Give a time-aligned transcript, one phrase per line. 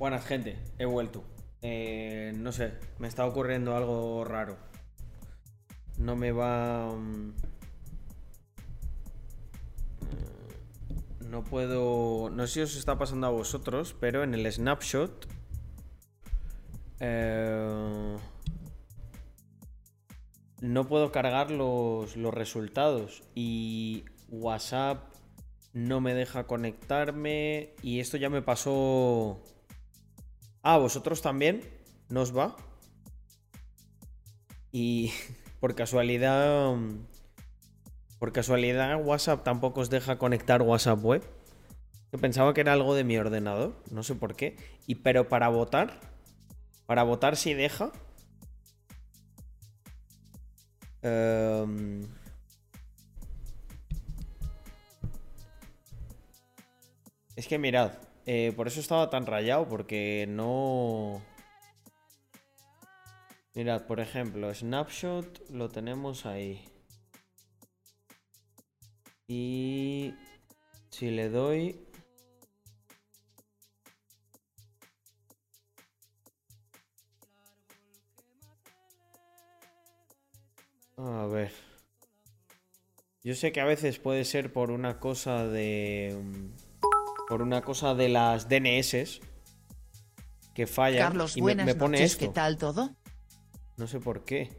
[0.00, 0.56] Buenas, gente.
[0.78, 1.22] He vuelto.
[1.60, 4.56] Eh, no sé, me está ocurriendo algo raro.
[5.98, 6.90] No me va...
[6.96, 7.34] mm,
[10.00, 12.30] eh, No puedo...
[12.30, 15.28] No sé si os está pasando a vosotros, pero en el snapshot...
[17.00, 18.16] eh,
[20.62, 25.12] no puedo cargar los, los resultados y WhatsApp
[25.74, 29.42] no me deja conectarme y esto ya me pasó...
[30.62, 31.62] Ah, ¿vosotros también?
[32.08, 32.56] ¿Nos va?
[34.70, 35.12] Y
[35.60, 36.74] por casualidad...
[38.18, 41.24] Por casualidad WhatsApp tampoco os deja conectar WhatsApp web.
[42.12, 44.56] Yo pensaba que era algo de mi ordenador, no sé por qué.
[44.86, 46.00] Y pero para votar,
[46.84, 47.92] para votar si deja.
[51.00, 52.06] Em,
[57.40, 57.92] Es que mirad,
[58.32, 61.20] eh, por eso estaba tan rayado, porque no...
[63.54, 66.64] Mirad, por ejemplo, Snapshot lo tenemos ahí.
[69.26, 70.14] Y
[70.90, 71.84] si le doy...
[80.96, 81.50] A ver.
[83.24, 86.16] Yo sé que a veces puede ser por una cosa de...
[87.30, 89.20] Por una cosa de las DNS
[90.52, 92.26] que fallan Carlos, y buenas me pone noches, esto.
[92.26, 92.90] ¿qué tal todo?
[93.76, 94.50] No sé por qué.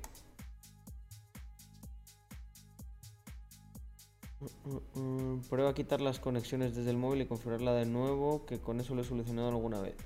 [5.50, 8.96] Prueba a quitar las conexiones desde el móvil y configurarla de nuevo, que con eso
[8.96, 9.98] lo he solucionado alguna vez.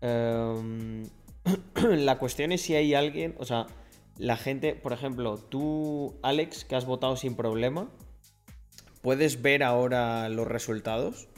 [0.00, 1.10] Em,
[1.74, 3.66] la cuestión es si hay alguien, o sea,
[4.16, 7.90] la gente, por ejemplo, tú, Alex, que has votado sin problema,
[9.02, 11.29] ¿puedes ver ahora los resultados?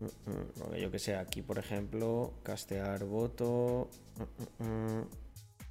[0.00, 3.90] Mm, mm, porque yo que sé, aquí por ejemplo, castear voto.
[4.58, 5.08] Mm, mm, mm.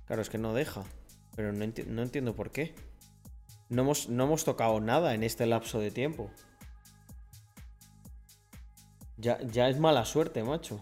[0.06, 0.84] Claro, es que no deja.
[1.36, 2.76] Pero no, no entiendo por qué.
[3.70, 6.30] No hemos, no hemos tocado nada en este lapso de tiempo.
[9.18, 10.82] Ya, ya es mala suerte, macho.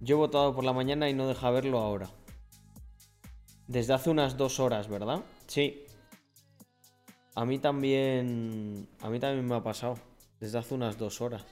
[0.00, 2.10] Yo he votado por la mañana y no deja verlo ahora.
[3.66, 5.24] Desde hace unas dos horas, ¿verdad?
[5.46, 5.83] Sí.
[7.34, 8.88] A mí también.
[9.00, 9.98] A mí también me ha pasado.
[10.40, 11.44] Desde hace unas dos horas.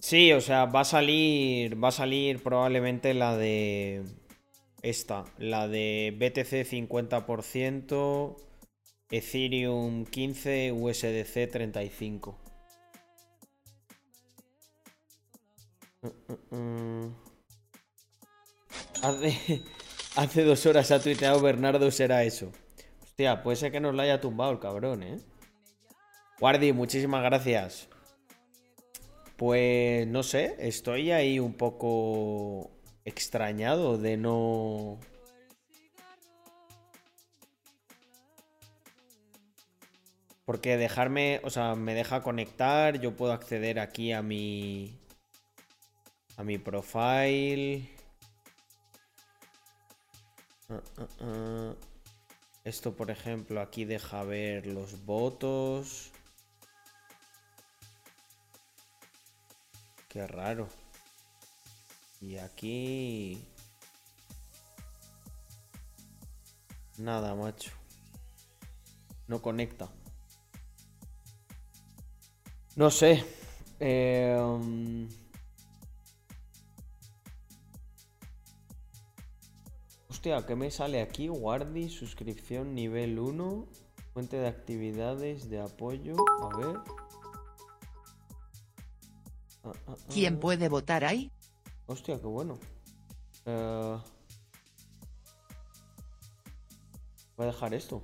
[0.00, 1.82] Sí, o sea, va a salir.
[1.82, 4.04] Va a salir probablemente la de.
[4.82, 5.24] Esta.
[5.38, 8.36] La de BTC 50%.
[9.10, 10.72] Ethereum 15.
[10.72, 12.38] USDC 35.
[16.02, 17.14] Mm, mm, mm.
[19.02, 19.62] Hace,
[20.16, 22.50] hace dos horas ha tuiteado Bernardo será eso.
[23.02, 25.18] Hostia, puede ser que nos lo haya tumbado el cabrón, ¿eh?
[26.40, 27.88] Guardi, muchísimas gracias.
[29.36, 32.70] Pues no sé, estoy ahí un poco
[33.04, 34.98] extrañado de no...
[40.44, 44.98] Porque dejarme, o sea, me deja conectar, yo puedo acceder aquí a mi...
[46.36, 47.95] A mi profile.
[50.68, 51.74] Ah, ah, ah.
[52.64, 56.10] Esto, por ejemplo, aquí deja ver los votos.
[60.08, 60.68] Qué raro.
[62.20, 63.44] Y aquí...
[66.98, 67.70] Nada, macho.
[69.28, 69.88] No conecta.
[72.74, 73.24] No sé.
[73.78, 74.36] Eh,
[80.26, 81.28] Hostia, ¿qué me sale aquí?
[81.28, 83.64] Guardi, suscripción nivel 1,
[84.12, 86.16] fuente de actividades de apoyo.
[86.42, 86.76] A ver.
[89.62, 90.40] Ah, ah, ¿Quién ah.
[90.40, 91.30] puede votar ahí?
[91.86, 92.58] Hostia, qué bueno.
[93.44, 93.98] Eh,
[97.36, 98.02] Voy a dejar esto.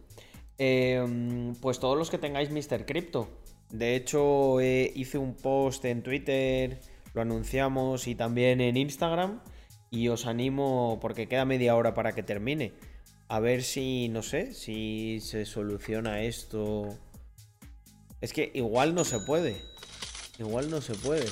[0.59, 2.87] Eh, pues todos los que tengáis Mr.
[2.87, 3.31] Crypto.
[3.71, 6.81] De hecho, eh, hice un post en Twitter,
[7.15, 9.41] lo anunciamos y también en Instagram.
[9.93, 12.73] Y os animo, porque queda media hora para que termine.
[13.29, 16.99] A ver si, no sé, si se soluciona esto.
[18.23, 19.55] Es que igual no se puede.
[20.39, 21.27] Igual no se puede.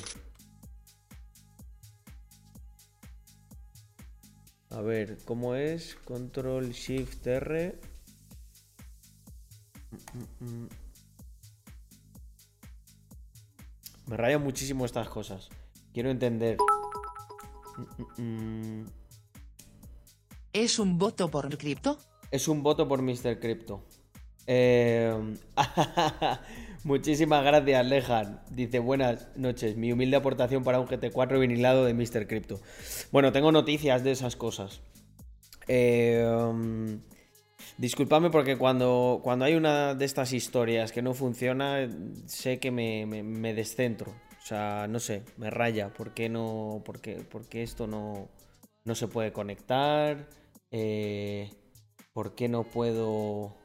[4.69, 5.95] A ver, ¿cómo es?
[6.05, 7.79] Control Shift R.
[14.05, 15.49] Me rayan muchísimo estas cosas.
[15.93, 16.57] Quiero entender.
[18.17, 18.85] Mm, mm, mm.
[20.53, 21.97] ¿Es un voto por cripto?
[22.29, 23.39] Es un voto por Mr.
[23.39, 23.83] Crypto.
[24.47, 25.13] Eh,
[26.83, 28.41] Muchísimas gracias, Lejan.
[28.49, 29.77] Dice, buenas noches.
[29.77, 32.27] Mi humilde aportación para un GT4 vinilado de Mr.
[32.27, 32.59] Crypto.
[33.11, 34.81] Bueno, tengo noticias de esas cosas.
[35.67, 36.25] Eh,
[37.77, 41.87] disculpadme porque cuando, cuando hay una de estas historias que no funciona,
[42.25, 44.13] sé que me, me, descentro.
[44.43, 45.93] O sea, no sé, me raya.
[45.93, 46.81] ¿Por qué no?
[46.85, 48.29] ¿Por qué, esto no,
[48.85, 50.27] no se puede conectar?
[50.71, 51.51] Eh,
[52.13, 53.55] ¿Por qué no puedo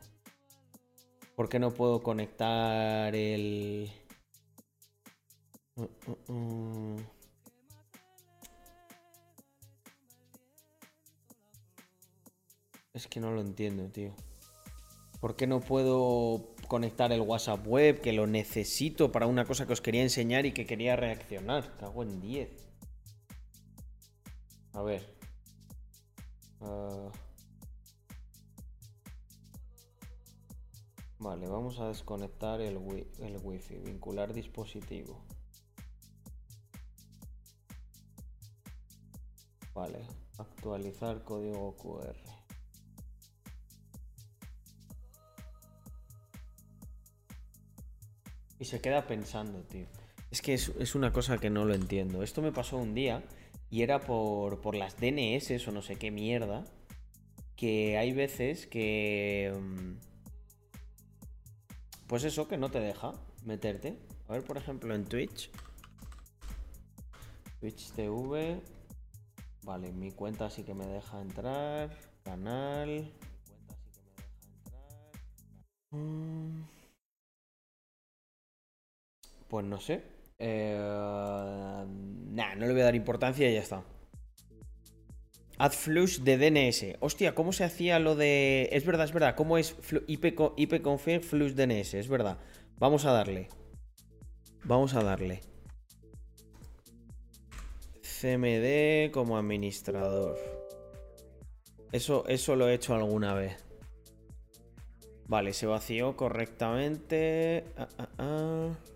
[1.36, 3.92] ¿Por qué no puedo conectar el...
[5.76, 6.96] Uh, uh, uh.
[12.94, 14.14] Es que no lo entiendo, tío.
[15.26, 18.00] ¿Por qué no puedo conectar el WhatsApp web?
[18.00, 21.76] Que lo necesito para una cosa que os quería enseñar y que quería reaccionar.
[21.78, 22.48] Cago en 10.
[24.72, 25.16] A ver.
[26.60, 27.10] Ah.
[31.18, 35.24] Vale, vamos a desconectar el, wi el wifi, vincular dispositivo.
[39.74, 40.06] Vale,
[40.38, 42.35] actualizar código QR.
[48.58, 49.86] Y se queda pensando, tío.
[50.30, 52.22] Es que es, una cosa que no lo entiendo.
[52.22, 53.22] Esto me pasó un día
[53.70, 56.64] y era por, por las DNS o no sé qué mierda.
[57.54, 59.52] Que hay veces que...
[59.58, 59.98] Mm,
[62.06, 63.12] pues eso, que no te deja
[63.44, 63.98] meterte.
[64.28, 65.50] A ver, por ejemplo, en Twitch.
[67.60, 68.60] Twitch TV.
[69.62, 71.96] Vale, mi cuenta sí que me deja entrar.
[72.24, 73.12] Canal.
[75.90, 76.75] Mm.
[79.48, 80.02] Pues no sé.
[80.38, 80.76] Eh...
[80.76, 83.82] Nah, no le voy a dar importancia y ya está.
[85.58, 86.96] Add flush de DNS.
[87.00, 88.68] Hostia, ¿cómo se hacía lo de.
[88.72, 89.34] Es verdad, es verdad.
[89.36, 89.74] ¿Cómo es
[90.06, 91.94] IP, config flush DNS?
[91.94, 92.38] Es verdad.
[92.78, 93.48] Vamos a darle.
[94.64, 95.40] Vamos a darle.
[98.02, 100.38] CMD como administrador.
[101.92, 103.56] Eso, eso lo he hecho alguna vez.
[105.28, 107.64] Vale, se vació correctamente.
[107.76, 108.95] Ah, ah, ah.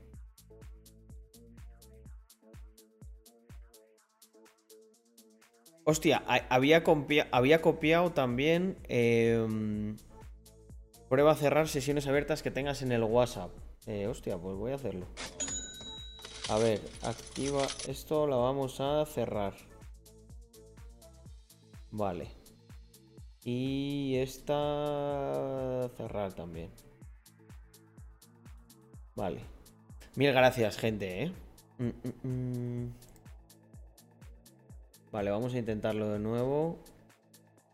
[5.84, 6.84] Hostia, había,
[7.32, 8.76] había copiado también.
[8.88, 9.96] Em,
[11.08, 13.50] prueba a cerrar sesiones abiertas que tengas en el WhatsApp.
[13.86, 15.06] Eh, hostia, pues voy a hacerlo.
[16.48, 17.66] A ver, activa.
[17.88, 19.54] Esto lo vamos a cerrar.
[21.90, 22.28] Vale.
[23.44, 25.88] Y esta.
[25.96, 26.70] Cerrar también.
[29.16, 29.40] Vale.
[30.16, 31.32] Mil gracias, gente, ¿eh?
[31.78, 32.92] Mm, mm, mm.
[35.12, 36.78] Vale, vamos a intentarlo de nuevo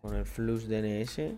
[0.01, 1.37] con el flux DNS.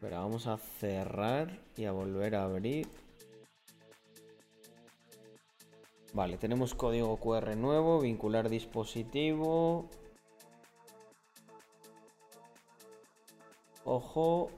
[0.00, 2.88] Pero vamos a cerrar y a volver a abrir.
[6.14, 9.90] Vale, tenemos código QR nuevo, vincular dispositivo.
[13.84, 14.50] Ojo.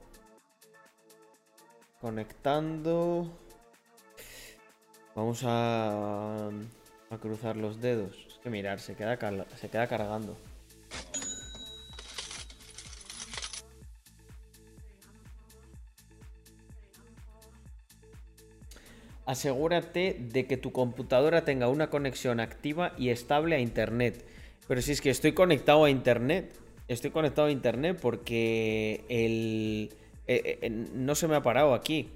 [2.00, 3.30] Conectando.
[5.16, 6.50] Vamos a
[7.14, 8.16] a cruzar los dedos.
[8.28, 9.18] Es que mirar, se queda,
[9.56, 10.36] se queda cargando.
[19.26, 24.24] Asegúrate de que tu computadora tenga una conexión activa y estable a internet.
[24.68, 26.54] Pero si es que estoy conectado a internet.
[26.86, 29.90] Estoy conectado a internet porque el...
[30.26, 32.10] Eh, eh, no se me ha parado aquí.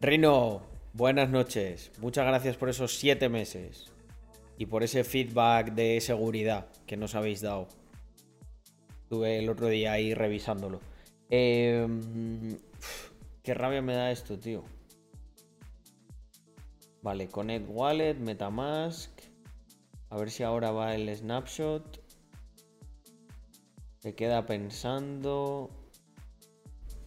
[0.00, 0.62] Rino,
[0.96, 3.90] Buenas noches, muchas gracias por esos siete meses
[4.58, 7.66] y por ese feedback de seguridad que nos habéis dado.
[9.02, 10.80] Estuve el otro día ahí revisándolo.
[11.30, 12.56] Em,
[13.42, 14.62] qué rabia me da esto, tío.
[17.02, 19.10] Vale, Connect Wallet, Metamask.
[20.10, 22.00] A ver si ahora va el snapshot.
[23.98, 25.70] Se queda pensando.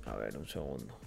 [0.04, 1.07] A ver, un segundo.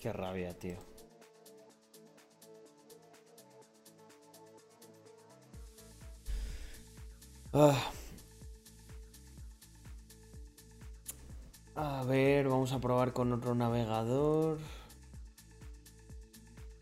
[0.00, 0.78] Qué rabia, tío.
[7.52, 7.92] Ah.
[11.74, 14.58] A ver, vamos a probar con otro navegador.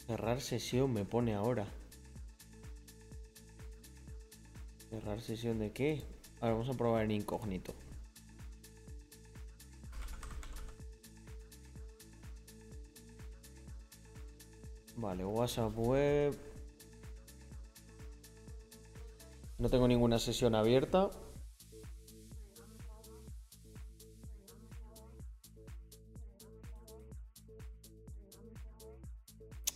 [0.07, 1.67] Cerrar sesión me pone ahora.
[4.91, 6.05] ¿Cerrar sesión de qué?
[6.41, 7.75] Ahora vamos a probar en incógnito.
[15.00, 16.37] Vale, WhatsApp web.
[19.59, 21.11] No tengo ninguna sesión abierta.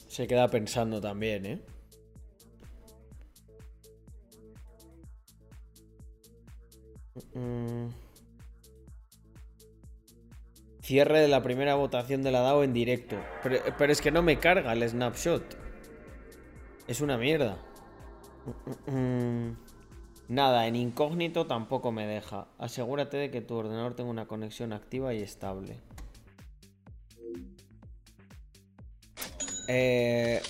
[0.08, 1.62] Se queda pensando también, ¿eh?
[10.82, 13.16] Cierre de la primera votación de la DAO en directo.
[13.42, 15.56] Pero, es que no me carga el snapshot.
[16.88, 17.56] Es una mierda.
[20.28, 22.48] Nada, en incógnito tampoco me deja.
[22.58, 25.78] Asegúrate de que tu ordenador tenga una conexión activa y estable.
[29.68, 30.42] Eh,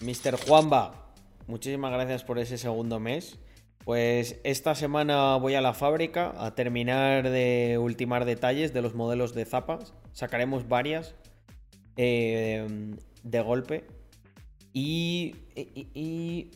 [0.00, 0.42] Mr.
[0.46, 1.12] Juanba,
[1.46, 3.38] muchísimas gracias por ese segundo mes.
[3.84, 9.34] Pues esta semana voy a la fábrica a terminar de ultimar detalles de los modelos
[9.34, 9.94] de zapas.
[10.12, 11.14] Sacaremos varias
[11.96, 12.66] eh,
[13.22, 13.86] de golpe.
[14.72, 16.50] Y, y,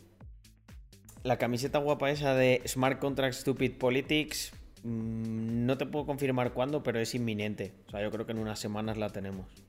[1.24, 4.52] la camiseta guapa esa de Smart Contract Stupid Politics.
[4.82, 7.72] Mmm, no te puedo confirmar cuándo, pero es inminente.
[7.86, 9.63] O sea, yo creo que en unas semanas la tenemos.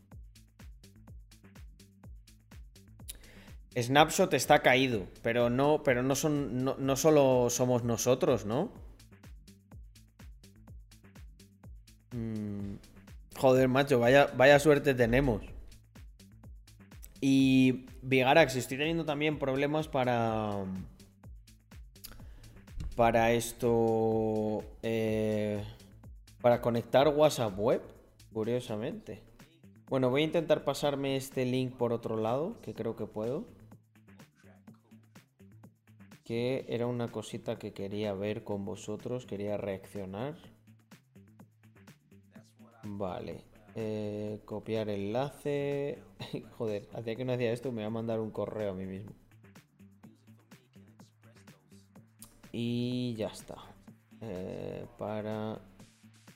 [3.78, 8.72] Snapshot está caído, pero no, pero no son, no, solo somos nosotros, ¿no?
[12.12, 12.76] Mm,
[13.38, 15.42] joder, macho, vaya, vaya suerte tenemos.
[17.20, 20.64] Y Vigarax, estoy teniendo también problemas para.
[22.96, 24.64] Para esto.
[24.84, 25.62] Eh,
[26.42, 27.82] para conectar WhatsApp web,
[28.32, 29.22] curiosamente.
[29.90, 33.55] Bueno, voy a intentar pasarme este link por otro lado, que creo que puedo
[36.26, 40.36] que era una cosita que quería ver con vosotros, quería reaccionar.
[42.84, 43.44] Vale.
[43.76, 46.02] Eh, copiar enlace.
[46.58, 49.12] Joder, hacía que no hacía esto, me va a mandar un correo a mí mismo.
[52.52, 53.58] Y ya está.
[54.22, 55.62] Eh, para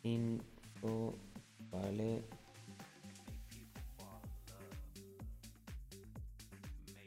[0.03, 1.15] info.
[1.71, 2.21] Vale.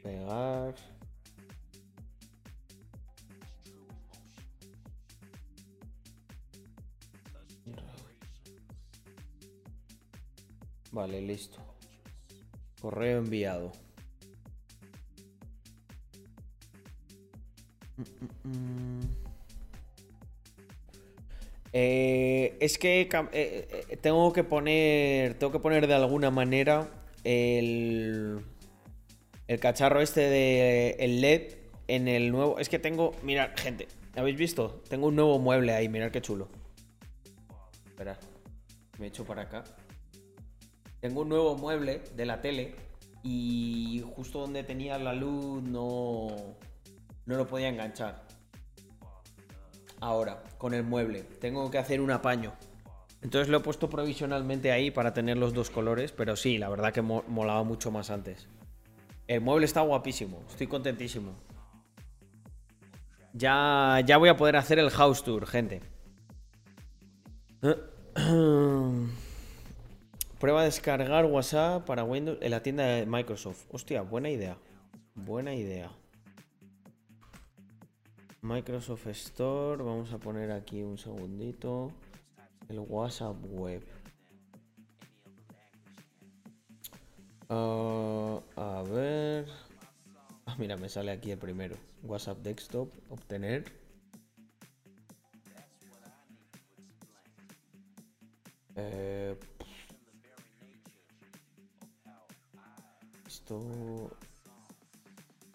[0.01, 0.92] Pegar.
[10.93, 11.57] Vale, listo.
[12.79, 13.71] Correo enviado.
[21.75, 25.33] Eh, es que eh, eh, tengo que poner.
[25.39, 26.87] Tengo que poner de alguna manera
[27.23, 28.45] el.
[29.47, 31.55] El cacharro este de el LED
[31.87, 32.59] en el nuevo.
[32.59, 33.15] Es que tengo.
[33.23, 33.87] Mirad, gente.
[34.15, 34.83] ¿Habéis visto?
[34.89, 35.89] Tengo un nuevo mueble ahí.
[35.89, 36.49] Mirad qué chulo.
[37.87, 38.17] Esperad.
[38.99, 39.63] Me echo para acá.
[41.03, 42.75] Tengo un nuevo mueble de la tele
[43.23, 46.27] y justo donde tenía la luz no,
[47.25, 48.23] no lo podía enganchar.
[49.99, 52.53] Ahora, con el mueble, tengo que hacer un apaño.
[53.21, 56.93] Entonces lo he puesto provisionalmente ahí para tener los dos colores, pero sí, la verdad
[56.93, 58.47] que molaba mucho más antes.
[59.27, 61.33] El mueble está guapísimo, estoy contentísimo.
[63.33, 65.81] Ya, ya voy a poder hacer el house tour, gente.
[70.43, 73.63] Prueba a descargar WhatsApp para Windows en la tienda de Microsoft.
[73.71, 74.57] Hostia, buena idea.
[75.15, 75.89] Buena idea.
[78.41, 79.81] Microsoft Store.
[79.81, 81.93] Vamos a poner aquí un segundito.
[82.67, 83.85] El WhatsApp web.
[87.47, 89.47] Ah, a ver.
[90.45, 91.77] Ah, mira, me sale aquí el primero.
[92.03, 92.89] WhatsApp Desktop.
[93.09, 93.63] Obtener.
[98.75, 99.37] Eh,
[103.59, 104.09] No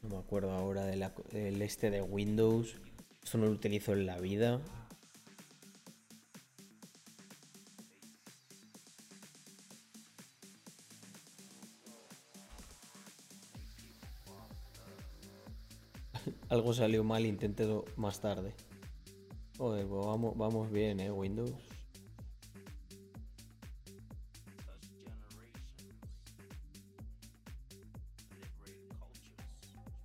[0.09, 2.77] me acuerdo ahora del este de Windows.
[3.23, 4.61] Esto no lo utilizo en la vida.
[16.49, 18.55] Algo salió mal, intenté más tarde.
[19.59, 21.11] Joder, pues vamos, vamos bien, ¿eh?
[21.11, 21.68] Windows.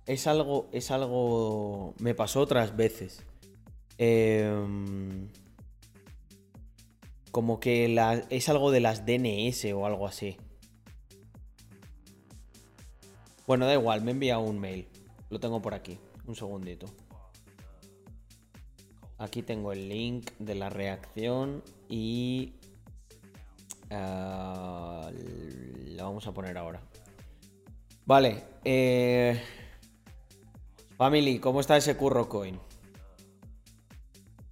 [0.06, 3.24] Es algo, es algo, me pasó otras veces.
[3.96, 5.28] Em,
[7.30, 7.96] como que
[8.30, 10.36] es algo de las DNS o algo así.
[13.46, 14.88] Bueno, da igual, me he enviado un mail.
[15.30, 15.98] Lo tengo por aquí.
[16.26, 16.86] Un segundito.
[19.18, 22.54] Aquí tengo el link de la reacción y...
[23.90, 26.80] ah, la vamos a poner ahora.
[28.06, 28.44] Vale.
[28.64, 29.40] Eh...
[30.96, 32.58] Family, ¿cómo está ese curro coin?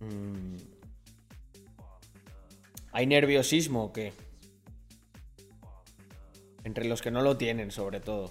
[0.00, 0.56] Mm.
[2.92, 4.12] ¿Hay nerviosismo o qué?
[6.64, 8.30] Entre los que no lo tienen, sobre todo.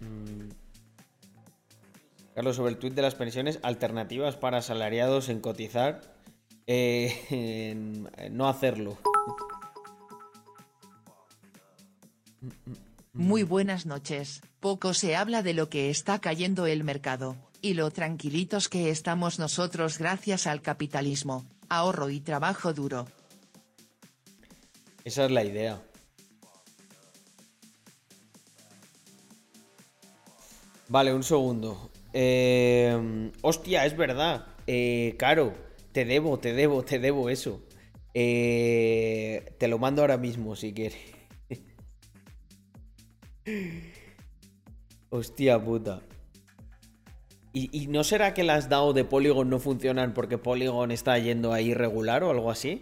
[0.00, 0.48] Mm.
[2.34, 6.00] Carlos, sobre el tuit de las pensiones, alternativas para asalariados en cotizar,
[6.66, 7.74] eh,
[8.30, 8.98] no hacerlo.
[13.12, 14.40] Muy buenas noches.
[14.60, 19.38] Poco se habla de lo que está cayendo el mercado, y lo tranquilitos que estamos
[19.38, 23.06] nosotros gracias al capitalismo, ahorro y trabajo duro.
[25.02, 25.80] Esa es la idea.
[30.88, 31.90] Vale, un segundo.
[32.12, 34.46] Eh, hostia, es verdad.
[34.66, 35.54] Eh, Caro,
[35.92, 37.62] te debo, te debo, te debo eso.
[38.12, 41.00] Eh, te lo mando ahora mismo si quieres.
[45.10, 46.00] Hostia puta.
[47.52, 51.52] ¿Y, y no será que las DAO de Polygon no funcionan porque Polygon está yendo
[51.52, 52.80] ahí irregular o algo así?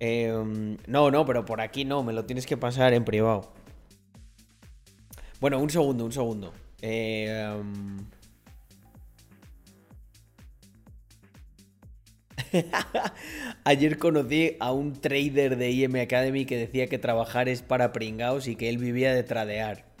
[0.00, 3.52] Em, no, no, pero por aquí no, me lo tienes que pasar en privado.
[5.40, 6.52] Bueno, un segundo, un segundo.
[6.82, 7.98] Em,
[13.64, 18.48] Ayer conocí a un trader de IM Academy que decía que trabajar es para pringaos
[18.48, 19.93] y que él vivía de tradear.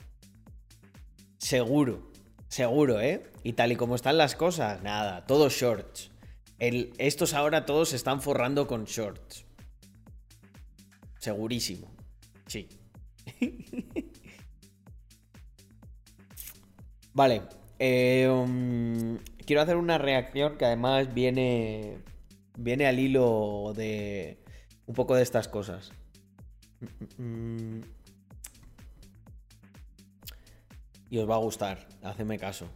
[1.44, 2.10] Seguro,
[2.48, 3.30] seguro, ¿eh?
[3.42, 6.10] Y tal y como están las cosas, nada, todos shorts.
[6.58, 9.44] Estos ahora todos se están forrando con shorts.
[11.18, 11.94] Segurísimo.
[12.46, 12.66] Sí.
[17.12, 17.42] Vale.
[17.78, 21.98] eh, um, quiero hacer una reacción que además viene.
[22.56, 24.42] Viene al hilo de.
[24.86, 25.92] Un poco de estas cosas.
[27.18, 27.80] Mm, mm,
[31.14, 31.86] Y os va a gustar.
[32.02, 32.66] Hacedme caso.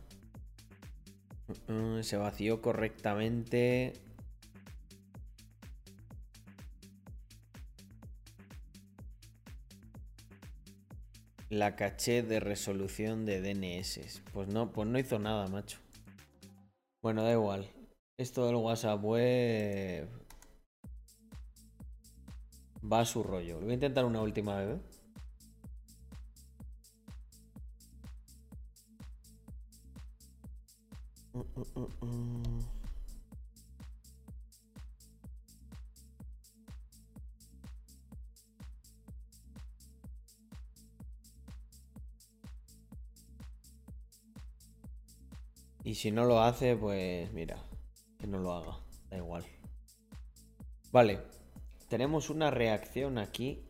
[1.66, 3.94] Mm, Se vació correctamente.
[11.50, 14.22] La caché de resolución de DNS.
[14.32, 15.80] Pues no, pues no hizo nada, macho.
[17.02, 17.68] Bueno, da igual.
[18.18, 20.08] Esto del WhatsApp web
[22.84, 23.54] va a su rollo.
[23.54, 24.87] Lo voy a intentar una última vez.
[45.88, 47.56] Y si no lo hace, pues mira,
[48.18, 49.42] que no lo haga, da igual.
[50.92, 51.18] Vale,
[51.88, 53.67] tenemos una reacción aquí.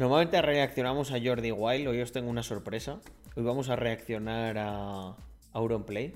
[0.00, 3.02] Normalmente reaccionamos a Jordi Wild, hoy os tengo una sorpresa.
[3.36, 5.14] Hoy vamos a reaccionar a
[5.52, 6.14] Auronplay.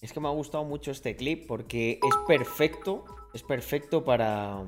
[0.00, 4.64] Es que me ha gustado mucho este clip porque es perfecto, es perfecto para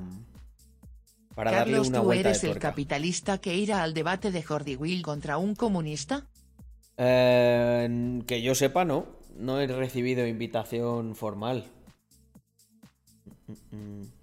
[1.33, 4.43] para darle Carlos, una ¿tú vuelta eres de el capitalista que irá al debate de
[4.43, 6.27] Jordi Will contra un comunista?
[6.97, 9.07] Eh, que yo sepa, no.
[9.35, 11.65] No he recibido invitación formal.
[13.47, 14.20] Mm, mm.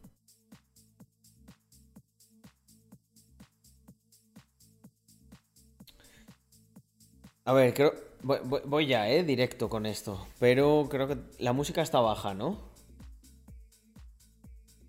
[7.48, 7.94] A ver, creo.
[8.20, 10.26] Voy, ya, eh, directo con esto.
[10.38, 12.58] Pero creo que la música está baja, ¿no?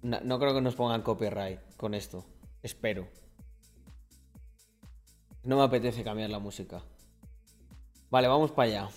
[0.02, 2.26] No, no creo que nos pongan copyright con esto.
[2.62, 3.08] Espero.
[5.42, 6.84] No me apetece cambiar la música.
[8.10, 8.90] Vale, vamos para allá.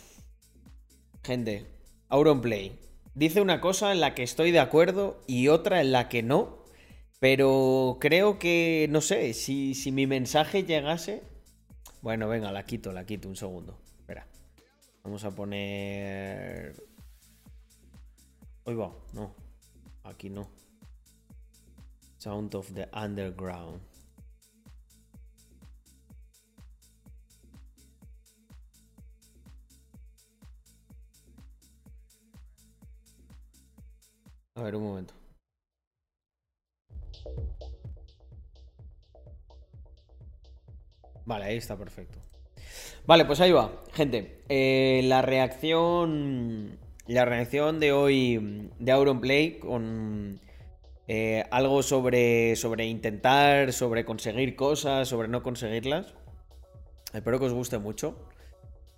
[1.22, 1.64] Gente,
[2.08, 2.80] Auronplay.
[3.14, 6.64] Dice una cosa en la que estoy de acuerdo y otra en la que no.
[7.20, 11.30] Pero creo que, no sé, si, si mi mensaje llegase...
[12.02, 13.78] Bueno, venga, la quito, la quito un segundo.
[14.00, 14.26] Espera.
[15.04, 16.74] Vamos a poner...
[18.64, 19.32] Hoy va, no.
[20.02, 20.48] Aquí no.
[22.18, 23.80] Sound of the Underground.
[34.56, 35.21] A ver, un momento.
[41.32, 42.18] Vale, ahí está perfecto.
[43.06, 44.42] Vale, pues ahí va, gente.
[44.50, 46.78] Eh, la reacción.
[47.06, 50.40] La reacción de hoy de Auronplay con.
[51.08, 56.12] Eh, algo sobre, sobre intentar, sobre conseguir cosas, sobre no conseguirlas.
[57.14, 58.14] Espero que os guste mucho.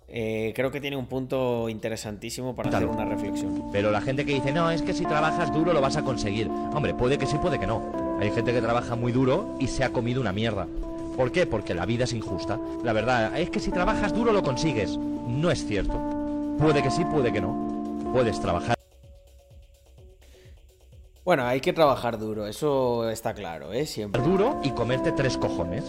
[0.09, 3.69] Eh, creo que tiene un punto interesantísimo para hacer una reflexión.
[3.71, 6.49] Pero la gente que dice, no, es que si trabajas duro lo vas a conseguir.
[6.49, 8.17] Hombre, puede que sí, puede que no.
[8.19, 10.67] Hay gente que trabaja muy duro y se ha comido una mierda.
[11.15, 11.45] ¿Por qué?
[11.45, 12.59] Porque la vida es injusta.
[12.83, 14.97] La verdad es que si trabajas duro lo consigues.
[14.97, 15.97] No es cierto.
[16.59, 18.09] Puede que sí, puede que no.
[18.11, 18.75] Puedes trabajar.
[21.23, 23.87] Bueno, hay que trabajar duro, eso está claro, ¿eh?
[23.87, 24.21] Siempre.
[24.21, 25.83] Duro y comerte tres cojones.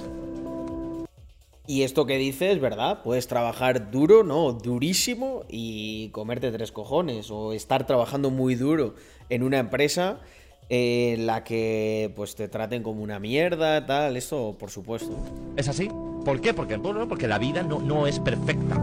[1.66, 4.52] Y esto que dices es verdad, puedes trabajar duro, ¿no?
[4.52, 7.30] Durísimo y comerte tres cojones.
[7.30, 8.94] O estar trabajando muy duro
[9.28, 10.20] en una empresa
[10.68, 15.16] en la que pues te traten como una mierda, tal, eso por supuesto.
[15.57, 15.88] ¿Es así?
[16.24, 16.55] ¿Por qué?
[16.55, 18.74] Porque, porque la vida no, no es perfecta.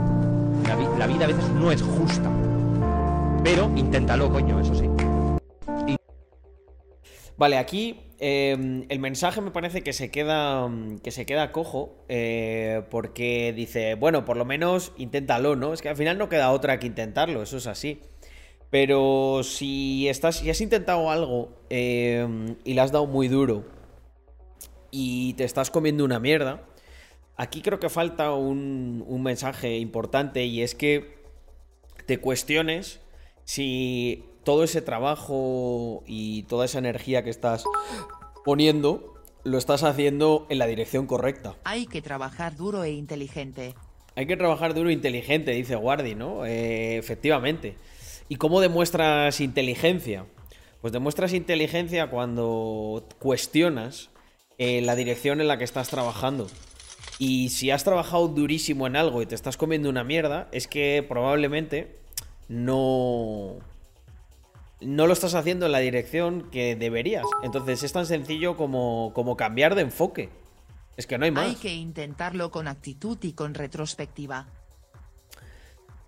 [0.68, 2.32] La, la, vida a veces no es justa.
[3.44, 4.88] Pero inténtalo, coño, eso sí.
[7.36, 10.70] Vale, aquí em, el mensaje me parece que se queda,
[11.04, 15.74] que se queda cojo eh, porque dice, bueno, por lo menos inténtalo, ¿no?
[15.74, 18.00] Es que al final no queda otra que intentarlo, eso es así.
[18.74, 23.66] Pero si, estás, si has intentado algo em, y le has dado muy duro
[24.90, 26.64] y te estás comiendo una mierda,
[27.38, 31.22] aquí creo que falta un, un mensaje importante y es que
[32.08, 33.00] te cuestiones
[33.44, 37.66] si todo ese trabajo y toda esa energía que estás
[38.44, 41.56] poniendo, lo estás haciendo en la dirección correcta.
[41.64, 43.76] Hay que trabajar duro e inteligente.
[44.16, 46.44] Hay que trabajar duro e inteligente, dice Guardi, ¿no?
[46.48, 47.76] Eh, efectivamente.
[48.34, 50.26] ¿Y cómo demuestras inteligencia?
[50.82, 54.10] Pues demuestras inteligencia cuando cuestionas
[54.58, 56.48] eh, la dirección en la que estás trabajando.
[57.20, 61.06] Y si has trabajado durísimo en algo y te estás comiendo una mierda, es que
[61.08, 62.00] probablemente
[62.48, 63.60] no
[64.82, 67.28] no lo estás haciendo en la dirección que deberías.
[67.44, 70.32] Entonces es tan sencillo como, como cambiar de enfoque.
[70.98, 71.50] Es que no hay más.
[71.50, 74.48] Hay que intentarlo con actitud y con retrospectiva.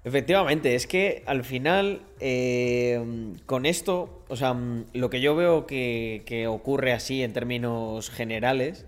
[0.06, 4.56] Efectivamente, es que al final, eh, con esto, o sea,
[4.94, 8.86] lo que yo veo que, ocurre así en términos generales,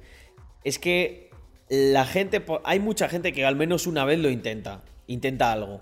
[0.64, 1.32] es que
[1.70, 5.82] la gente, hay mucha gente que al menos una vez lo intenta, intenta algo.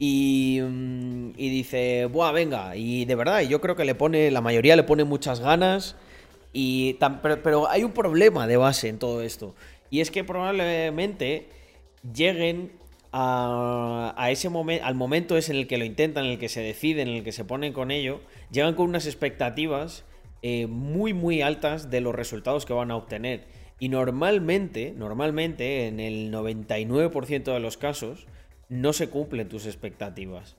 [0.00, 2.74] Mm, y, dice, buah, venga.
[2.74, 5.94] Y de verdad, yo creo que le pone, la mayoría le pone muchas ganas.
[6.52, 9.54] Y pero, hay un problema de base en todo esto.
[9.88, 11.48] Y es que probablemente
[12.12, 12.72] lleguen
[13.12, 17.08] a, ese al momento es en el que lo intentan, en el que se deciden,
[17.08, 20.04] en el que se ponen con ello, llegan con unas expectativas
[20.42, 23.46] eh, muy, muy altas de los resultados que van a obtener.
[23.80, 28.26] Y normalmente, normalmente, en el 99% de los casos,
[28.68, 30.56] no se cumplen tus expectativas.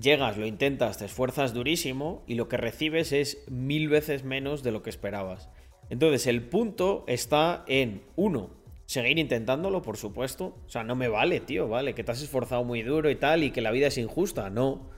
[0.00, 4.70] Llegas, lo intentas, te esfuerzas durísimo y lo que recibes es mil veces menos de
[4.70, 5.48] lo que esperabas.
[5.88, 8.50] Entonces el punto está en, uno,
[8.86, 10.56] seguir intentándolo, por supuesto.
[10.66, 13.42] O sea, no me vale, tío, vale, que te has esforzado muy duro y tal
[13.42, 14.48] y que la vida es injusta.
[14.48, 14.90] No,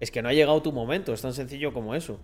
[0.00, 2.20] es que no ha llegado tu momento, es tan sencillo como eso.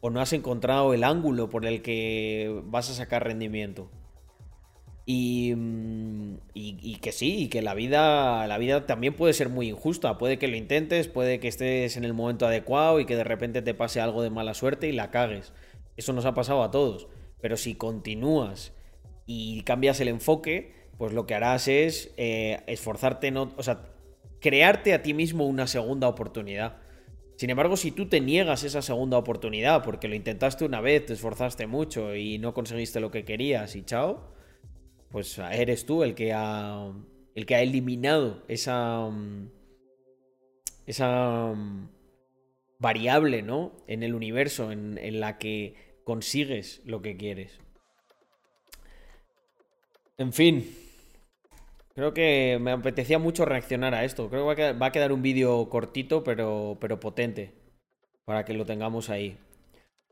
[0.00, 3.88] O no has encontrado el ángulo por el que vas a sacar rendimiento.
[5.06, 9.68] Mm, y, y, que sí, y que la vida, la vida también puede ser muy
[9.68, 10.18] injusta.
[10.18, 13.62] Puede que lo intentes, puede que estés en el momento adecuado y que de repente
[13.62, 15.52] te pase algo de mala suerte y la cagues.
[15.96, 17.08] Eso nos ha pasado a todos.
[17.40, 18.72] Pero si continúas
[19.26, 23.92] y cambias el enfoque, pues lo que harás es eh, esforzarte, no, o sea,
[24.40, 26.78] crearte a ti mismo una segunda oportunidad.
[27.36, 31.14] Sin embargo, si tú te niegas esa segunda oportunidad porque lo intentaste una vez, te
[31.14, 34.32] esforzaste mucho y no conseguiste lo que querías y chao,
[35.10, 36.92] pues eres tú el que ha,
[37.34, 39.10] el que ha eliminado esa,
[40.86, 41.54] esa
[42.78, 43.76] variable, ¿no?
[43.86, 47.60] En el universo en la que consigues lo que quieres.
[50.22, 50.72] En fin,
[51.96, 54.30] creo que me apetecía mucho reaccionar a esto.
[54.30, 57.52] Creo que va a quedar, un vídeo cortito, pero, pero potente.
[58.24, 59.36] Para que lo tengamos ahí.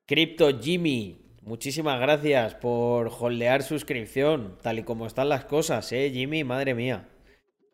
[0.07, 6.45] Crypto Jimmy, Muchísimas gracias por holdear suscripción, tal y como están las cosas, eh, Jimmy,
[6.45, 7.09] madre mía.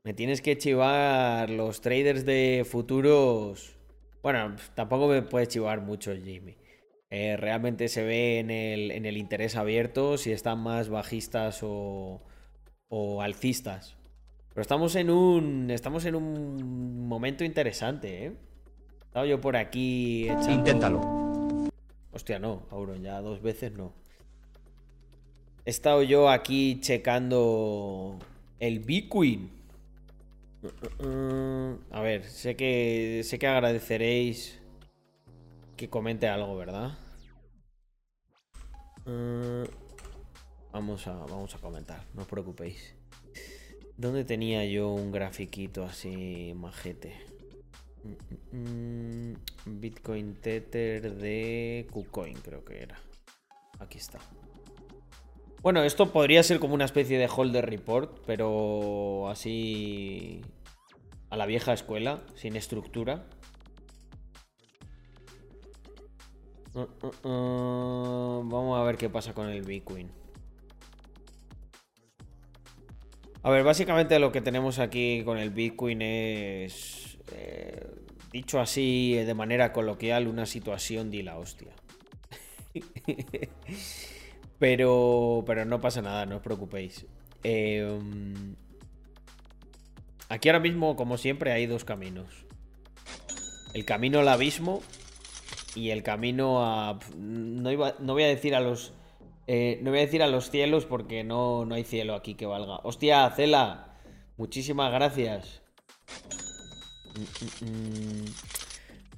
[0.05, 3.75] Me tienes que chivar los traders de futuros.
[4.23, 6.55] Bueno, tampoco me puedes chivar mucho, Jimmy.
[7.19, 12.21] Eh, realmente se ve en el, en el, interés abierto si están más bajistas o,
[12.89, 13.97] o alcistas.
[14.51, 15.71] Pero estamos en un.
[15.71, 18.33] Estamos en un momento interesante, ¿eh?
[19.01, 20.53] He estado yo por aquí echando...
[20.53, 21.01] Inténtalo.
[22.13, 23.95] Hostia, no, Auron, ya dos veces no.
[25.65, 28.19] He estado yo aquí checando
[28.61, 29.53] el Bitcoin.
[31.93, 34.61] A ver, sé que sé que agradeceréis
[35.79, 36.99] que comente algo, ¿verdad?
[39.07, 39.65] Uh,
[40.73, 42.95] vamos, a, vamos a comentar, no os preocupéis.
[43.97, 47.15] ¿Dónde tenía yo un grafiquito así majete?
[48.03, 52.99] Mm, mm, mm, Bitcoin Tether de KuCoin creo que era.
[53.79, 54.19] Aquí está.
[55.63, 60.43] Bueno, esto podría ser como una especie de holder report, pero así
[61.31, 63.27] a la vieja escuela, sin estructura.
[66.77, 70.11] Uh, uh, uh, vamos a ver qué pasa con el Bitcoin.
[73.43, 77.83] A ver, básicamente lo que tenemos aquí con el Bitcoin es, eh,
[78.31, 81.73] dicho así de manera coloquial, una situación de la hostia.
[84.59, 87.07] pero, pero no pasa nada, no os preocupéis.
[87.43, 88.55] Em,
[90.29, 92.45] aquí ahora mismo, como siempre, hay dos caminos.
[93.73, 94.83] El camino al abismo
[95.77, 96.99] y el camino a...
[97.17, 98.95] No, no voy a decir a los...
[99.47, 102.47] Eh, no voy a decir a los cielos porque no, no hay cielo aquí que
[102.47, 102.81] valga.
[102.83, 103.95] Hostia, Cela,
[104.37, 105.63] muchísimas gracias.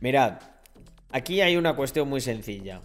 [0.00, 0.40] Mirad,
[1.10, 2.82] aquí hay una cuestión muy sencilla.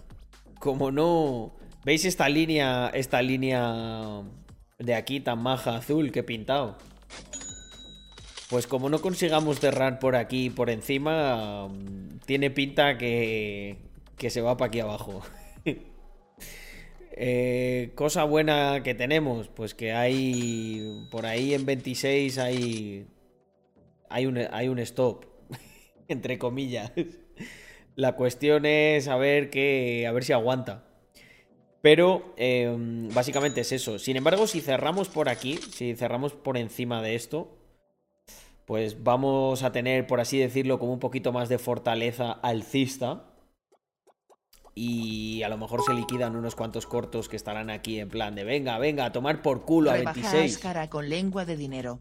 [0.58, 1.54] Como no...
[1.84, 4.22] ¿Veis esta línea, esta línea
[4.78, 6.78] de aquí tan maja azul que he pintado?
[8.54, 11.68] Pues como no consigamos cerrar por aquí por encima,
[12.24, 13.78] tiene pinta que,
[14.16, 15.22] que se va para aquí abajo.
[17.16, 23.08] eh, cosa buena que tenemos, pues que hay por ahí en 26 hay
[24.08, 25.24] hay un, hay un stop,
[26.06, 26.92] entre comillas.
[27.96, 30.84] La cuestión es a ver que a ver si aguanta.
[31.82, 32.72] Pero eh,
[33.12, 33.98] básicamente es eso.
[33.98, 37.58] Sin embargo, si cerramos por aquí, si cerramos por encima de esto,
[38.66, 43.30] pues vamos a tener, por así decirlo, como un poquito más de fortaleza alcista.
[44.74, 48.42] Y a lo mejor se liquidan unos cuantos cortos que estarán aquí en plan de
[48.42, 50.58] venga, venga, a tomar por culo a 26.
[50.58, 52.00] cara con lengua de dinero.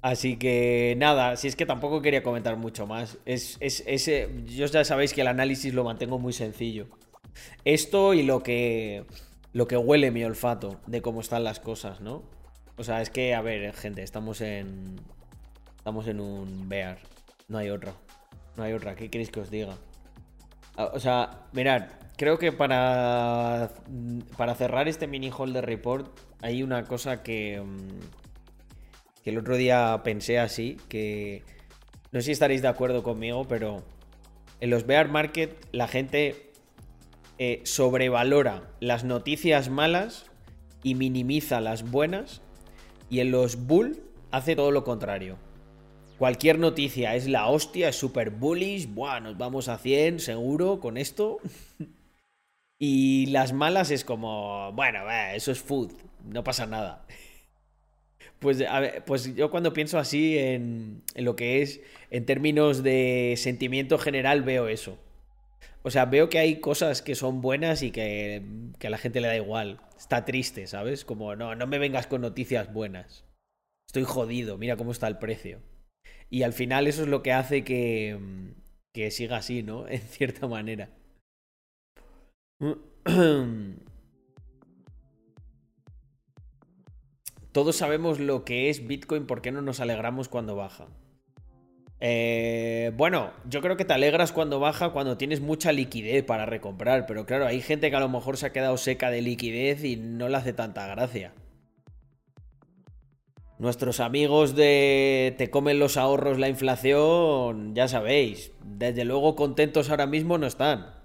[0.00, 3.18] Así que nada, si es que tampoco quería comentar mucho más.
[3.24, 6.88] Es, es, ese, yo ya sabéis que el análisis lo mantengo muy sencillo.
[7.64, 9.04] Esto y lo que
[9.52, 12.22] lo que huele mi olfato de cómo están las cosas, ¿no?
[12.76, 14.96] O sea, es que, a ver, gente, estamos en.
[15.76, 16.98] Estamos en un bear.
[17.48, 17.92] No hay otra.
[18.56, 18.94] No hay otra.
[18.94, 19.76] ¿Qué queréis que os diga?
[20.76, 23.70] Ah, o sea, mirad, creo que para.
[24.36, 27.60] Para cerrar este mini holder report, hay una cosa que.
[27.60, 28.00] Mm,
[29.22, 30.78] que el otro día pensé así.
[30.88, 31.42] Que.
[32.10, 33.82] No sé si estaréis de acuerdo conmigo, pero.
[34.60, 36.51] En los bear market, la gente
[37.38, 40.30] eh, sobrevalora las noticias malas
[40.82, 42.42] y minimiza las buenas.
[43.10, 45.38] Y en los bull hace todo lo contrario.
[46.18, 48.86] Cualquier noticia es la hostia, es super bullish.
[48.86, 51.38] Buah, nos vamos a 100 seguro con esto.
[52.78, 55.00] y las malas es como, bueno,
[55.34, 55.92] eso es food,
[56.24, 57.06] no pasa nada.
[58.38, 58.64] Pues,
[59.06, 64.42] pues yo cuando pienso así en, en lo que es, en términos de sentimiento general,
[64.42, 64.98] veo eso.
[65.82, 68.42] O sea, veo que hay cosas que son buenas y que,
[68.82, 69.80] a la gente le da igual.
[69.96, 71.04] Está triste, ¿sabes?
[71.04, 73.24] Como, no, no me vengas con noticias buenas.
[73.88, 75.60] Estoy jodido, mira cómo está el precio.
[76.30, 78.18] Y al final eso es lo que hace que,
[78.94, 79.88] que siga así, ¿no?
[79.90, 80.90] En cierta manera.
[87.52, 90.86] Todos sabemos lo que es Bitcoin, ¿por qué no nos alegramos cuando baja?
[92.04, 97.06] Eh, bueno, yo creo que te alegras cuando baja, cuando tienes mucha liquidez para recomprar,
[97.06, 99.94] pero claro, hay gente que a lo mejor se ha quedado seca de liquidez y
[99.94, 101.32] no le hace tanta gracia.
[103.60, 110.06] Nuestros amigos de te comen los ahorros la inflación, ya sabéis, desde luego contentos ahora
[110.08, 110.96] mismo no están.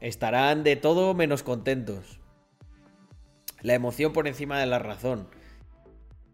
[0.00, 2.18] Estarán de todo menos contentos.
[3.62, 5.28] La emoción por encima de la razón.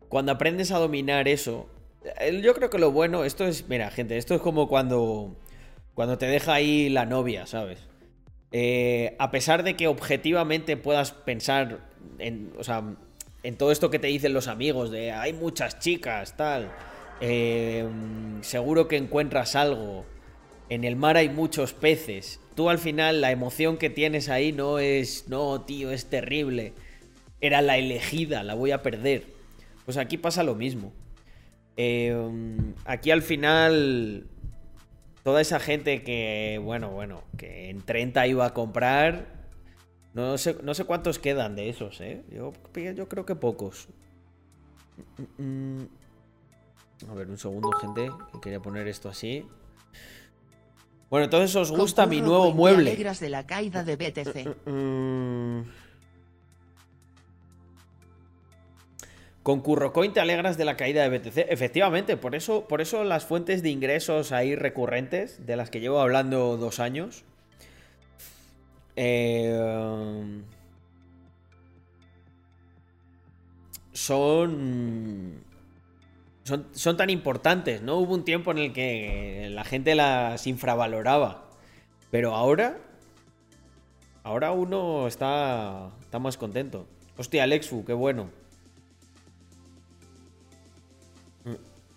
[0.08, 1.68] Cuando aprendes a dominar eso,
[2.42, 5.36] yo creo que lo bueno, esto es, mira, gente, esto es como cuando,
[5.94, 7.78] cuando te deja ahí la novia, ¿sabes?
[8.52, 11.88] Eh, a pesar de que objetivamente puedas pensar
[12.18, 12.82] en, o sea,
[13.42, 16.70] en todo esto que te dicen los amigos, de hay muchas chicas, tal,
[17.20, 17.86] eh,
[18.42, 20.04] seguro que encuentras algo,
[20.68, 24.78] en el mar hay muchos peces, tú al final la emoción que tienes ahí no
[24.78, 26.74] es, no, tío, es terrible,
[27.40, 29.26] era la elegida, la voy a perder.
[29.84, 30.92] Pues aquí pasa lo mismo.
[31.76, 34.26] Em, aquí al final,
[35.22, 39.42] toda esa gente que, bueno, bueno, que en 30 iba a comprar,
[40.14, 42.22] no sé, no sé cuántos quedan de esos, ¿eh?
[42.30, 42.52] Yo,
[42.94, 43.88] yo creo que pocos.
[47.08, 48.10] A ver, un segundo, gente,
[48.42, 49.46] quería poner esto así.
[51.10, 52.90] Bueno, entonces os gusta mi nuevo te mueble.
[52.90, 54.66] alegras de la caída de BTC.
[59.42, 61.46] Con Currocoin te alegras de la caída de BTC.
[61.50, 66.00] Efectivamente, por eso, por eso las fuentes de ingresos ahí recurrentes, de las que llevo
[66.00, 67.24] hablando dos años,
[68.94, 70.40] eh,
[73.92, 75.42] son,
[76.44, 77.98] son, son tan importantes, ¿no?
[77.98, 81.50] Hubo un tiempo en el que la gente las infravaloraba,
[82.12, 82.78] pero ahora,
[84.22, 86.86] ahora uno está, está más contento.
[87.16, 88.41] Hostia, Alexfu, qué bueno.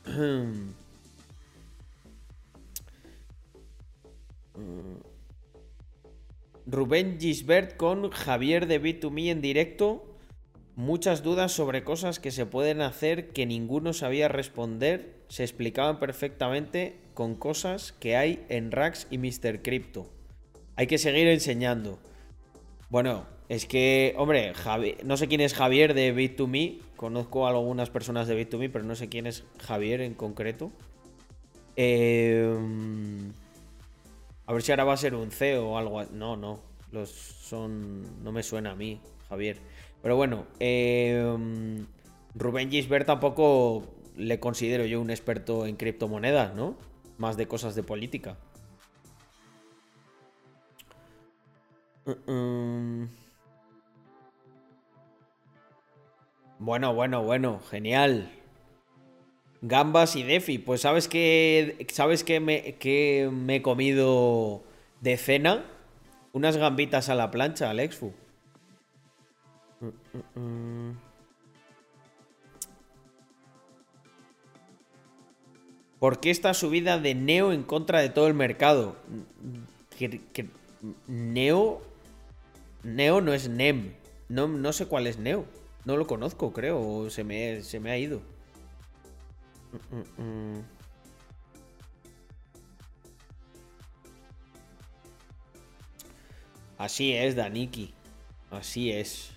[6.67, 10.03] Rubén Gisbert con Javier de B2Me en directo.
[10.75, 15.23] Muchas dudas sobre cosas que se pueden hacer que ninguno sabía responder.
[15.29, 19.61] Se explicaban perfectamente con cosas que hay en Rax y Mr.
[19.61, 20.09] Crypto.
[20.75, 21.99] Hay que seguir enseñando.
[22.89, 24.53] Bueno, es que, hombre,
[25.03, 26.79] no sé quién es Javier de Bit2Me.
[26.95, 30.71] Conozco a algunas personas de Bit2Me, pero no sé quién es Javier en concreto.
[31.75, 32.55] Eh,
[34.47, 36.03] a ver si ahora va a ser un CEO o algo.
[36.05, 36.59] No, no.
[36.91, 38.23] Los son.
[38.23, 39.57] No me suena a mí, Javier.
[40.01, 41.35] Pero bueno, eh,
[42.33, 43.83] Rubén Gisbert tampoco
[44.15, 46.77] le considero yo un experto en criptomonedas, ¿no?
[47.17, 48.37] Más de cosas de política.
[52.05, 53.24] Mm, mm.
[56.59, 58.31] Bueno, bueno, bueno, genial.
[59.61, 64.63] Gambas y Defi, pues sabes que sabes que me, que me he comido
[65.01, 65.65] de cena
[66.33, 68.13] unas gambitas a la plancha, Alexfu.
[75.99, 78.95] ¿Por qué esta subida de Neo en contra de todo el mercado?
[81.07, 81.81] Neo.
[82.83, 83.93] Neo no es NEM.
[84.29, 85.45] No, no sé cuál es Neo.
[85.85, 86.79] No lo conozco, creo.
[86.81, 88.21] o se me, se me ha ido.
[89.91, 90.63] Mm, mm, mm.
[96.77, 97.93] Así es, Daniki.
[98.51, 99.31] Así es.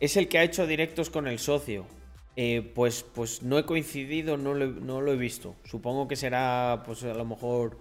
[0.00, 1.86] Es el que ha hecho directos con el socio.
[2.36, 5.56] Eh, pues, pues no he coincidido, no lo, no lo he visto.
[5.64, 7.78] Supongo que será, pues a lo mejor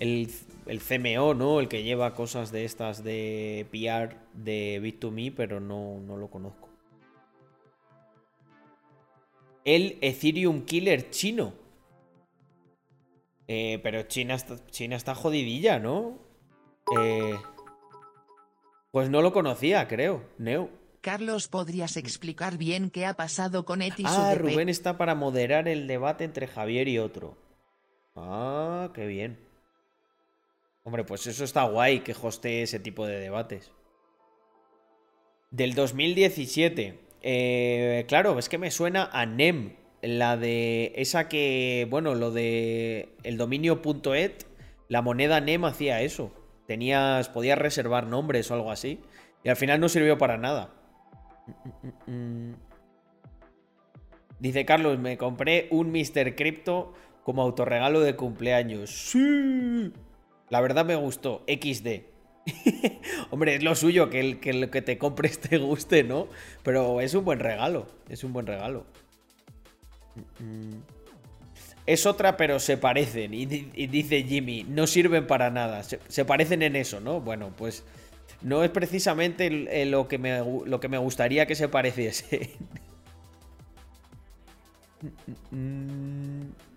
[0.00, 0.28] el,
[0.66, 1.60] el CMO, ¿no?
[1.60, 6.68] El que lleva cosas de estas de PR de Bit2Me, pero no, no lo conozco.
[9.64, 11.52] El Ethereum Killer chino.
[13.46, 16.18] Eh, pero China está, China está jodidilla, ¿no?
[16.98, 17.36] Eh,
[18.90, 20.24] pues no lo conocía, creo.
[20.38, 20.70] Neo.
[21.02, 24.34] Carlos, ¿podrías explicar bien qué ha pasado con Etis Ah?
[24.34, 27.36] Rubén está para moderar el debate entre Javier y otro.
[28.14, 29.49] Ah, qué bien.
[30.82, 33.70] Hombre, pues eso está guay que hostee ese tipo de debates.
[35.50, 36.98] Del 2017.
[37.22, 39.76] Eh, claro, es que me suena a NEM.
[40.02, 44.46] La de esa que, bueno, lo de el dominio.et,
[44.88, 46.32] la moneda NEM hacía eso.
[46.66, 49.00] Tenías, podías reservar nombres o algo así.
[49.44, 50.72] Y al final no sirvió para nada.
[54.38, 56.34] Dice Carlos, me compré un Mr.
[56.34, 58.90] Crypto como autorregalo de cumpleaños.
[58.90, 59.92] Sí.
[60.50, 61.44] La verdad me gustó.
[61.46, 62.02] XD.
[63.30, 66.28] Hombre, es lo suyo que el que, lo que te compres te guste, ¿no?
[66.62, 67.86] Pero es un buen regalo.
[68.08, 68.84] Es un buen regalo.
[70.38, 70.80] Mm.
[71.86, 73.32] Es otra, pero se parecen.
[73.34, 75.82] Y, di- y dice Jimmy, no sirven para nada.
[75.82, 77.20] Se, se parecen en eso, ¿no?
[77.20, 77.84] Bueno, pues
[78.42, 82.50] no es precisamente el- lo, que me, lo que me gustaría que se pareciese.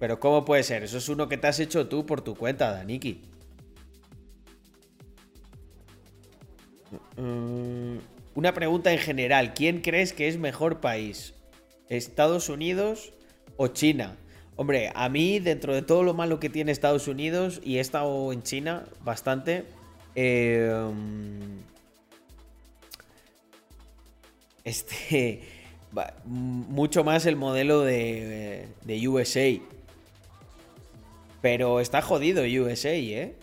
[0.00, 0.82] Pero ¿cómo puede ser?
[0.82, 3.20] Eso es uno que te has hecho tú por tu cuenta, Daniki.
[7.16, 7.98] Mm,
[8.34, 9.52] Una pregunta en general.
[9.52, 11.34] ¿Quién crees que es mejor país?
[11.90, 13.12] ¿Estados Unidos
[13.58, 14.16] o China?
[14.56, 18.32] Hombre, a mí, dentro de todo lo malo que tiene Estados Unidos, y he estado
[18.32, 19.64] en China bastante,
[20.14, 20.72] eh,
[24.64, 25.42] este,
[26.24, 29.60] mucho más el modelo de, de USA.
[31.40, 33.34] Pero está jodido USA, ¿eh?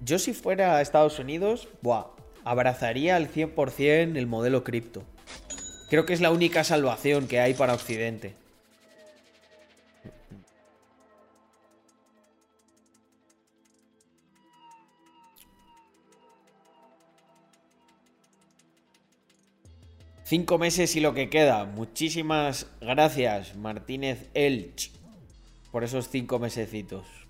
[0.00, 2.06] Yo si fuera a Estados Unidos, buah,
[2.44, 5.02] abrazaría al 100% el modelo cripto.
[5.90, 8.34] Creo que es la única salvación que hay para Occidente.
[20.24, 21.66] Cinco meses y lo que queda.
[21.66, 24.90] Muchísimas gracias, Martínez Elch,
[25.70, 27.21] por esos cinco mesecitos.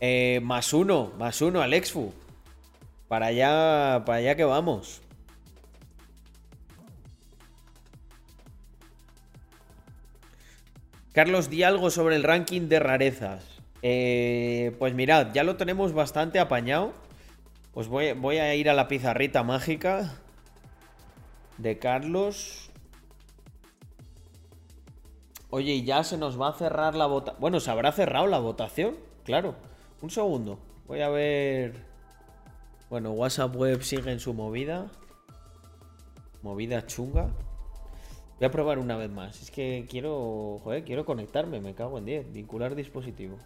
[0.00, 2.12] Eh, más uno, más uno, Alexfu.
[3.08, 5.00] Para allá, para allá que vamos.
[11.12, 13.44] Carlos, di algo sobre el ranking de rarezas.
[13.82, 16.92] Eh, pues mirad, ya lo tenemos bastante apañado.
[17.72, 20.14] Pues voy, voy a ir a la pizarrita mágica
[21.56, 22.70] de Carlos.
[25.50, 27.40] Oye, y ya se nos va a cerrar la votación.
[27.40, 29.56] Bueno, se habrá cerrado la votación, claro.
[30.00, 30.58] Un segundo.
[30.86, 31.74] Voy a ver.
[32.88, 34.90] Bueno, WhatsApp Web sigue en su movida.
[36.42, 37.28] Movida chunga.
[38.38, 39.42] Voy a probar una vez más.
[39.42, 40.60] Es que quiero.
[40.62, 41.60] Joder, quiero conectarme.
[41.60, 42.32] Me cago en 10.
[42.32, 43.36] Vincular dispositivo.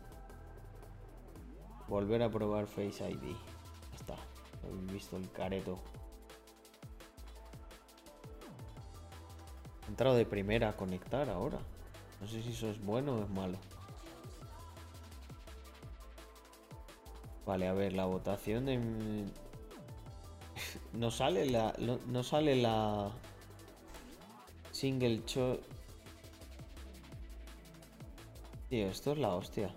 [1.89, 3.23] Volver a probar Face ID.
[3.23, 4.17] Ya está.
[4.65, 5.79] He visto el careto.
[9.87, 11.59] He entrado de primera a conectar ahora.
[12.21, 13.57] No sé si eso es bueno o es malo.
[17.47, 18.78] Vale, a ver, la votación de...
[20.93, 21.74] No sale la...
[22.07, 23.11] No, sale la...
[24.70, 25.59] Single cho...
[28.68, 29.74] Tío, esto es la hostia.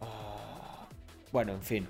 [0.00, 0.88] Ah,
[1.30, 1.88] bueno, en fin.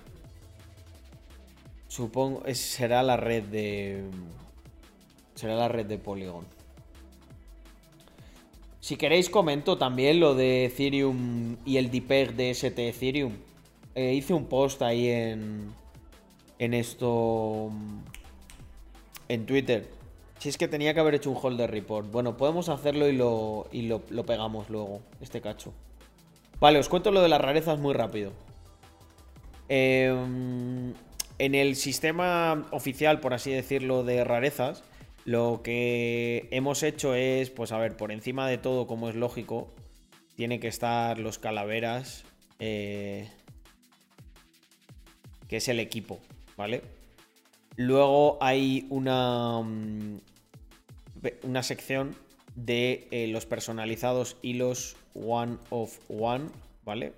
[1.88, 2.42] Supongo...
[2.54, 4.10] será la red de...
[5.34, 6.55] Será la red de Polygon.
[8.87, 13.32] Si queréis comento también lo de Ethereum y el DPEG de ST Ethereum.
[13.97, 15.74] Eh, hice un post ahí en,
[16.61, 17.72] en esto...
[19.28, 19.89] En Twitter.
[20.39, 22.12] Si es que tenía que haber hecho un holder report.
[22.12, 25.72] Bueno, podemos hacerlo y lo, y lo, pegamos luego, este cacho.
[26.61, 28.30] Vale, os cuento lo de las rarezas muy rápido.
[29.68, 30.95] Em,
[31.41, 34.84] en el sistema oficial, por así decirlo, de rarezas,
[35.27, 39.74] lo que hemos hecho es, pues a ver, por encima de todo, como es lógico,
[40.37, 42.24] tiene que estar los calaveras,
[42.61, 43.29] eh,
[45.49, 46.20] que es el equipo,
[46.57, 46.83] ¿vale?
[47.74, 50.20] Luego hay una, mm,
[51.43, 52.14] una sección
[52.55, 56.51] de eh, los personalizados y los one of one,
[56.85, 57.14] ¿vale?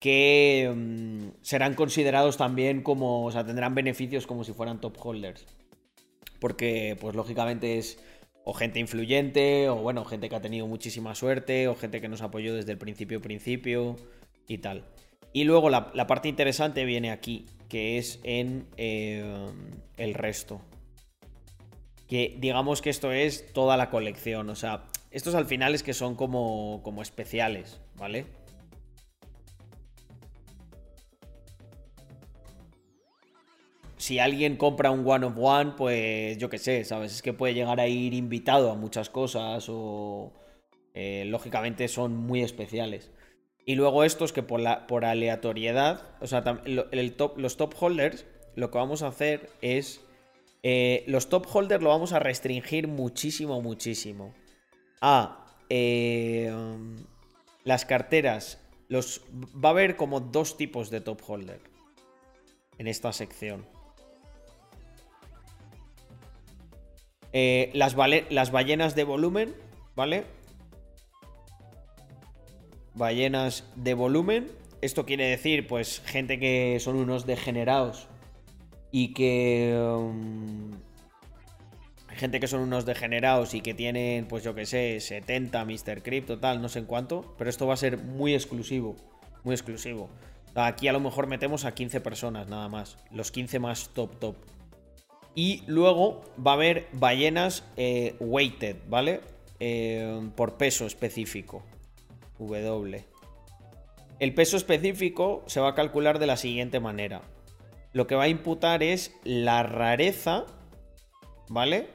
[0.00, 5.57] Que mm, serán considerados también como, o sea, tendrán beneficios como si fueran top holders
[6.40, 7.98] porque pues lógicamente es
[8.44, 12.22] o gente influyente, o bueno, gente que ha tenido muchísima suerte, o gente que nos
[12.22, 13.96] apoyó desde el principio principio
[14.46, 14.84] y tal.
[15.34, 19.46] Y luego la, parte interesante viene aquí, que es en eh,
[19.98, 20.62] el resto.
[22.06, 25.92] Que digamos que esto es toda la colección, o sea, estos al final es que
[25.92, 28.24] son como, como especiales, ¿vale?
[34.08, 37.12] Si alguien compra un one of one, pues yo qué sé, ¿sabes?
[37.12, 40.32] Es que puede llegar a ir invitado a muchas cosas o
[40.94, 43.10] eh, lógicamente son muy especiales.
[43.66, 48.24] Y luego estos que por, la, por aleatoriedad, o sea, el top, los top holders,
[48.56, 50.00] lo que vamos a hacer es...
[50.62, 54.32] Eh, los top holders lo vamos a restringir muchísimo, muchísimo.
[55.02, 56.50] A eh,
[57.64, 58.58] las carteras.
[58.88, 59.20] Los,
[59.62, 61.60] va a haber como dos tipos de top holder
[62.78, 63.66] en esta sección.
[67.32, 67.96] Eh, las,
[68.30, 69.54] las ballenas de volumen,
[69.94, 70.24] ¿vale?
[72.94, 74.50] Ballenas de volumen.
[74.80, 78.08] Esto quiere decir, pues, gente que son unos degenerados
[78.90, 79.76] y que...
[79.76, 80.70] Um,
[82.18, 86.02] gente que son unos degenerados y que tienen, pues yo que sé, 70, Mr.
[86.02, 87.34] Crypto, tal, no sé en cuánto.
[87.38, 88.96] Pero esto va a ser muy exclusivo.
[89.44, 90.10] Muy exclusivo.
[90.54, 92.98] Aquí a lo mejor metemos a 15 personas nada más.
[93.12, 94.36] Los 15 más top top.
[95.38, 99.20] Y luego va a haber ballenas eh, weighted, ¿vale?
[99.60, 101.62] Eh, por peso específico.
[102.40, 103.04] W.
[104.18, 107.22] El peso específico se va a calcular de la siguiente manera.
[107.92, 110.44] Lo que va a imputar es la rareza,
[111.48, 111.86] ¿vale?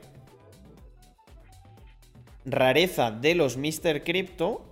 [2.45, 4.05] Rareza de los Mr.
[4.05, 4.63] Crypto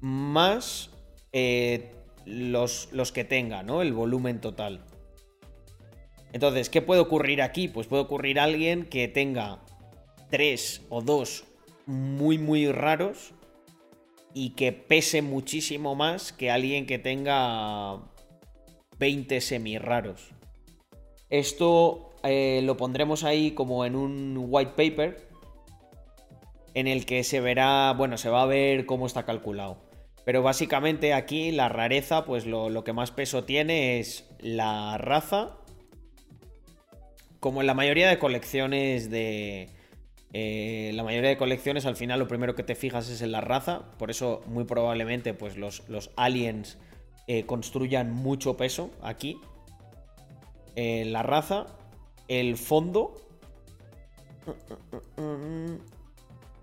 [0.00, 0.90] más
[1.32, 1.90] eh,
[2.24, 3.82] los, los que tenga, ¿no?
[3.82, 4.84] El volumen total.
[6.32, 7.68] Entonces, ¿qué puede ocurrir aquí?
[7.68, 9.60] Pues puede ocurrir alguien que tenga
[10.30, 11.44] tres o dos
[11.86, 13.32] muy, muy raros
[14.34, 17.98] y que pese muchísimo más que alguien que tenga
[18.98, 20.30] 20 semi raros.
[21.30, 25.28] Esto eh, lo pondremos ahí como en un white paper
[26.74, 29.78] en el que se verá, bueno, se va a ver cómo está calculado.
[30.24, 35.57] Pero básicamente aquí la rareza, pues lo que más peso tiene es la raza.
[37.40, 39.70] Como en la mayoría de colecciones de,
[40.32, 43.40] eh, la mayoría de colecciones al final lo primero que te fijas es en la
[43.40, 46.76] raza, por eso muy probablemente pues los, los aliens
[47.26, 49.40] eh, construyan mucho peso aquí.
[50.76, 51.66] Eh, la raza,
[52.28, 53.14] el fondo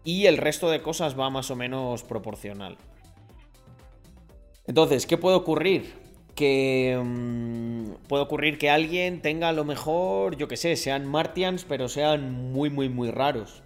[0.03, 2.77] y el resto de cosas va más o menos proporcional.
[4.67, 6.04] Entonces, ¿qué puede ocurrir?
[6.35, 11.65] Que mm, puede ocurrir que alguien tenga a lo mejor, yo que sé, sean Martians,
[11.65, 13.63] pero sean muy, muy, muy raros.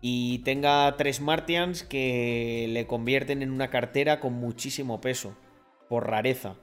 [0.00, 5.36] Y tenga tres Martians que le convierten en una cartera con muchísimo peso,
[5.88, 6.56] por rareza.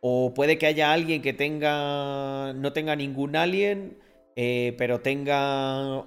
[0.00, 2.52] O puede que haya alguien que tenga.
[2.54, 3.98] no tenga ningún alien,
[4.36, 6.04] eh, pero tenga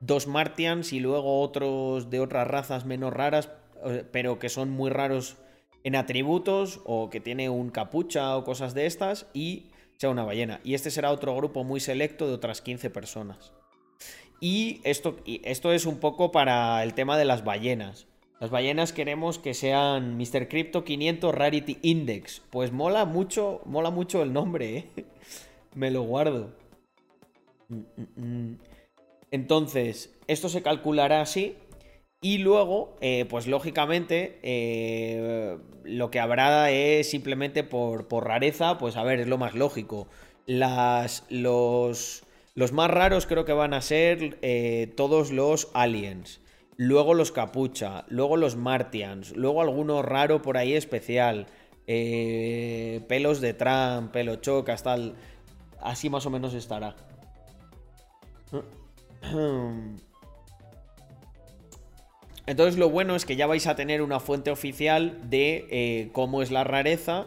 [0.00, 3.50] dos Martians y luego otros de otras razas menos raras,
[3.84, 5.36] eh, pero que son muy raros
[5.84, 10.60] en atributos o que tiene un capucha o cosas de estas y sea una ballena.
[10.64, 13.52] Y este será otro grupo muy selecto de otras 15 personas.
[14.40, 18.06] Y esto, esto es un poco para el tema de las ballenas.
[18.40, 20.48] Las ballenas queremos que sean Mr.
[20.48, 22.42] Crypto 500 Rarity Index.
[22.50, 25.04] Pues mola mucho, mola mucho el nombre, ¿eh?
[25.74, 26.54] Me lo guardo.
[27.68, 28.58] Mm, mm, mm.
[29.32, 31.56] Entonces, esto se calculará así
[32.20, 39.04] y luego, eh, pues lógicamente, eh, lo que habrá es simplemente por, rareza, pues a
[39.04, 40.08] ver, es lo más lógico.
[40.44, 46.40] Las, los, los más raros creo que van a ser eh, todos los aliens.
[46.76, 51.46] Luego los capucha, luego los martians, luego alguno raro por ahí especial.
[51.86, 55.14] pelos de Trump, pelo chocas, tal.
[55.80, 56.96] Así más o menos estará.
[62.48, 66.40] Entonces lo bueno es que ya vais a tener una fuente oficial de eh, cómo
[66.40, 67.26] es la rareza,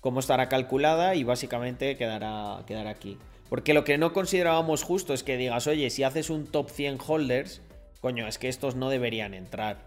[0.00, 3.18] cómo estará calculada y básicamente quedará, quedará aquí.
[3.48, 6.98] Porque lo que no considerábamos justo es que digas, oye, si haces un top 100
[7.04, 7.60] holders,
[8.00, 9.78] coño, es que estos no deberían entrar.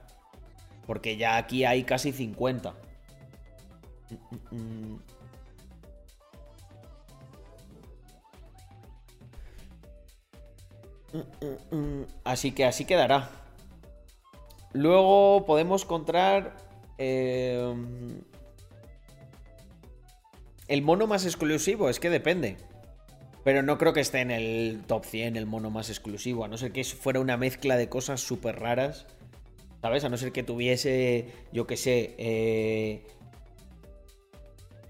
[0.85, 2.73] Porque ya aquí hay casi 50.
[12.25, 13.38] Así que así quedará.
[14.73, 16.57] Luego podemos encontrar
[16.97, 17.73] eh,
[20.67, 22.57] el mono más exclusivo, es que depende.
[23.43, 26.57] Pero no creo que esté en el top 100 el mono más exclusivo, a no
[26.57, 29.07] ser que fuera una mezcla de cosas súper raras.
[29.81, 30.03] ¿Sabes?
[30.03, 33.07] A no ser que tuviese, yo qué sé, eh,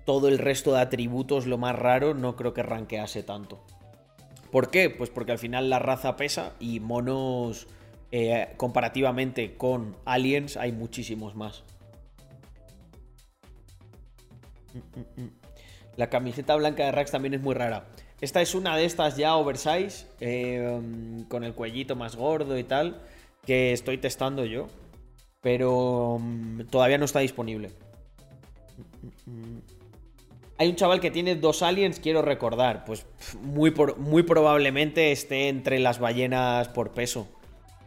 [0.03, 3.63] todo el resto de atributos lo más raro, no creo que ranquease tanto.
[4.51, 4.89] ¿Por qué?
[4.89, 7.67] Pues porque al final la raza pesa y monos
[8.11, 11.63] eh, comparativamente con Aliens hay muchísimos más.
[15.95, 17.85] La camiseta blanca de Rax también es muy rara.
[18.21, 20.81] Esta es una de estas ya oversize, eh,
[21.27, 23.01] con el cuellito más gordo y tal,
[23.45, 24.67] que estoy testando yo,
[25.41, 27.71] pero mm, todavía no está disponible.
[30.57, 33.05] Hay un chaval que tiene dos aliens, quiero recordar, pues
[33.41, 37.38] muy, muy probablemente esté entre las ballenas por peso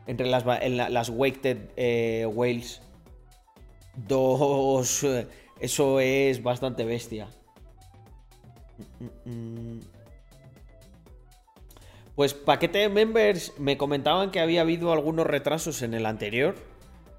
[0.06, 2.82] entre las, las Waked eh, Whales.
[3.96, 5.04] Dos.
[5.04, 5.26] Eh,
[5.60, 7.28] eso es bastante bestia.
[12.14, 16.56] Pues paquete de members me comentaban que había habido algunos retrasos en el anterior.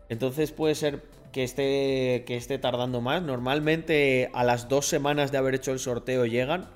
[0.10, 3.22] Entonces puede ser que esté, que esté tardando más.
[3.24, 6.70] Normalmente a las dos semanas de haber hecho el sorteo llegan.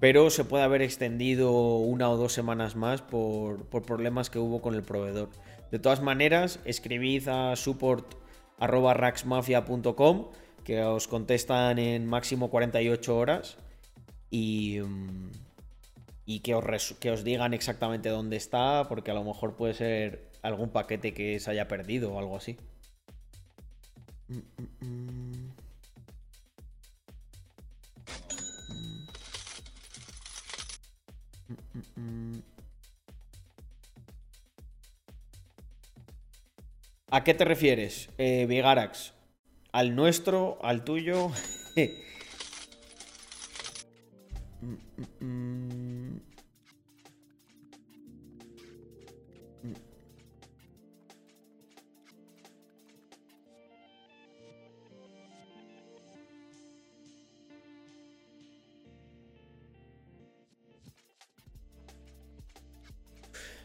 [0.00, 4.60] Pero se puede haber extendido una o dos semanas más por, por problemas que hubo
[4.60, 5.30] con el proveedor.
[5.70, 10.26] De todas maneras, escribid a support.raxmafia.com
[10.64, 13.56] que os contestan en máximo 48 horas
[14.30, 15.30] y, mm,
[16.26, 20.30] y que, os que os digan exactamente dónde está, porque a lo mejor puede ser
[20.42, 22.56] algún paquete que se haya perdido o algo así.
[24.28, 24.38] Mm,
[24.80, 25.33] mm,
[37.10, 39.12] ¿A qué te refieres, eh, Vigarax?
[39.72, 40.58] ¿Al nuestro?
[40.62, 41.30] ¿Al tuyo?
[44.62, 45.33] Mm, mm, mm.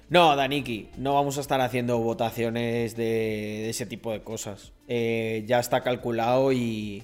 [0.10, 4.74] No, Daniki, no vamos a estar haciendo votaciones de, ese tipo de cosas.
[4.88, 7.04] Eh, ya está calculado y,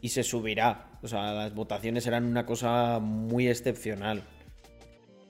[0.00, 0.98] y se subirá.
[1.02, 4.24] O sea, las votaciones serán una cosa muy excepcional.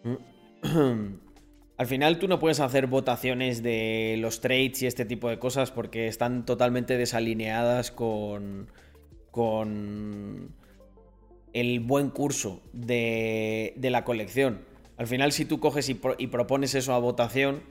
[1.77, 5.73] Al final tú no puedes hacer votaciones de los trades y este tipo de cosas
[5.73, 8.71] porque están totalmente desalineadas con,
[9.31, 10.55] con
[11.53, 14.73] el buen curso de, de la colección.
[14.97, 17.63] Al final si tú coges y, pro- y propones eso a votación,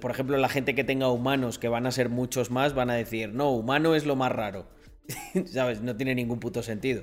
[0.00, 2.94] por ejemplo la gente que tenga humanos, que van a ser muchos más, van a
[2.94, 4.66] decir, no, humano es lo más raro.
[5.46, 5.80] ¿Sabes?
[5.82, 7.02] No tiene ningún puto sentido.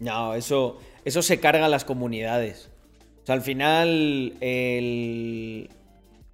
[0.00, 2.70] No, eso, eso se carga a las comunidades.
[3.22, 5.68] O sea, al final, el-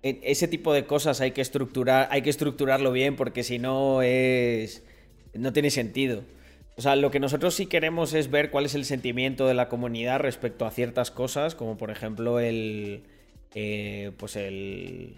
[0.05, 4.83] ese tipo de cosas hay que estructurar, hay que estructurarlo bien porque si no es,
[5.33, 6.23] no tiene sentido.
[6.77, 9.69] O sea, lo que nosotros sí queremos es ver cuál es el sentimiento de la
[9.71, 13.05] comunidad respecto a ciertas cosas, como por ejemplo el,
[13.55, 15.17] eh, pues el,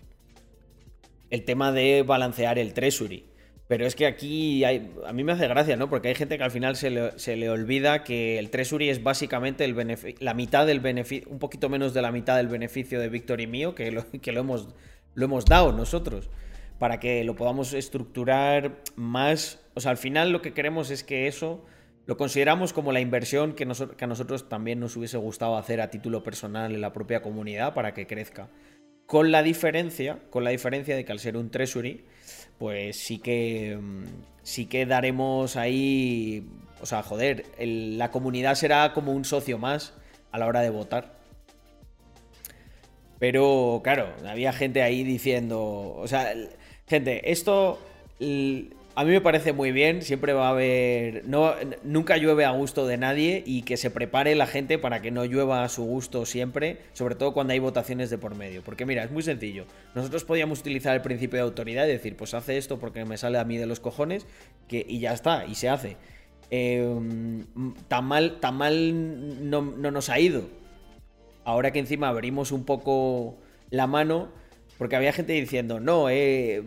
[1.30, 3.24] el tema de balancear el treasury.
[3.68, 5.90] Pero es que aquí hay- a mí me hace gracia, ¿no?
[5.90, 9.02] Porque hay gente que al final se le, se le olvida que el treasury es
[9.02, 13.08] básicamente el la mitad del beneficio, un poquito menos de la mitad del beneficio de
[13.08, 14.68] Víctor y mío, que lo, que lo hemos,
[15.14, 16.30] lo hemos dado nosotros,
[16.78, 19.60] para que lo podamos estructurar más.
[19.74, 21.64] O sea, al final lo que queremos es que eso
[22.06, 25.80] lo consideramos como la inversión que, noso- que a nosotros también nos hubiese gustado hacer
[25.80, 28.48] a título personal en la propia comunidad para que crezca.
[29.06, 32.04] Con la diferencia, con la diferencia de que al ser un treasury,
[32.58, 34.04] pues sí que mm,
[34.42, 36.46] sí que daremos ahí,
[36.80, 39.94] o sea, joder, la comunidad será como un socio más
[40.30, 41.16] a la hora de votar.
[43.18, 46.32] Pero claro, había gente ahí diciendo, o sea,
[46.86, 47.78] gente, esto
[48.96, 52.86] a mí me parece muy bien, siempre va a haber, no, nunca llueve a gusto
[52.86, 56.26] de nadie y que se prepare la gente para que no llueva a su gusto
[56.26, 58.62] siempre, sobre todo cuando hay votaciones de por medio.
[58.62, 59.66] Porque mira, es muy sencillo.
[59.94, 63.38] Nosotros podíamos utilizar el principio de autoridad y decir, pues hace esto porque me sale
[63.38, 64.26] a mí de los cojones
[64.68, 65.96] y ya está, y se hace.
[66.50, 70.44] Mm, tan mal, tan mal no nos ha ido
[71.46, 73.38] ahora que encima abrimos un poco
[73.70, 74.28] la mano,
[74.78, 76.62] porque había gente diciendo, no, eh,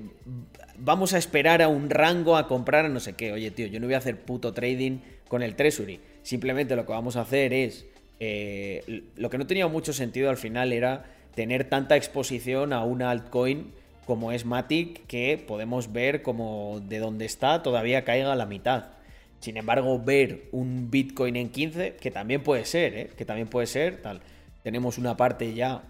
[0.77, 3.31] vamos a esperar a un rango a comprar a no sé qué.
[3.31, 5.99] Oye, tío, yo no voy a hacer puto trading con el Treasury.
[6.23, 7.85] Simplemente lo que vamos a hacer es...
[8.19, 11.05] eh, lo que no tenía mucho sentido al final era
[11.35, 13.71] tener tanta exposición a una altcoin
[14.05, 18.85] como es Matic, que podemos ver como de donde está todavía caiga la mitad.
[19.39, 23.09] Sin embargo, ver un Bitcoin en 15, que también puede ser, ¿eh?
[23.15, 24.21] que también puede ser, tal.
[24.63, 25.83] Tenemos una parte ya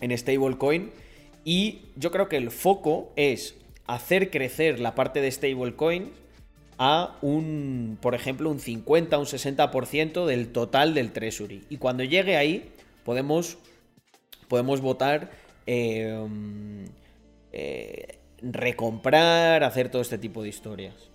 [0.00, 0.92] en stablecoin.
[1.44, 6.10] Y yo creo que el foco es hacer crecer la parte de stablecoin
[6.78, 11.64] a un, por ejemplo, un 50, un 60% del total del treasury.
[11.70, 12.70] Y cuando llegue ahí,
[13.04, 13.58] podemos,
[14.48, 15.30] podemos votar
[15.66, 16.26] eh,
[17.52, 21.10] eh, recomprar, hacer todo este tipo de historias.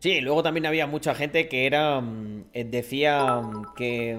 [0.00, 2.00] Sí, luego también había mucha gente que era.
[2.00, 4.18] mm, eh, decía mm, que.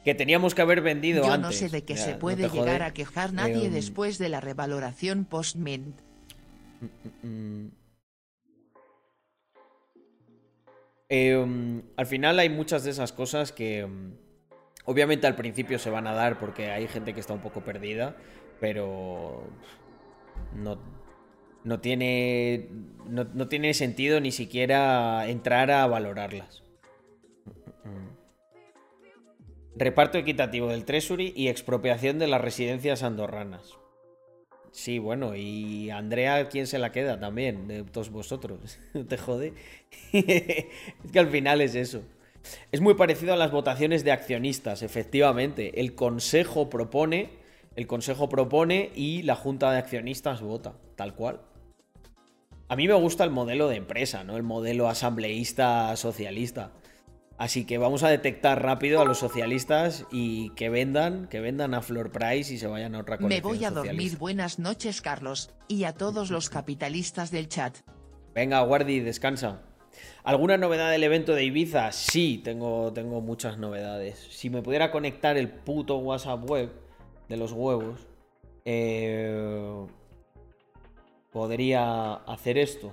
[0.00, 1.40] Mm, que teníamos que haber vendido Yo antes.
[1.40, 6.00] no sé de qué se puede llegar a quejar nadie después de la revaloración post-mint.
[7.22, 7.68] Mm.
[11.12, 14.12] Eh, mm, al final hay muchas de esas cosas que mm,
[14.84, 18.16] obviamente al principio se van a dar porque hay gente que está un poco perdida,
[18.60, 19.42] pero
[20.54, 20.78] no,
[21.64, 22.68] no tiene
[23.06, 26.62] no, no tiene sentido ni siquiera entrar a valorarlas.
[29.80, 33.78] Reparto equitativo del Treasury y expropiación de las residencias andorranas.
[34.72, 37.66] Sí, bueno, y Andrea, ¿quién se la queda también?
[37.66, 38.78] De todos vosotros.
[38.92, 39.54] ¿No te jode?
[40.12, 40.66] es
[41.10, 42.02] que al final es eso.
[42.70, 45.80] Es muy parecido a las votaciones de accionistas, efectivamente.
[45.80, 47.30] El consejo propone,
[47.74, 51.40] el consejo propone y la junta de accionistas vota, tal cual.
[52.68, 54.36] A mí me gusta el modelo de empresa, ¿no?
[54.36, 56.70] El modelo asambleísta socialista.
[57.40, 61.80] Así que vamos a detectar rápido a los socialistas y que vendan, que vendan a
[61.80, 64.18] floor price y se vayan a otra Me colección voy a dormir.
[64.18, 67.78] Buenas noches, Carlos, y a todos los capitalistas del chat.
[68.34, 69.62] Venga, Guardi, descansa.
[70.22, 71.92] ¿Alguna novedad del evento de Ibiza?
[71.92, 74.18] Sí, tengo, tengo muchas novedades.
[74.30, 76.70] Si me pudiera conectar el puto WhatsApp web
[77.30, 78.06] de los huevos,
[78.66, 79.86] eh,
[81.30, 82.92] podría hacer esto.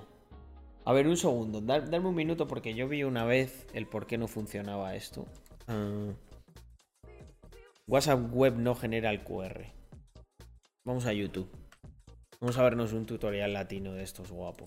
[0.88, 4.06] A ver, un segundo, dar- darme un minuto porque yo vi una vez el por
[4.06, 5.26] qué no funcionaba esto.
[5.66, 6.14] Ah.
[7.86, 9.66] WhatsApp web no genera el QR.
[10.86, 11.50] Vamos a YouTube.
[12.40, 14.64] Vamos a vernos un tutorial latino de estos guapo.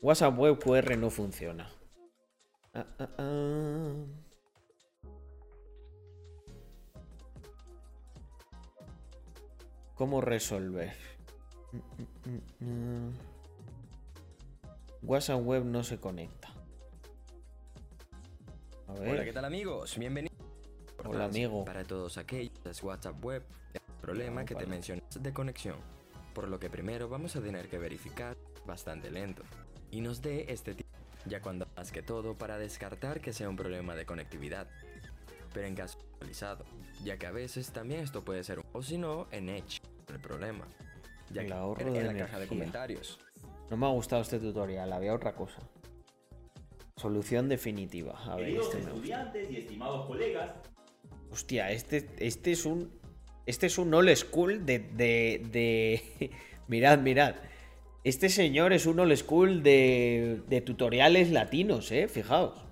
[0.00, 1.68] WhatsApp web QR no funciona.
[2.74, 2.86] Ah,
[3.18, 4.27] ah.
[9.98, 10.92] ¿Cómo resolver?
[15.02, 16.54] WhatsApp web no se conecta.
[18.86, 19.08] A ver.
[19.14, 19.98] Hola, ¿qué tal amigos?
[19.98, 20.38] Bienvenidos.
[21.04, 21.64] Hola, amigo.
[21.64, 23.42] Para todos aquellos WhatsApp web,
[23.74, 25.78] el problema que te mencionas de conexión.
[26.32, 29.42] Por lo que primero vamos a tener que verificar bastante lento
[29.90, 30.90] y nos dé este tipo,
[31.26, 34.68] ya cuando más que todo para descartar que sea un problema de conectividad.
[35.52, 36.64] Pero en caso actualizado,
[37.04, 40.20] ya que a veces también esto puede ser un o si no en Edge el
[40.20, 40.66] problema.
[41.30, 43.18] Ya El que ahorro en, de en la caja de comentarios.
[43.70, 45.58] No me ha gustado este tutorial, había otra cosa.
[46.96, 48.18] Solución definitiva.
[48.24, 50.50] A ver, Queridos este estudiantes y estimados colegas,
[51.30, 52.90] Hostia, este, este es un.
[53.46, 54.78] Este es un old school de.
[54.78, 56.30] de, de-
[56.68, 57.36] mirad, mirad.
[58.04, 62.08] Este señor es un old school de, de tutoriales latinos, eh.
[62.08, 62.64] Fijaos.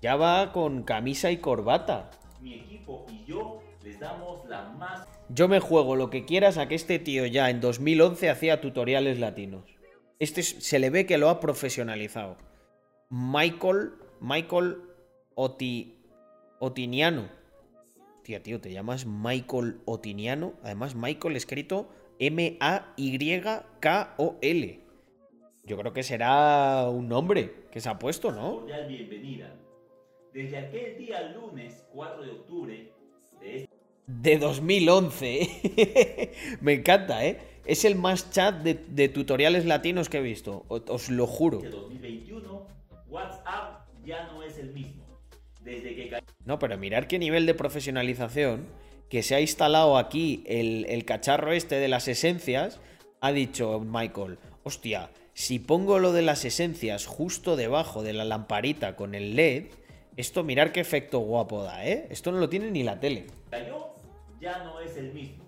[0.00, 2.10] Ya va con camisa y corbata.
[2.40, 6.68] mi equipo y yo les damos la más Yo me juego lo que quieras a
[6.68, 9.64] que este tío ya en 2011 hacía tutoriales latinos.
[10.18, 12.36] Este es- se le ve que lo ha profesionalizado.
[13.10, 13.92] Michael.
[14.20, 14.76] Michael
[15.34, 15.96] Oti,
[16.58, 17.28] Otiniano.
[18.22, 20.52] Tía, tío, te llamas Michael Otiniano.
[20.62, 21.88] Además, Michael escrito
[23.50, 24.80] M-A-Y-K-O-L.
[25.64, 28.56] Yo creo que será un nombre que se ha puesto, ¿no?
[28.60, 29.54] cordial bienvenida.
[30.32, 32.92] Desde aquel día lunes 4 de octubre
[33.40, 33.74] de este
[34.06, 35.42] De 2011.
[35.42, 36.32] ¿eh?
[36.60, 37.38] Me encanta, ¿eh?
[37.64, 40.64] Es el más chat de, de tutoriales latinos que he visto.
[40.68, 41.60] Os lo juro.
[41.60, 42.66] 2021,
[43.08, 45.04] WhatsApp ya no es el mismo.
[45.62, 48.66] Desde que No, pero mirar qué nivel de profesionalización
[49.08, 52.80] que se ha instalado aquí el, el cacharro este de las esencias.
[53.20, 58.96] Ha dicho Michael, hostia, si pongo lo de las esencias justo debajo de la lamparita
[58.96, 59.66] con el LED,
[60.16, 62.06] esto mirar qué efecto guapo da, ¿eh?
[62.10, 63.26] Esto no lo tiene ni la tele.
[63.50, 63.94] cayó,
[64.40, 65.44] ya no es el mismo.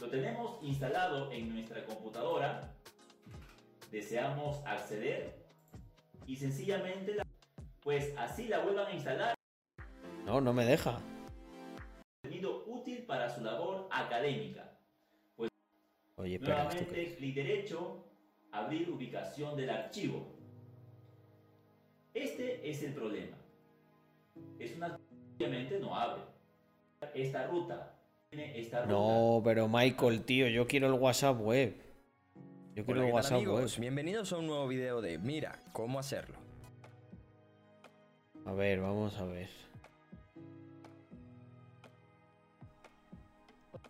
[0.00, 2.72] Lo tenemos instalado en nuestra computadora.
[3.90, 5.34] Deseamos acceder
[6.26, 7.26] y sencillamente, la-
[7.82, 9.34] pues así la vuelvan a instalar.
[10.24, 10.98] No, no me deja.
[12.22, 14.70] Contenido útil para su labor académica.
[16.16, 18.04] Oye, espera, ¿esto qué Nuevamente, clic derecho,
[18.52, 20.26] abrir ubicación del archivo.
[22.14, 23.36] Este es el problema.
[24.58, 24.98] Es una
[25.36, 26.22] obviamente no abre.
[27.14, 27.94] Esta ruta
[28.30, 28.92] tiene esta ruta.
[28.92, 31.74] No, pero Michael, tío, yo quiero el WhatsApp web.
[32.74, 33.80] Yo quiero Hola, el ¿qué tal, WhatsApp web.
[33.80, 36.38] Bienvenidos a un nuevo video de Mira cómo hacerlo.
[38.46, 39.48] A ver, vamos a ver.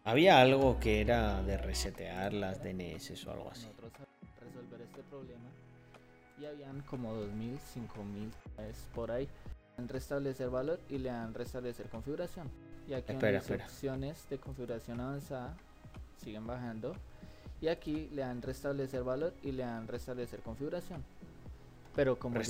[0.05, 3.66] Había algo que era de resetear las DNS o algo así.
[3.66, 5.51] nosotros a resolver este problema
[6.38, 8.30] y habían como 2000, 5000
[8.68, 9.26] es por ahí.
[9.77, 12.49] Dan restablecer valor y le dan restablecer configuración.
[12.87, 13.64] Y aquí Espera, dice espera.
[13.64, 15.57] opciones de configuración avanzada
[16.22, 16.95] siguen bajando.
[17.61, 21.03] Y aquí le dan restablecer valor y le dan restablecer configuración.
[21.95, 22.41] Pero como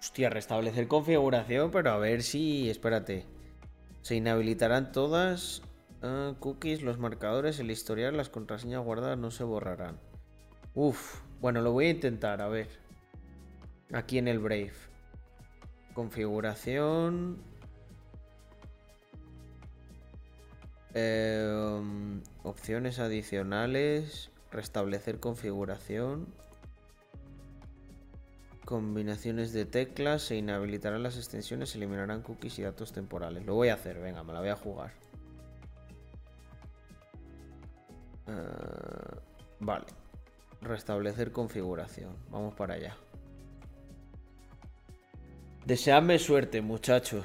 [0.00, 2.68] Hostia, restablecer configuración, pero a ver si.
[2.70, 3.26] Espérate.
[4.00, 5.62] Se inhabilitarán todas.
[6.02, 10.00] ah, cookies, los marcadores, el historial, las contraseñas guardadas no se borrarán.
[10.74, 12.68] Uf, bueno, lo voy a intentar, a ver.
[13.92, 14.72] Aquí en el Brave.
[15.94, 17.38] Configuración.
[20.94, 24.30] Em, opciones adicionales.
[24.50, 26.26] Restablecer configuración.
[28.64, 33.44] Combinaciones de teclas, se inhabilitarán las extensiones, se eliminarán cookies y datos temporales.
[33.44, 34.92] Lo voy a hacer, venga, me la voy a jugar.
[38.28, 39.18] Ah,
[39.60, 39.86] vale.
[40.60, 42.14] Restablecer configuración.
[42.30, 42.96] Vamos para allá.
[45.64, 47.24] Deseadme suerte, muchachos.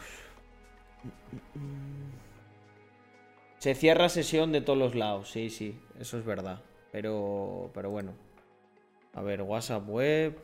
[3.58, 6.62] Se cierra sesión de todos los lados, sí, sí, eso es verdad.
[6.92, 8.14] Pero, pero bueno.
[9.14, 10.38] A ver, WhatsApp web.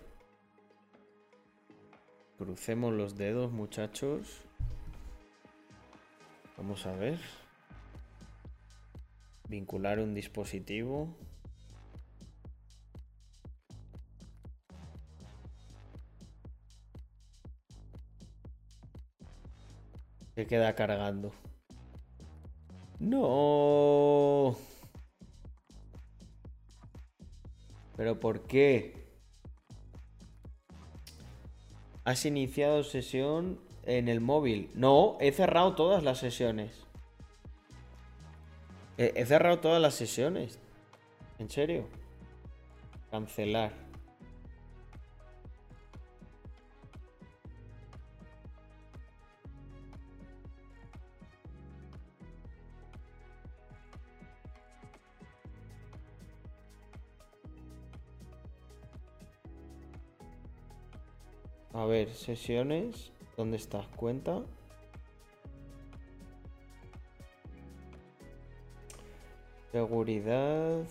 [2.40, 4.42] Crucemos los dedos, muchachos.
[6.58, 7.20] Vamos a ver.
[9.48, 11.16] Vincular un dispositivo.
[20.36, 21.32] Se queda cargando.
[23.00, 24.56] No.
[27.96, 29.04] ¿Pero por qué?
[32.06, 34.72] Has iniciado sesión en el móvil.
[34.74, 36.84] No, he cerrado todas las sesiones.
[38.98, 40.60] He, he cerrado todas las sesiones.
[41.40, 41.88] ¿En serio?
[43.12, 43.83] Cancelar.
[62.18, 63.12] Sesiones.
[63.38, 63.88] ¿Dónde está?
[63.96, 64.44] Cuenta.
[69.72, 70.86] Seguridad.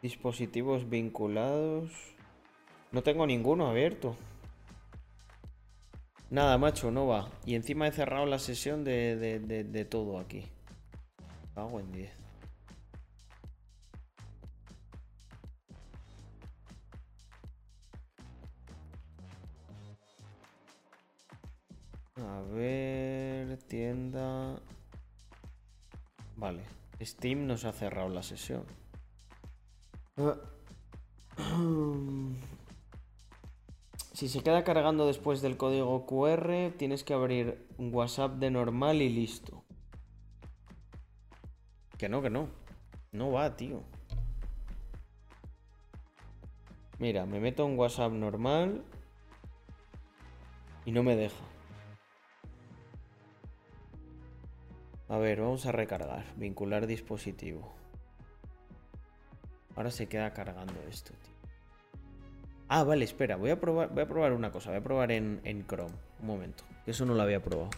[0.00, 1.90] Dispositivos vinculados.
[2.90, 4.16] No tengo ninguno abierto.
[6.32, 7.30] Nada, macho, no va.
[7.44, 10.46] Y encima he cerrado la sesión de, de, de, todo aquí.
[11.54, 12.10] Cago en 10.
[22.16, 24.58] A ver, tienda.
[26.36, 26.62] Vale.
[27.02, 28.64] Steam nos ha cerrado la sesión.
[30.16, 30.38] Ah.
[34.22, 39.02] Si se queda cargando después del código QR, tienes que abrir un WhatsApp de normal
[39.02, 39.64] y listo.
[41.98, 42.48] Que no, que no.
[43.10, 43.82] No va, tío.
[47.00, 48.84] Mira, me meto en WhatsApp normal
[50.84, 51.44] y no me deja.
[55.08, 56.24] A ver, vamos a recargar.
[56.36, 57.72] Vincular dispositivo.
[59.74, 61.31] Ahora se queda cargando esto, tío.
[62.68, 63.36] Ah, vale, espera.
[63.36, 64.70] Voy a probar, voy a probar una cosa.
[64.70, 65.94] Voy a probar en, en Chrome.
[66.20, 66.64] Un momento.
[66.86, 67.70] Eso no lo había probado.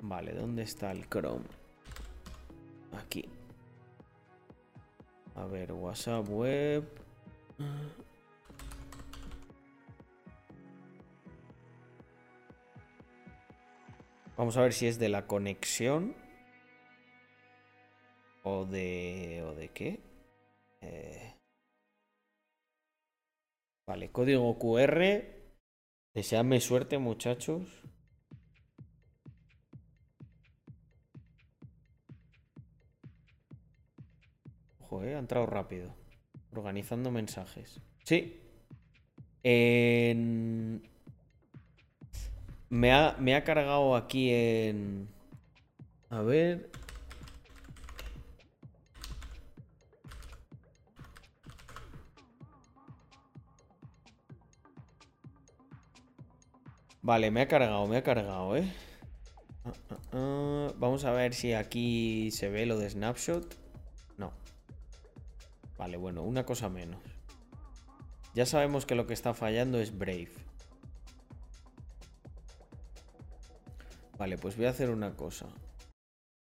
[0.00, 1.44] Vale, ¿dónde está el Chrome?
[2.96, 3.28] Aquí.
[5.34, 6.84] A ver, WhatsApp web.
[14.36, 16.14] Vamos a ver si es de la conexión.
[18.42, 19.44] O de.
[19.46, 20.00] ¿O de qué?
[20.80, 21.37] Eh...
[23.88, 25.24] Vale, código QR.
[26.12, 27.62] Deseadme suerte, muchachos.
[34.80, 35.94] Ojo, eh, ha entrado rápido.
[36.52, 37.80] Organizando mensajes.
[38.04, 38.42] Sí.
[39.42, 40.82] En...
[42.68, 45.08] Me ha, me ha cargado aquí en...
[46.10, 46.70] A ver...
[57.08, 58.70] Vale, me ha cargado, me ha cargado, ¿eh?
[59.64, 60.72] Ah, ah, ah.
[60.76, 63.56] Vamos a ver si aquí se ve lo de snapshot.
[64.18, 64.30] No.
[65.78, 67.00] Vale, bueno, una cosa menos.
[68.34, 70.34] Ya sabemos que lo que está fallando es Brave.
[74.18, 75.48] Vale, pues voy a hacer una cosa.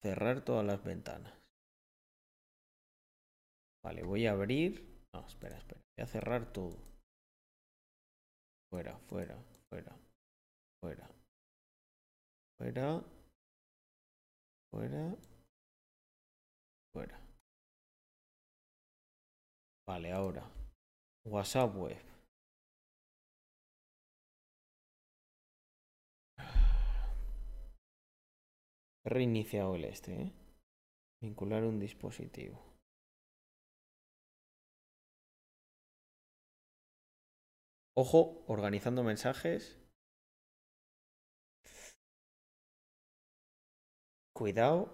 [0.01, 1.35] Cerrar todas las ventanas.
[3.85, 5.03] Vale, voy a abrir...
[5.13, 5.81] No, espera, espera.
[5.99, 6.77] Voy a cerrar todo.
[8.71, 9.37] Fuera, fuera,
[9.69, 10.02] fuera.
[10.83, 11.09] Fuera.
[12.59, 13.05] Fuera.
[14.69, 15.17] Fuera.
[16.93, 17.21] Fuera.
[19.87, 20.51] Vale, ahora.
[21.25, 22.03] WhatsApp web.
[29.05, 30.33] Reiniciado el este, ¿eh?
[31.23, 32.59] Vincular un dispositivo.
[37.95, 39.82] Ojo, organizando mensajes.
[44.43, 44.89] Cuidado.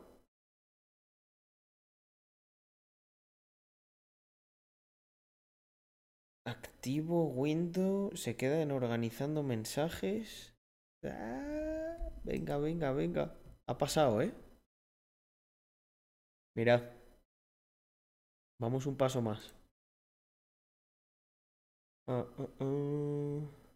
[6.44, 8.14] Activo window.
[8.14, 10.53] Se queda en organizando mensajes.
[11.03, 13.34] Ah, venga, venga, venga.
[13.66, 14.34] Ha pasado, ¿eh?
[16.55, 16.82] Mirad.
[18.61, 19.55] Vamos un paso más.
[22.07, 22.26] Ah,
[22.61, 23.67] ah.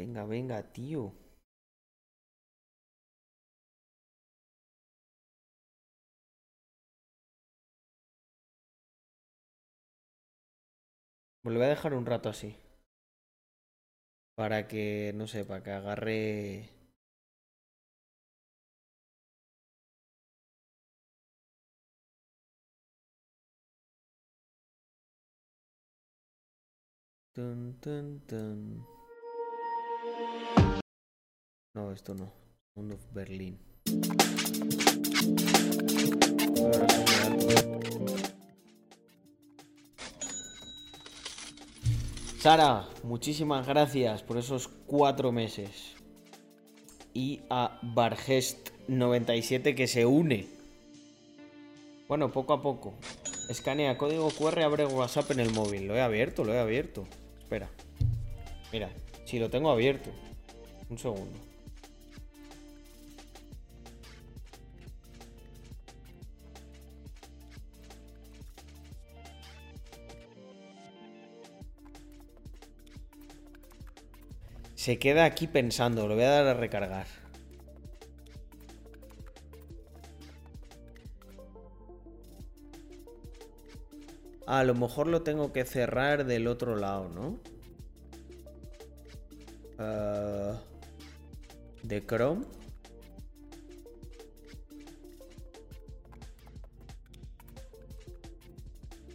[0.00, 1.12] Venga, venga, tío.
[11.42, 12.56] Pues a dejar un rato así.
[14.34, 16.70] Para que, no sé, para que agarre...
[31.74, 32.32] No, esto no.
[32.74, 33.24] Sound of da-
[42.38, 45.94] Sara, muchísimas gracias por esos cuatro meses.
[47.12, 50.46] Y a Bargest97 que se une.
[52.08, 52.94] Bueno, poco a poco.
[53.48, 55.86] Escanea código QR, abre WhatsApp en el móvil.
[55.86, 57.04] Lo he abierto, lo he abierto.
[57.40, 57.68] Espera.
[58.72, 58.90] Mira,
[59.24, 60.10] si lo tengo abierto.
[60.88, 61.38] Un segundo.
[74.82, 77.06] Se queda aquí pensando, lo voy a dar a recargar.
[84.46, 87.38] A lo mejor lo tengo que cerrar del otro lado, ¿no?
[89.78, 90.58] Ah,
[91.82, 92.44] de Chrome.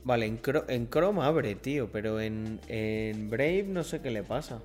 [0.03, 4.22] Vale, en, Cro- en Chrome abre, tío, pero en, en Brave no sé qué le
[4.22, 4.61] pasa.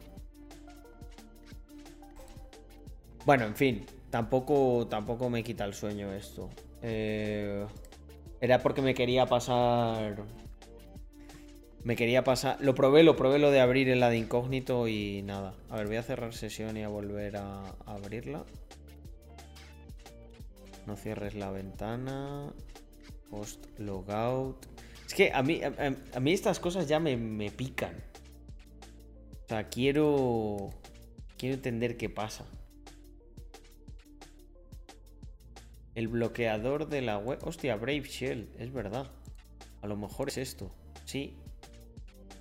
[3.26, 6.50] Bueno, en fin, tampoco, tampoco me quita el sueño esto.
[6.82, 7.66] Eh,
[8.40, 10.24] era porque me quería pasar.
[11.84, 12.56] Me quería pasar.
[12.60, 15.54] Lo probé, lo probé lo de abrir en la de incógnito y nada.
[15.68, 18.44] A ver, voy a cerrar sesión y a volver a, abrirla.
[20.86, 22.52] No cierres la ventana.
[23.30, 24.66] Post logout.
[25.06, 27.94] Es que a mí, a mí estas cosas ya me, me pican.
[29.44, 30.70] O sea, quiero.
[31.36, 32.44] Quiero entender qué pasa.
[35.94, 37.38] El bloqueador de la web.
[37.42, 39.10] Hostia, Brave Shell, es verdad.
[39.82, 40.70] A lo mejor es esto.
[41.04, 41.34] Sí.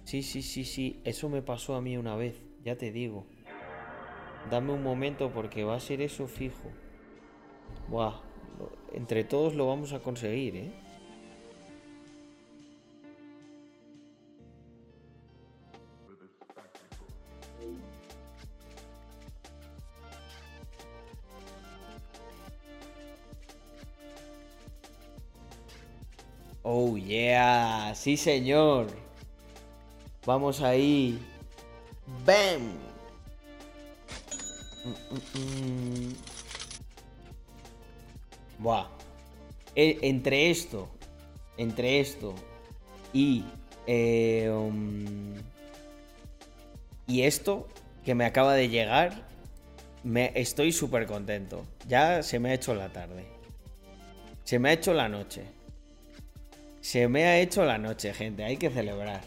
[0.03, 1.01] Sí, sí, sí, sí.
[1.03, 2.41] Eso me pasó a mí una vez.
[2.63, 3.25] Ya te digo.
[4.49, 6.69] Dame un momento porque va a ser eso fijo.
[7.87, 8.21] Buah.
[8.93, 10.71] Entre todos lo vamos a conseguir, ¿eh?
[26.71, 27.95] Oh, yeah.
[27.95, 28.85] Sí, señor.
[30.23, 31.19] Vamos ahí.
[32.23, 32.61] ¡Bam!
[34.85, 36.15] Mm, mm, mm.
[38.59, 38.85] Buah.
[39.75, 40.87] E- entre esto,
[41.57, 42.35] entre esto
[43.13, 43.43] y
[43.87, 45.33] eh, um,
[47.07, 47.67] y esto
[48.05, 49.25] que me acaba de llegar,
[50.03, 51.63] me estoy súper contento.
[51.87, 53.25] Ya se me ha hecho la tarde.
[54.43, 55.58] Se me ha hecho la noche.
[56.89, 58.43] Se me ha hecho la noche, gente.
[58.43, 59.21] Hay que celebrar.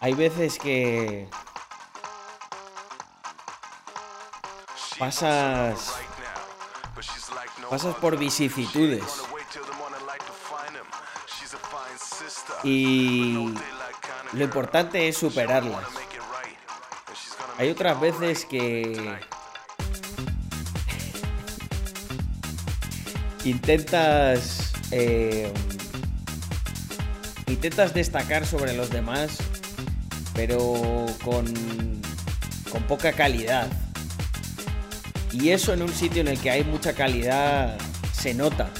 [0.00, 1.28] Hay veces que
[4.98, 5.94] pasas
[7.70, 9.22] pasas por vicisitudes
[12.64, 13.54] y
[14.32, 16.01] lo importante es superarlas.
[17.62, 18.92] Hay otras veces que
[23.44, 25.48] intentas eh,
[27.46, 29.38] intentas destacar sobre los demás,
[30.34, 31.44] pero con
[32.72, 33.68] con poca calidad.
[35.30, 37.78] Y eso en un sitio en el que hay mucha calidad
[38.12, 38.70] se nota.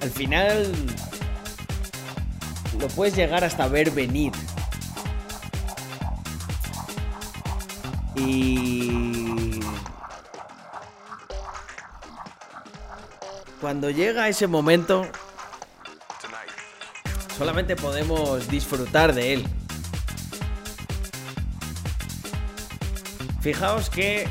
[0.00, 0.72] Al final
[2.80, 4.32] lo puedes llegar hasta ver venir.
[8.30, 9.58] Y
[13.58, 15.06] cuando llega ese momento,
[17.38, 19.48] solamente podemos disfrutar de él.
[23.40, 24.28] Fijaos que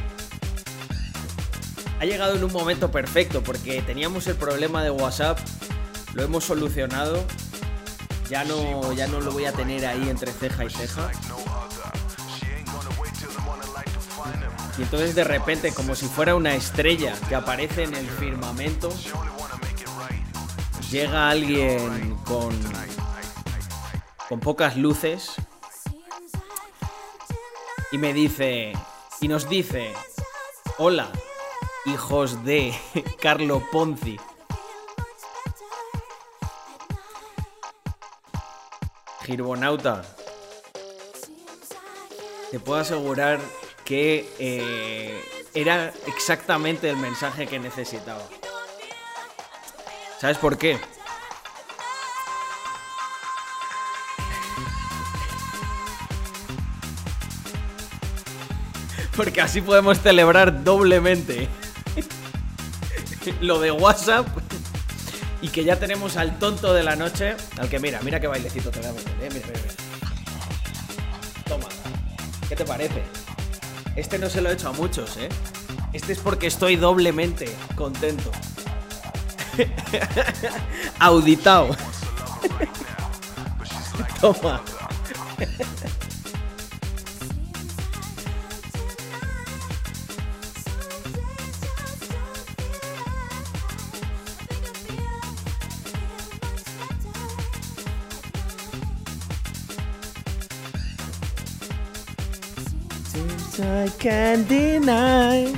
[2.00, 5.40] ha llegado en un momento perfecto porque teníamos el problema de WhatsApp,
[6.14, 7.26] lo hemos solucionado.
[8.30, 11.10] Ya no, ya no lo voy a tener ahí entre ceja y ceja.
[14.78, 18.90] Y entonces de repente, como si fuera una estrella que aparece en el firmamento,
[20.92, 22.56] llega alguien con,
[24.30, 25.34] con pocas luces
[27.92, 28.74] y me dice,
[29.20, 29.94] y nos dice,
[30.78, 31.10] hola,
[31.86, 32.76] hijos de
[33.22, 34.20] Carlo Ponzi.
[39.26, 40.04] Girbonauta,
[42.52, 43.42] te puedo asegurar
[43.88, 45.18] que eh,
[45.54, 48.22] era exactamente el mensaje que necesitaba.
[50.20, 50.78] ¿Sabes por qué?
[59.16, 61.48] Porque así podemos celebrar doblemente
[63.40, 64.28] lo de WhatsApp
[65.42, 67.38] y que ya tenemos al tonto de la noche.
[67.58, 69.74] Al que mira, mira qué bailecito te voy a meter, eh, mira, mira.
[71.48, 71.70] Toma.
[72.50, 73.17] ¿Qué te parece?
[73.98, 75.28] Este no se lo he hecho a muchos, ¿eh?
[75.92, 78.32] Este es porque estoy doblemente contento.
[81.00, 81.76] Auditado.
[84.22, 84.62] Toma.
[104.08, 105.54] Can't deny.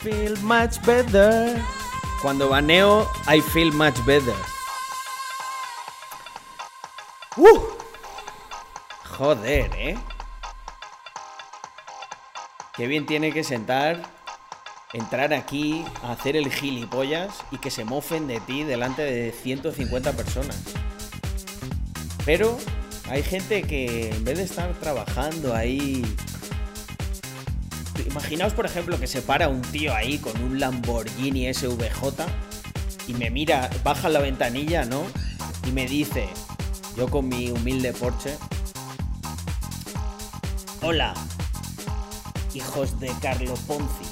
[0.00, 1.62] Feel much better.
[2.22, 4.34] Cuando baneo, I feel much better.
[7.36, 7.60] ¡Uh!
[9.18, 9.98] Joder, ¿eh?
[12.74, 14.00] Qué bien tiene que sentar,
[14.94, 20.12] entrar aquí, a hacer el gilipollas y que se mofen de ti delante de 150
[20.14, 20.89] personas.
[22.24, 22.58] Pero
[23.08, 26.04] hay gente que en vez de estar trabajando ahí...
[28.06, 32.26] Imaginaos, por ejemplo, que se para un tío ahí con un Lamborghini SVJ
[33.06, 35.04] y me mira, baja la ventanilla, ¿no?
[35.66, 36.28] Y me dice,
[36.96, 38.36] yo con mi humilde Porsche,
[40.82, 41.14] hola,
[42.54, 44.06] hijos de Carlo Ponzi.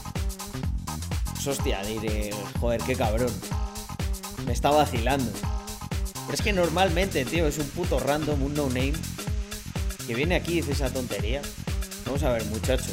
[1.34, 2.30] Pues hostia, diré,
[2.60, 3.32] joder, qué cabrón.
[4.44, 5.30] Me está vacilando.
[6.28, 8.92] Pero es que normalmente, tío, es un puto random, un no name,
[10.06, 11.40] que viene aquí y dice esa tontería.
[12.04, 12.90] Vamos a ver, muchacho.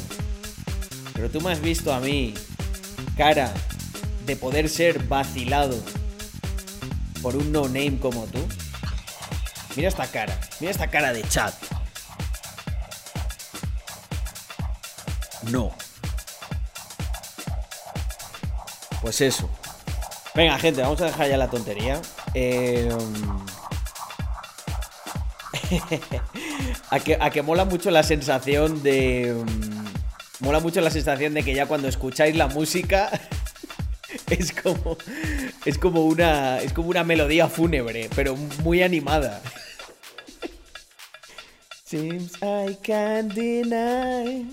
[1.12, 2.32] Pero tú me has visto a mí,
[3.14, 3.52] cara,
[4.24, 5.78] de poder ser vacilado
[7.20, 8.38] por un no name como tú.
[9.76, 11.54] Mira esta cara, mira esta cara de chat.
[15.50, 15.76] No.
[19.02, 19.50] Pues eso.
[20.34, 22.00] Venga, gente, vamos a dejar ya la tontería.
[22.38, 22.86] Eh,
[26.90, 29.34] a, que, a que mola mucho la sensación de.
[29.34, 33.08] mm, Mola mucho la sensación de que ya cuando escucháis la música.
[34.30, 34.98] Es como.
[35.64, 36.60] Es como una.
[36.60, 39.40] Es como una melodía fúnebre, pero muy animada.
[41.84, 44.44] Seems I can't deny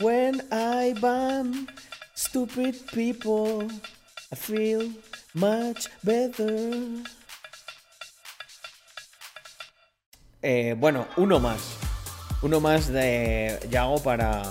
[0.00, 1.68] when I ban
[2.16, 3.68] stupid people.
[4.32, 4.90] I feel
[5.34, 7.04] much better.
[10.42, 11.76] Eh, bueno, uno más.
[12.42, 14.42] Uno más de Yago para.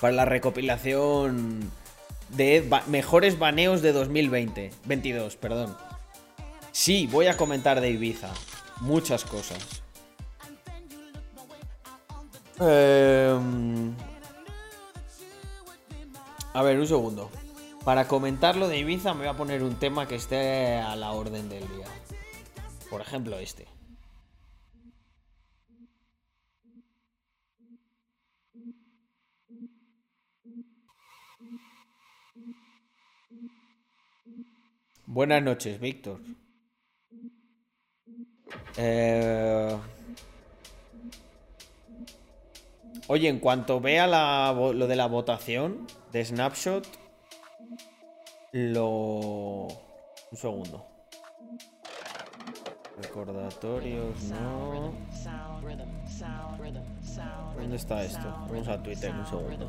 [0.00, 1.70] Para la recopilación
[2.30, 4.70] de mejores baneos de 2020.
[4.84, 5.76] 22, perdón.
[6.72, 8.30] Sí, voy a comentar de Ibiza.
[8.80, 9.82] Muchas cosas.
[12.58, 13.94] Em,
[16.54, 17.30] a ver, un segundo.
[17.84, 21.12] Para comentar lo de Ibiza me voy a poner un tema que esté a la
[21.12, 21.86] orden del día.
[22.88, 23.66] Por ejemplo, este.
[35.06, 36.20] Buenas noches, Víctor.
[38.76, 39.76] Eh,
[43.08, 46.86] Oye, en cuanto vea lo de la votación de Snapshot,
[48.52, 49.66] lo...
[50.30, 50.86] Un segundo.
[53.00, 54.92] Recordatorios, no.
[57.56, 58.28] ¿Dónde está esto?
[58.48, 59.68] Vamos a Twitter, un segundo.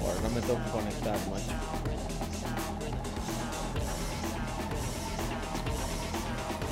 [0.00, 1.52] Bueno, no me tengo que conectar, macho.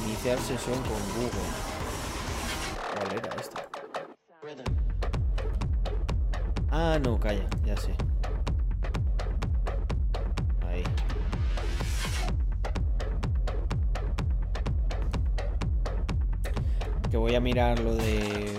[0.06, 1.50] Iniciar sesión con Google.
[2.94, 3.66] ¿Cuál era esta?
[6.70, 7.92] Ah, no, calla, ya sé.
[10.68, 10.84] Ahí.
[17.10, 18.52] Que voy a mirar lo de.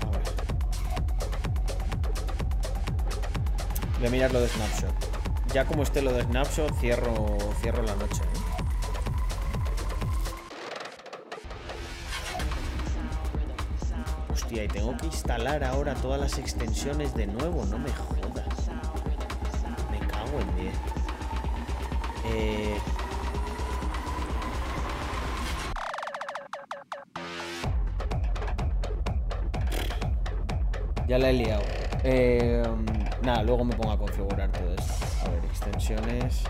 [0.00, 0.22] A ver.
[3.98, 5.11] Voy a mirar lo de Snapshot.
[5.52, 8.22] Ya como esté lo de Snapshot, cierro, cierro la noche.
[8.22, 8.38] ¿eh?
[14.32, 18.70] Hostia, y tengo que instalar ahora todas las extensiones de nuevo, no me jodas.
[19.90, 20.74] Me cago en 10.
[22.24, 22.78] Eh...
[31.08, 31.62] Ya la he liado.
[32.04, 32.62] Eh,
[33.22, 35.11] nada, luego me pongo a configurar todo esto.
[35.64, 36.42] Extensiones.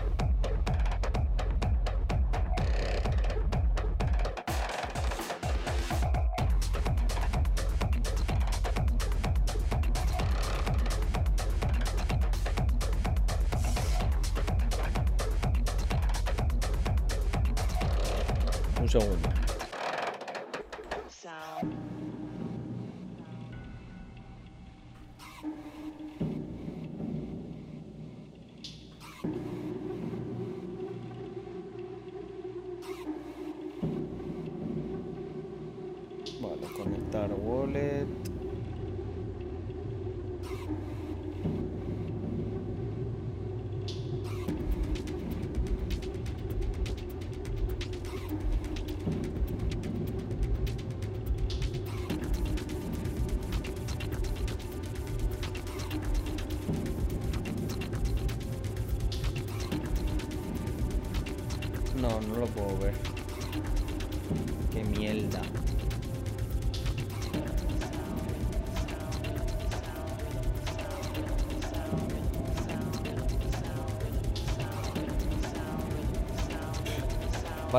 [36.43, 38.32] Vale, conectar wallet.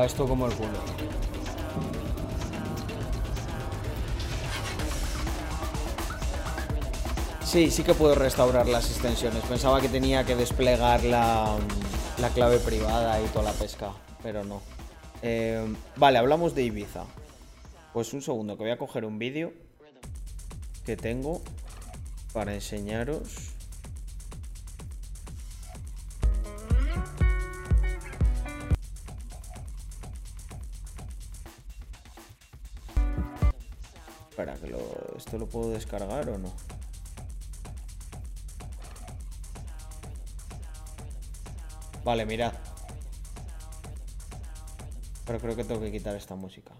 [0.05, 0.69] Esto como el culo.
[7.43, 9.43] Sí, sí que puedo restaurar las extensiones.
[9.45, 11.57] Pensaba que tenía que desplegar la,
[12.19, 14.61] la clave privada y toda la pesca, pero no.
[15.23, 15.65] Eh,
[15.95, 17.05] vale, hablamos de Ibiza.
[17.91, 19.53] Pues un segundo, que voy a coger un vídeo
[20.85, 21.41] que tengo
[22.31, 23.54] para enseñaros.
[35.55, 36.51] Puedo descargar o no.
[42.03, 42.51] Vale, mirad.
[45.25, 46.73] Pero creo que tengo que quitar esta música.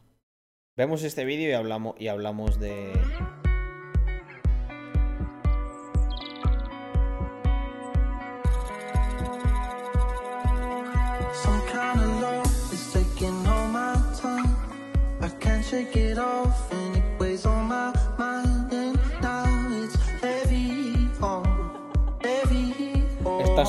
[0.76, 2.92] Vemos este vídeo y hablamos, y hablamos de...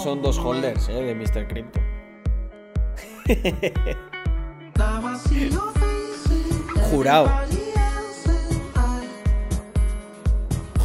[0.06, 1.48] son dos holders, eh, de Mr.
[1.48, 1.80] Crypto.
[6.92, 7.28] Jurado.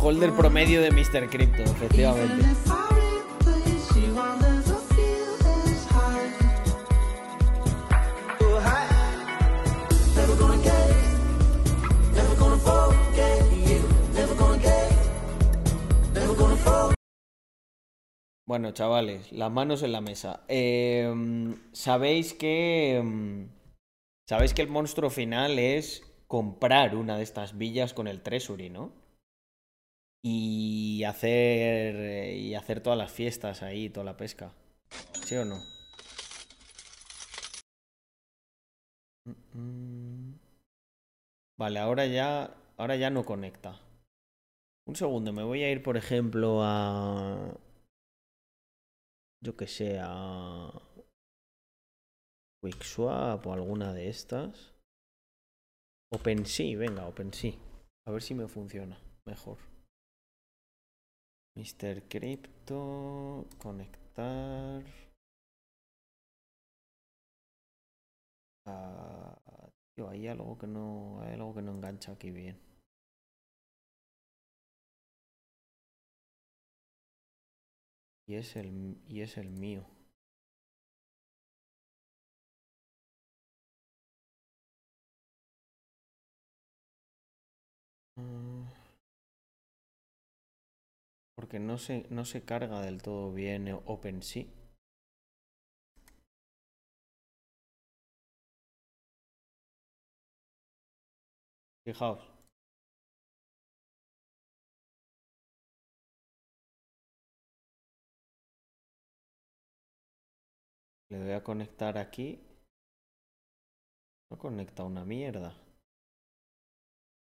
[0.01, 1.29] Holder promedio de Mr.
[1.29, 2.47] Crypto, efectivamente.
[18.51, 20.41] Bueno, chavales, las manos en la mesa.
[20.49, 21.09] Eh,
[21.71, 23.01] Sabéis que.
[23.01, 23.45] mm,
[24.27, 28.91] Sabéis que el monstruo final es comprar una de estas villas con el Treasury, ¿no?
[30.21, 32.35] Y hacer.
[32.35, 34.51] Y hacer todas las fiestas ahí, toda la pesca.
[35.23, 35.55] ¿Sí o no?
[41.57, 42.53] Vale, ahora ya.
[42.77, 43.79] Ahora ya no conecta.
[44.85, 47.55] Un segundo, me voy a ir, por ejemplo, a.
[49.43, 50.71] Yo que sé, a.
[52.61, 54.75] QuickSwap o alguna de estas.
[56.13, 57.53] OpenSea, venga, OpenSea.
[58.05, 59.57] A ver si me funciona mejor.
[61.55, 62.03] Mr.
[62.07, 64.83] Crypto, conectar.
[68.67, 69.37] Ah,
[69.95, 72.59] tío, hay algo que no, hay algo que no engancha aquí bien.
[78.31, 79.85] Y es el, y es el mío.
[88.17, 88.67] Mm.
[91.35, 94.45] Porque no se, no se carga del todo bien eh, OpenSea.
[101.85, 102.30] Fijaos.
[111.11, 112.39] Le voy a conectar aquí.
[114.31, 115.53] No conecta una mierda.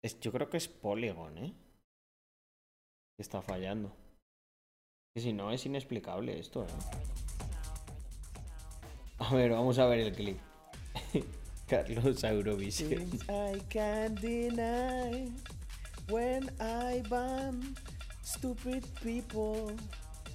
[0.04, 1.54] Es- yo creo que es Polygon, ¿eh?
[3.18, 3.90] Está fallando.
[5.14, 6.68] Que si no, es inexplicable esto, ¿eh?
[9.18, 10.38] A ver, vamos a ver el clip.
[11.68, 13.08] Carlos Eurovisión.
[13.30, 15.32] I can't deny
[16.10, 17.74] when I ban
[18.22, 19.74] stupid people.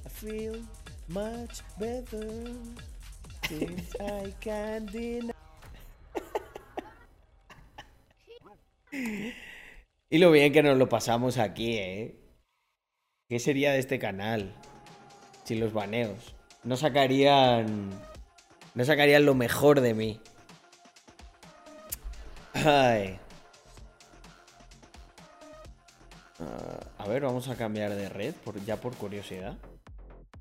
[0.05, 0.64] I feel
[1.09, 2.55] much better.
[10.09, 12.15] Y lo bien que nos lo pasamos aquí, ¿eh?
[13.27, 14.55] ¿Qué sería de este canal?
[15.43, 16.33] Sin los baneos.
[16.63, 17.89] No sacarían.
[18.73, 20.21] No sacarían lo mejor de mí.
[22.53, 23.19] Ay.
[26.39, 29.57] Ah, a ver, vamos a cambiar de red, por, ya por curiosidad.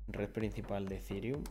[0.07, 1.43] Red principal de Ethereum.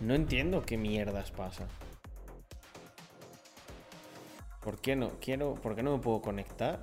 [0.00, 1.66] No entiendo qué mierdas pasa.
[4.62, 5.10] ¿Por qué no?
[5.20, 5.54] Quiero.
[5.54, 6.82] ¿Por qué no me puedo conectar?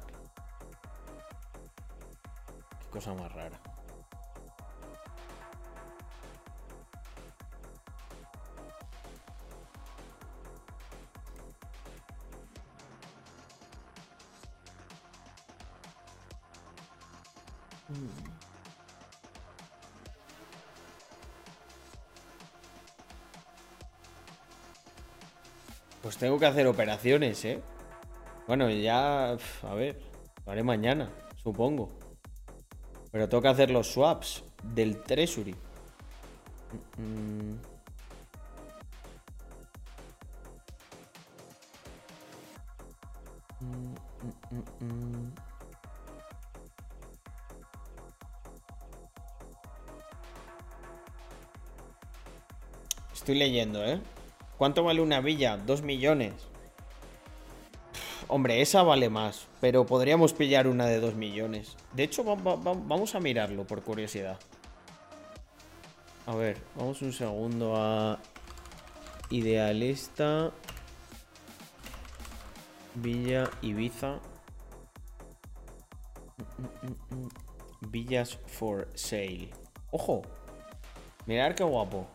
[2.79, 3.59] Qué cosa más rara.
[26.23, 27.59] Tengo que hacer operaciones, ¿eh?
[28.47, 29.31] Bueno, ya...
[29.33, 29.99] A ver,
[30.45, 31.89] lo haré mañana, supongo.
[33.11, 35.53] Pero tengo que hacer los swaps del Treasury.
[53.13, 53.99] Estoy leyendo, ¿eh?
[54.57, 55.57] ¿Cuánto vale una villa?
[55.57, 56.33] Dos millones.
[58.27, 61.75] Hombre, esa vale más, pero podríamos pillar una de dos millones.
[61.93, 64.39] De hecho, va- va- va- vamos a mirarlo por curiosidad.
[66.25, 68.19] A ver, vamos un segundo a
[69.29, 70.51] Idealista.
[72.95, 74.19] Villa Ibiza.
[77.81, 79.49] Villas for sale.
[79.91, 80.21] ¡Ojo!
[81.25, 82.07] Mirad qué guapo.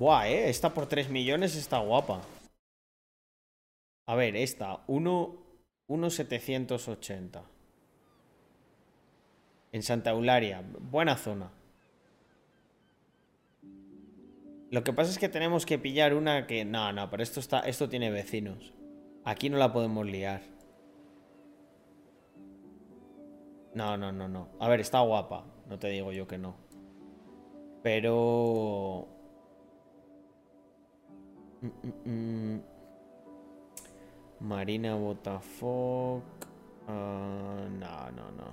[0.00, 0.48] Buah, eh.
[0.48, 2.22] Esta por 3 millones está guapa.
[4.06, 4.82] A ver, esta.
[4.86, 5.36] 1.
[5.88, 7.44] 1,780.
[9.72, 10.64] En Santa Eularia.
[10.80, 11.50] Buena zona.
[14.70, 16.64] Lo que pasa es que tenemos que pillar una que.
[16.64, 17.60] No, no, pero esto está.
[17.60, 18.72] Esto tiene vecinos.
[19.26, 20.40] Aquí no la podemos liar.
[23.74, 24.48] No, no, no, no.
[24.60, 25.44] A ver, está guapa.
[25.68, 26.56] No te digo yo que no.
[27.82, 29.19] Pero.
[31.62, 32.62] Mm, mm, mm.
[34.40, 36.22] Marina Botafoc.
[36.88, 38.52] ah, no, no, no.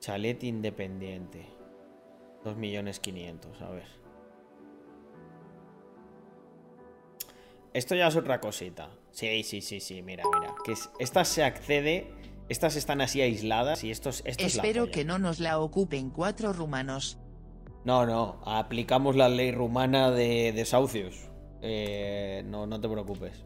[0.00, 1.46] Chalet Independiente.
[2.44, 3.86] 2 millones 500, a ver.
[7.72, 8.90] Esto ya es otra cosita.
[9.12, 10.54] Sí, sí, sí, sí, mira, mira.
[10.64, 12.12] Que es- estas se accede.
[12.48, 14.22] Estas están así aisladas y estos.
[14.26, 17.18] esto es la Espero que no nos la ocupen cuatro rumanos.
[17.84, 21.30] No, no, aplicamos la ley rumana de desahucios.
[21.62, 23.44] Eh, no, no te preocupes.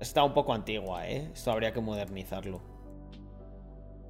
[0.00, 1.30] Está un poco antigua, ¿eh?
[1.32, 2.60] Esto habría que modernizarlo.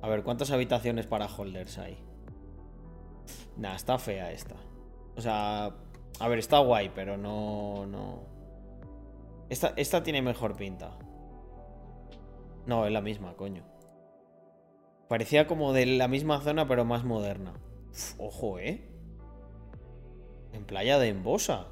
[0.02, 1.98] A ver, ¿cuántas habitaciones para holders hay?
[3.56, 4.56] Nah, está fea esta.
[5.16, 5.74] O sea,
[6.18, 8.20] a ver, está guay, pero no, no.
[9.48, 10.98] Esta, esta tiene mejor pinta.
[12.66, 13.62] No, es la misma, coño.
[15.09, 17.55] Parecía como de la misma zona, pero más moderna.
[18.18, 18.95] Ojo, ¿eh?
[20.52, 21.66] En playa de Embosa.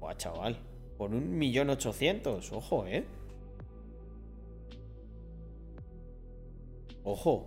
[0.00, 0.58] Buah, chaval.
[0.96, 2.52] Por un millón ochocientos.
[2.52, 3.04] Ojo, ¿eh?
[7.04, 7.46] Ojo.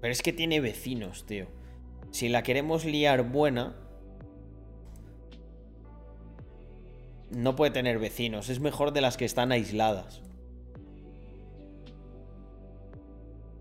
[0.00, 1.46] Pero es que tiene vecinos, tío.
[2.10, 3.76] Si la queremos liar buena...
[7.30, 8.48] No puede tener vecinos.
[8.48, 10.22] Es mejor de las que están aisladas.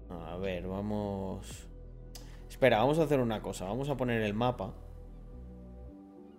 [0.09, 1.67] A ver, vamos...
[2.47, 3.65] Espera, vamos a hacer una cosa.
[3.65, 4.73] Vamos a poner el mapa.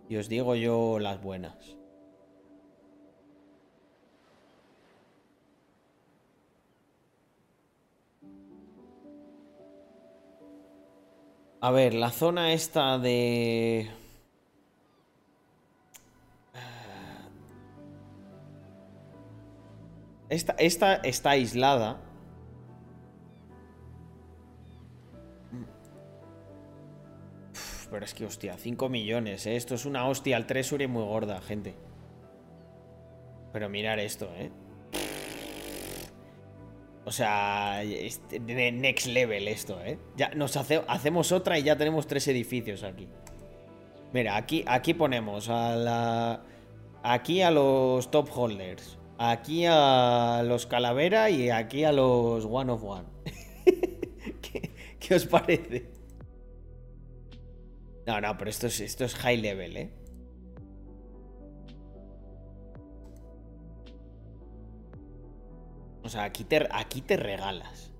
[0.08, 1.76] Y os digo yo las buenas.
[11.60, 13.90] A ver, la zona esta de...
[20.28, 22.05] Esta, esta está aislada.
[27.96, 29.56] Pero es que, hostia, 5 millones, ¿eh?
[29.56, 31.72] Esto es una hostia al Treasury muy gorda, gente.
[33.54, 34.50] Pero mirar esto, ¿eh?
[37.06, 39.98] O sea, este- next level esto, ¿eh?
[40.14, 43.08] Ya nos hace- hacemos otra y ya tenemos tres edificios aquí.
[44.12, 46.42] Mira, aquí, aquí ponemos a la...
[47.02, 48.98] Aquí a los top holders.
[49.16, 53.04] Aquí a los calavera y aquí a los one of one.
[54.42, 54.70] ¿Qué,
[55.00, 55.95] qué os parece?
[58.06, 59.92] No, no, pero esto es, esto es high level, ¿eh?
[66.04, 67.92] O sea, aquí te, aquí te regalas.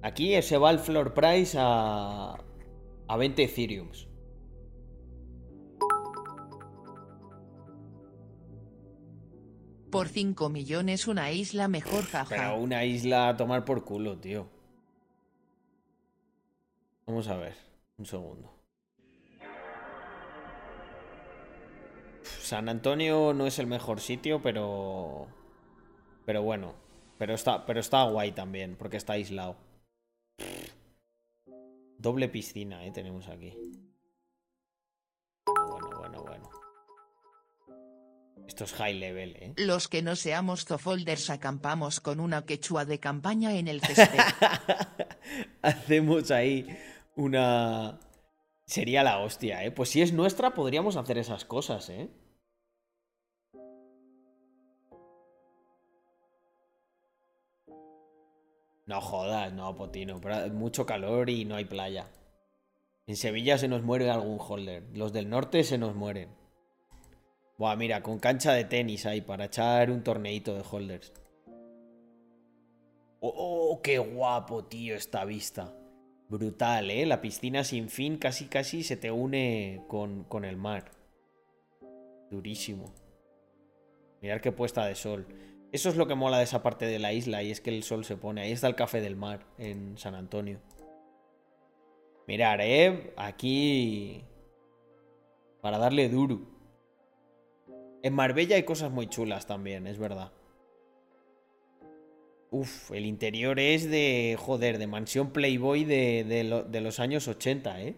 [0.00, 2.34] Aquí se va el floor price a,
[3.06, 4.08] a 20 Ethereums.
[9.90, 12.26] Por 5 millones una isla mejor, jaja.
[12.30, 14.61] Pero una isla a tomar por culo, tío.
[17.12, 17.54] Vamos a ver,
[17.98, 18.50] un segundo.
[22.22, 25.26] San Antonio no es el mejor sitio, pero.
[26.24, 26.74] Pero bueno.
[27.18, 29.58] Pero está, pero está guay también, porque está aislado.
[31.98, 33.58] Doble piscina, eh, tenemos aquí.
[35.44, 36.50] Bueno, bueno, bueno.
[38.48, 39.52] Esto es high level, eh.
[39.58, 44.18] Los que no seamos zofolders acampamos con una quechua de campaña en el césped.
[45.62, 46.66] Hacemos ahí
[47.16, 48.00] una...
[48.64, 49.70] Sería la hostia, ¿eh?
[49.70, 52.08] Pues si es nuestra, podríamos hacer esas cosas, ¿eh?
[58.86, 60.20] No jodas, no, Potino.
[60.52, 62.10] mucho calor y no hay playa.
[63.06, 64.84] En Sevilla se nos muere algún holder.
[64.94, 66.30] Los del norte se nos mueren.
[67.58, 71.12] Buah, mira, con cancha de tenis ahí para echar un torneito de holders.
[73.20, 75.74] Oh, oh, qué guapo, tío, esta vista.
[76.32, 77.04] Brutal, ¿eh?
[77.04, 80.90] La piscina sin fin casi casi se te une con, con el mar.
[82.30, 82.94] Durísimo.
[84.22, 85.26] Mirar qué puesta de sol.
[85.72, 87.82] Eso es lo que mola de esa parte de la isla y es que el
[87.82, 88.40] sol se pone.
[88.40, 90.58] Ahí está el café del mar en San Antonio.
[92.26, 93.12] Mirar, ¿eh?
[93.18, 94.24] Aquí...
[95.60, 96.40] Para darle duro.
[98.02, 100.32] En Marbella hay cosas muy chulas también, es verdad.
[102.52, 107.26] Uf, el interior es de, joder, de mansión Playboy de, de lo- de los años
[107.26, 107.96] 80, ¿eh?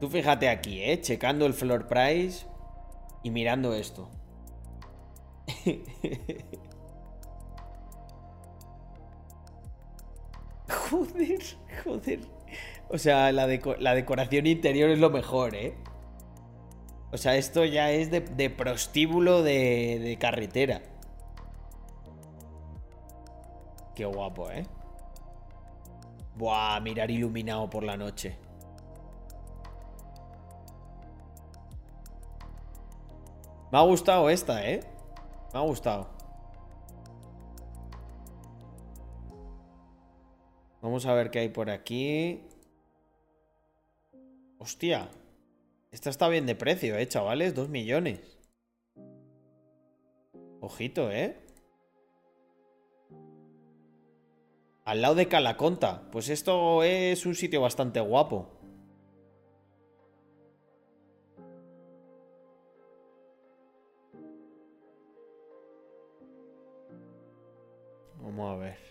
[0.00, 1.00] Tú fíjate aquí, ¿eh?
[1.00, 2.46] Checando el floor price
[3.22, 4.08] y mirando esto.
[10.68, 11.38] joder,
[11.84, 12.20] joder.
[12.88, 13.46] O sea, la,
[13.78, 15.74] la decoración interior es lo mejor, ¿eh?
[17.12, 20.80] O sea, esto ya es de, prostíbulo de, de carretera.
[23.94, 24.64] Qué guapo, ¿eh?
[26.36, 28.38] Buah, mirar iluminado por la noche.
[33.72, 34.80] Me ha gustado esta, ¿eh?
[35.52, 36.08] Me ha gustado.
[40.80, 42.42] Vamos a ver qué hay por aquí.
[44.58, 45.08] Hostia.
[45.92, 47.54] Esta está bien de precio, ¿eh, chavales?
[47.54, 48.20] Dos millones.
[50.60, 51.36] Ojito, ¿eh?
[54.84, 56.10] Al lado de Calaconta.
[56.12, 58.48] Pues esto es un sitio bastante guapo.
[68.20, 68.89] Vamos a ver.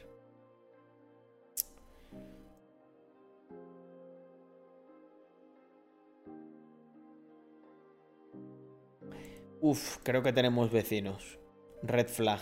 [9.61, 11.37] Uf, creo que tenemos vecinos.
[11.83, 12.39] Red flag.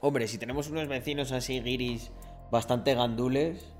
[0.00, 2.12] Hombre, si tenemos unos vecinos así, guiris,
[2.50, 3.72] bastante gandules,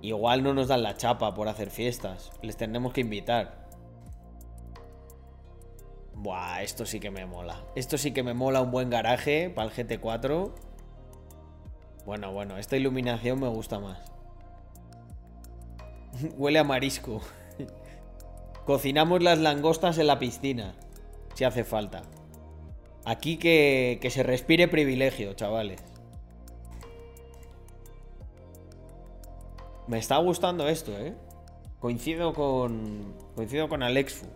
[0.00, 2.32] igual no nos dan la chapa por hacer fiestas.
[2.40, 3.68] Les tenemos que invitar.
[6.14, 7.62] Buah, esto sí que me mola.
[7.74, 10.54] Esto sí que me mola un buen garaje para el GT4.
[12.06, 13.98] Bueno, bueno, esta iluminación me gusta más.
[16.38, 17.20] Huele a marisco.
[18.66, 20.74] Cocinamos las langostas en la piscina,
[21.34, 22.02] si hace falta.
[23.04, 25.80] Aquí que, que se respire privilegio, chavales.
[29.86, 31.14] Me está gustando esto, ¿eh?
[31.78, 33.14] Coincido con.
[33.36, 34.26] Coincido con Alexfu.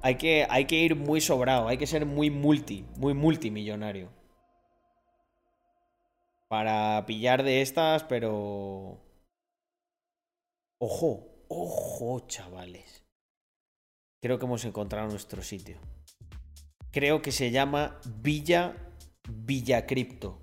[0.00, 4.08] Hay que, hay que ir muy sobrado, hay que ser muy multi, muy multimillonario.
[6.48, 8.98] Para pillar de estas, pero.
[10.78, 13.04] Ojo, ojo, chavales.
[14.22, 15.78] Creo que hemos encontrado nuestro sitio.
[16.90, 18.76] Creo que se llama Villa
[19.28, 20.40] Villa Cripto.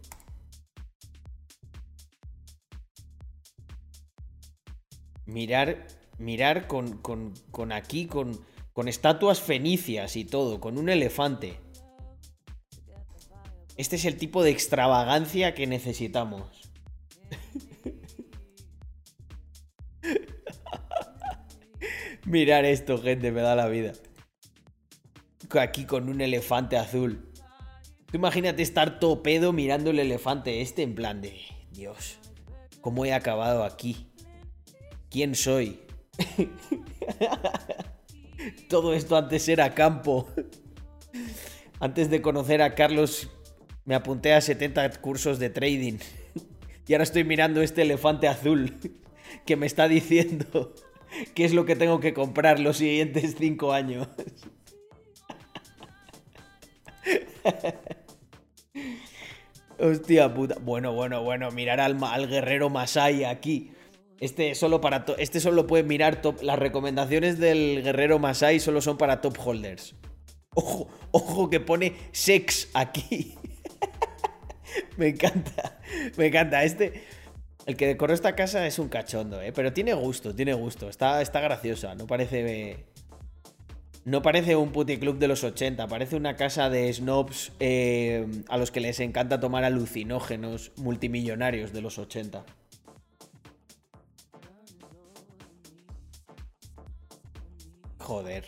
[5.25, 5.87] Mirar,
[6.17, 8.39] mirar con, con, con aquí, con,
[8.73, 11.59] con estatuas fenicias y todo, con un elefante.
[13.77, 16.68] Este es el tipo de extravagancia que necesitamos.
[22.29, 23.93] Mirar esto, gente, me da la vida.
[25.59, 27.27] Aquí con un elefante azul.
[28.05, 31.33] Tú imagínate estar todo mirando el elefante este en plan de...
[31.71, 32.19] Dios,
[32.81, 34.11] ¿cómo he acabado aquí?
[35.09, 35.79] ¿Quién soy?
[38.69, 40.29] Todo esto antes era campo.
[41.79, 43.31] Antes de conocer a Carlos
[43.85, 45.97] me apunté a 70 cursos de trading.
[46.85, 48.75] Y ahora estoy mirando este elefante azul
[49.45, 50.73] que me está diciendo
[51.35, 54.07] qué es lo que tengo que comprar los siguientes 5 años.
[59.79, 60.57] Hostia puta.
[60.61, 63.71] Bueno, bueno, bueno, mirar al, al guerrero Masai aquí.
[64.19, 66.41] Este solo para este solo puede mirar top.
[66.41, 69.95] Las recomendaciones del guerrero Masai solo son para top holders.
[70.53, 73.35] Ojo, ojo que pone sex aquí.
[74.97, 75.79] me encanta.
[76.17, 76.63] Me encanta.
[76.63, 77.01] Este.
[77.65, 79.51] El que decoró esta casa es un cachondo, ¿eh?
[79.51, 80.89] Pero tiene gusto, tiene gusto.
[80.89, 81.93] Está, está graciosa.
[81.95, 82.85] No parece.
[84.05, 85.87] No parece un puticlub de los 80.
[85.87, 91.81] Parece una casa de snobs eh, a los que les encanta tomar alucinógenos multimillonarios de
[91.81, 92.43] los 80.
[97.99, 98.45] Joder.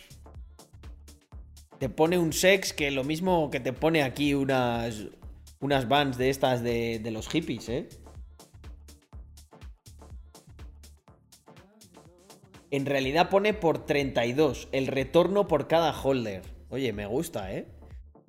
[1.78, 5.06] Te pone un sex que lo mismo que te pone aquí unas.
[5.60, 7.88] Unas vans de estas de, de los hippies, ¿eh?
[12.72, 14.68] En realidad pone por 32.
[14.72, 16.42] El retorno por cada holder.
[16.70, 17.68] Oye, me gusta, ¿eh?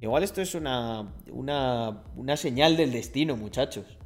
[0.01, 1.15] Igual esto es una.
[1.31, 2.03] Una.
[2.17, 3.97] Una señal del destino, muchachos.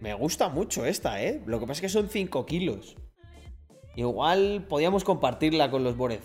[0.00, 1.42] Me gusta mucho esta, ¿eh?
[1.44, 2.96] Lo que pasa es que son 5 kilos.
[3.94, 6.20] Igual podíamos compartirla con los Bored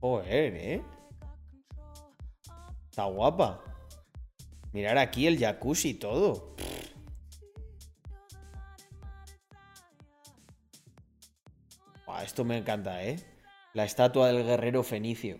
[0.00, 0.82] Joder, ¿eh?
[2.88, 3.62] Está guapa.
[4.72, 6.54] Mirar aquí el jacuzzi y todo.
[12.06, 13.16] Buah, esto me encanta, ¿eh?
[13.74, 15.38] La estatua del guerrero fenicio.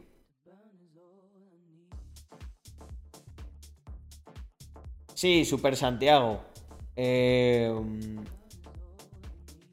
[5.15, 6.43] Sí, Super Santiago.
[6.95, 7.73] Eh,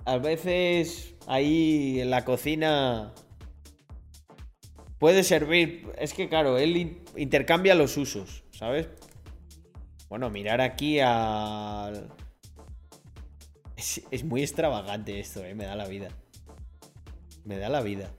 [0.05, 3.13] a veces ahí en la cocina
[5.05, 5.87] puede servir.
[5.99, 8.87] Es que claro, él in- intercambia los usos, ¿sabes?
[10.09, 12.11] Bueno, mirar aquí al.
[13.77, 15.53] Es, es muy extravagante esto, ¿eh?
[15.53, 16.07] Me da la vida.
[17.43, 18.11] Me da la vida.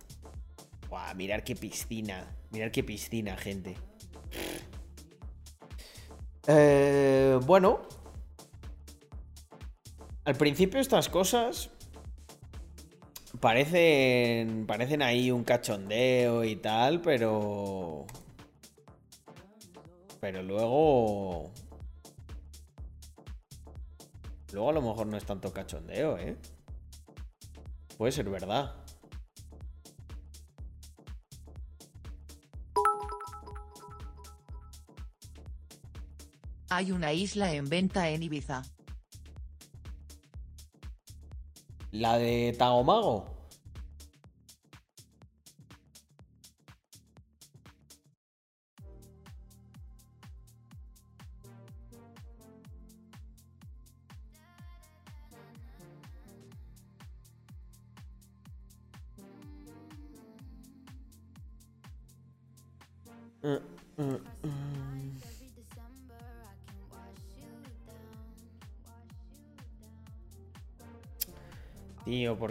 [0.88, 2.24] Buah, mirar qué piscina.
[2.52, 3.74] Mirar qué piscina, gente.
[6.46, 7.80] Eh, bueno.
[10.24, 11.72] Al principio estas cosas
[13.40, 18.06] parecen parecen ahí un cachondeo y tal, pero
[20.20, 21.50] pero luego
[24.52, 26.36] luego a lo mejor no es tanto cachondeo, ¿eh?
[27.96, 28.74] Puede ser verdad.
[36.68, 38.62] Hay una isla en venta en Ibiza.
[41.98, 43.35] La de Tagomago.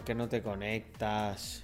[0.05, 1.63] Tío, ¿por qué no te conectas?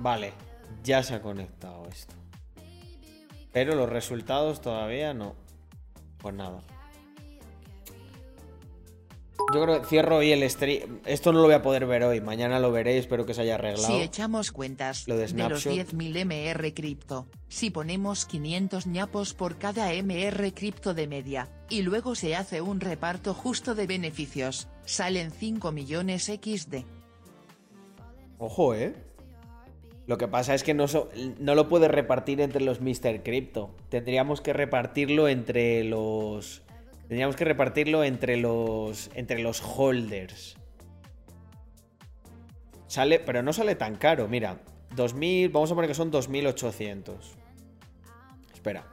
[0.00, 0.32] Vale,
[0.82, 2.23] ya se ha conectado esto.
[3.54, 5.36] Pero los resultados todavía no.
[6.18, 6.62] Pues nada.
[9.52, 11.00] Yo creo que cierro hoy el stream.
[11.04, 12.20] Esto no lo voy a poder ver hoy.
[12.20, 12.98] Mañana lo veré.
[12.98, 13.86] Espero que se haya arreglado.
[13.86, 15.92] Si echamos cuentas Lo de de, los Snapshot.
[15.92, 22.16] 10.000 MR cripto, si ponemos 500 ñapos por cada MR cripto de media, y luego
[22.16, 26.84] se hace un reparto justo de beneficios, salen 5 millones XD.
[28.38, 29.13] Ojo, ¿eh?
[30.06, 30.84] Lo que pasa es que no,
[31.38, 33.22] no lo puedes repartir entre los Mr.
[33.22, 33.74] Crypto.
[33.88, 36.62] Tendríamos que repartirlo entre los.
[37.08, 39.10] Tendríamos que repartirlo entre los.
[39.14, 40.56] entre los holders.
[42.86, 43.18] Sale.
[43.18, 44.60] Pero no sale tan caro, mira.
[44.94, 45.48] 2000.
[45.48, 47.36] Vamos a poner que son 2800.
[48.52, 48.86] Espera.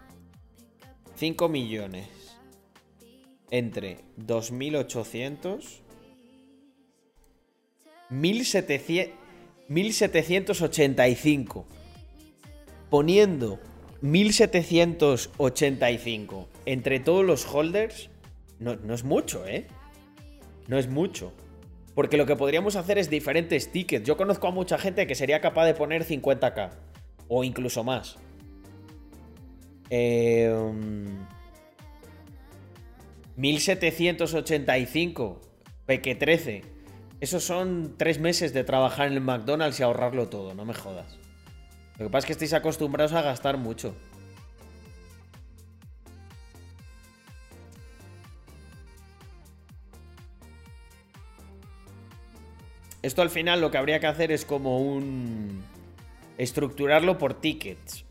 [1.16, 2.08] 5 millones.
[3.50, 5.84] Entre 2800.
[8.10, 9.21] 1700.
[9.72, 11.66] 1785.
[12.90, 13.60] Poniendo
[14.02, 18.10] 1785 entre todos los holders,
[18.60, 19.68] no, no es mucho, ¿eh?
[20.68, 21.32] No es mucho.
[21.96, 24.06] Porque lo que podríamos hacer es diferentes tickets.
[24.06, 26.72] Yo conozco a mucha gente que sería capaz de poner 50k.
[27.30, 28.18] O incluso más.
[29.90, 31.06] Eh, um,
[33.38, 35.40] 1785.
[35.86, 36.71] Peque 13.
[37.22, 41.20] Esos son tres meses de trabajar en el McDonald's y ahorrarlo todo, no me jodas.
[42.00, 43.96] Lo que pasa es que estáis acostumbrados a gastar mucho.
[53.04, 55.64] Esto al final lo que habría que hacer es como un...
[56.40, 58.04] Estructurarlo por tickets.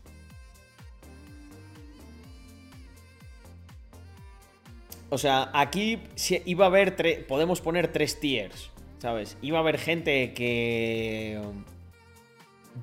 [5.09, 6.01] O sea, aquí
[6.45, 8.70] iba a haber podemos poner tres tiers,
[9.01, 9.35] ¿sabes?
[9.41, 11.41] Iba a haber gente que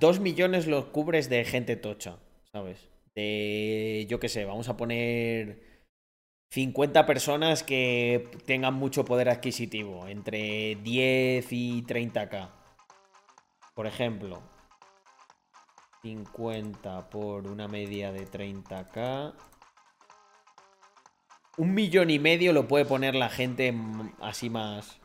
[0.00, 2.18] dos millones los cubres de gente tocha,
[2.50, 2.88] ¿sabes?
[3.14, 5.60] De yo qué sé, vamos a poner
[6.50, 12.50] 50 personas que tengan mucho poder adquisitivo, entre 10 y 30k.
[13.74, 14.42] Por ejemplo,
[16.02, 19.34] 50 por una media de 30k.
[21.58, 23.72] Un millón y medio lo puede poner la gente
[24.20, 24.98] así más.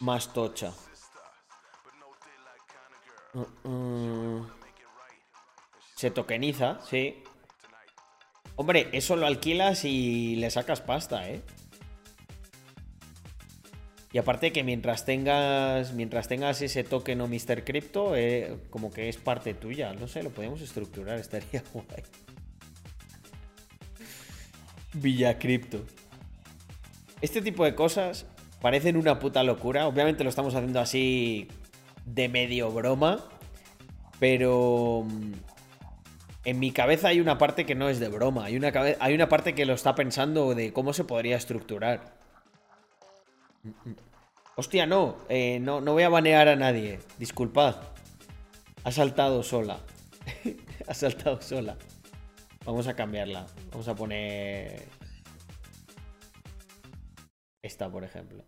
[0.00, 0.72] Más tocha.
[3.34, 4.46] Uh, uh.
[5.96, 7.22] Se tokeniza, sí.
[8.56, 11.42] Hombre, eso lo alquilas y le sacas pasta, ¿eh?
[14.10, 17.62] Y aparte que mientras tengas mientras tengas ese token o Mr.
[17.64, 19.92] Crypto, eh, como que es parte tuya.
[19.92, 22.02] No sé, lo podemos estructurar, estaría guay.
[24.94, 25.84] Villa Crypto.
[27.20, 28.24] Este tipo de cosas
[28.60, 29.86] parecen una puta locura.
[29.86, 31.48] Obviamente lo estamos haciendo así
[32.04, 33.24] de medio broma.
[34.18, 35.32] Pero mm,
[36.44, 38.46] en mi cabeza hay una parte que no es de broma.
[38.46, 42.16] Hay una, hay una parte que lo está pensando de cómo se podría estructurar.
[44.56, 46.98] Hostia, no, eh, no, no voy a banear a nadie.
[47.18, 47.76] Disculpad.
[48.84, 49.78] Ha saltado sola.
[50.88, 51.76] ha saltado sola.
[52.64, 53.46] Vamos a cambiarla.
[53.70, 54.97] Vamos a poner.
[57.68, 58.42] Esta, por ejemplo.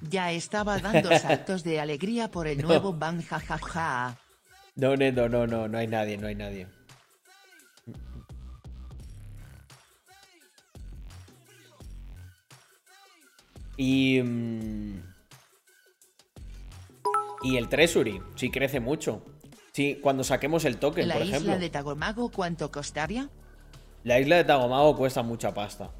[0.00, 2.68] Ya estaba dando saltos de alegría por el No.
[2.68, 4.16] nuevo ban jajaja.
[4.76, 6.66] No, Nendo, no, no, no hay nadie, no hay nadie.
[13.76, 14.20] Y.
[14.22, 15.02] mm,
[17.42, 19.24] Y el Treasury, sí crece mucho.
[19.72, 21.58] Sí, cuando saquemos el token, La por isla ejemplo.
[21.58, 23.30] de Tagomago, ¿cuánto costaría?
[24.04, 25.90] La isla de Tagomago cuesta mucha pasta.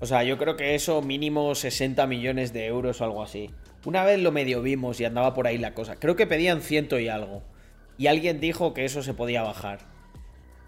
[0.00, 3.50] O sea, yo creo que eso mínimo 60 millones de euros o algo así.
[3.84, 5.96] Una vez lo medio vimos y andaba por ahí la cosa.
[5.96, 7.42] Creo que pedían ciento y algo.
[7.98, 9.80] Y alguien dijo que eso se podía bajar.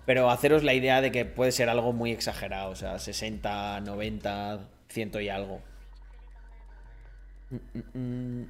[0.05, 2.71] Pero haceros la idea de que puede ser algo muy exagerado.
[2.71, 5.61] O sea, 60, 90, ciento y algo.
[7.51, 8.47] Mm, mm, mm.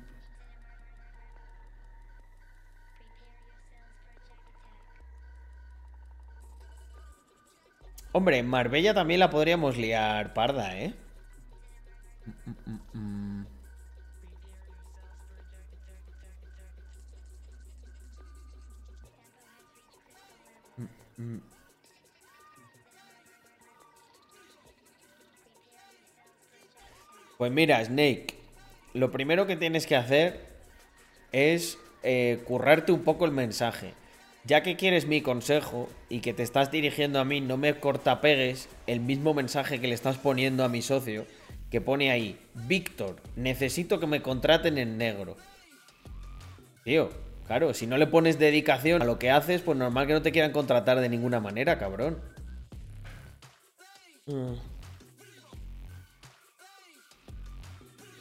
[8.13, 10.95] Hombre, Marbella también la podríamos liar parda, ¿eh?
[27.39, 28.40] Pues mira, Snake,
[28.95, 30.41] lo primero que tienes que hacer
[31.33, 33.95] es eh, currarte un poco el mensaje.
[34.45, 38.71] ya que quieres mi consejo y que te estás dirigiendo a mí, no me cortapegues
[38.87, 41.27] el mismo mensaje que le estás poniendo a mi socio,
[41.71, 45.37] que pone ahí, Víctor, necesito que me contraten en negro.
[46.85, 47.11] Tío,
[47.47, 50.33] claro, si no le pones dedicación a lo que haces, pues normal que no te
[50.33, 52.19] quieran contratar de ninguna manera, cabrón.
[54.25, 54.70] Mm.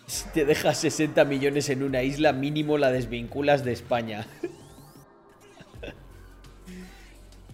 [0.09, 4.25] Si te dejas 60 millones en una isla, mínimo la desvinculas de España.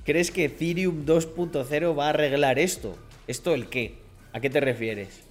[0.05, 2.97] ¿Crees que Ethereum 2.0 va a arreglar esto?
[3.27, 3.97] ¿Esto el qué?
[4.31, 5.23] ¿A qué te refieres?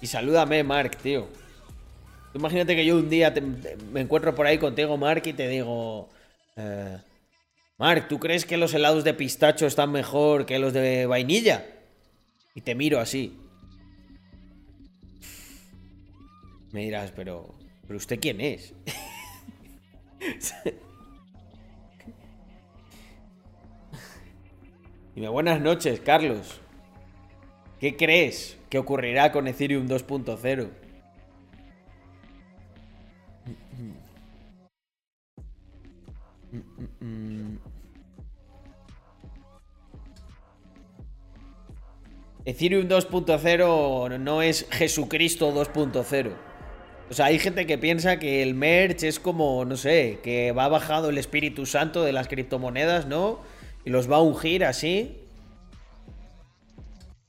[0.00, 1.28] Y salúdame, Mark, tío.
[2.32, 3.34] Imagínate que yo un día
[3.92, 6.08] me encuentro por ahí contigo, Mark, y te digo...
[6.56, 6.96] eh,
[7.80, 11.64] Mark, ¿tú crees que los helados de pistacho están mejor que los de vainilla?
[12.54, 13.40] Y te miro así.
[16.72, 17.54] Me dirás, pero...
[17.86, 18.74] ¿Pero usted quién es?
[25.14, 26.60] Dime, buenas noches, Carlos.
[27.80, 30.68] ¿Qué crees que ocurrirá con Ethereum 2.0?
[42.44, 46.32] Ethereum 2.0 no es Jesucristo 2.0.
[47.10, 50.68] O sea, hay gente que piensa que el merch es como, no sé, que va
[50.68, 53.40] bajado el Espíritu Santo de las criptomonedas, ¿no?
[53.84, 55.18] Y los va a ungir así.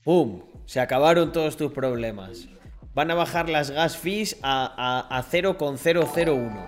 [0.03, 0.43] ¡Pum!
[0.65, 2.47] Se acabaron todos tus problemas.
[2.93, 6.67] Van a bajar las gas fees a, a, a 0,001.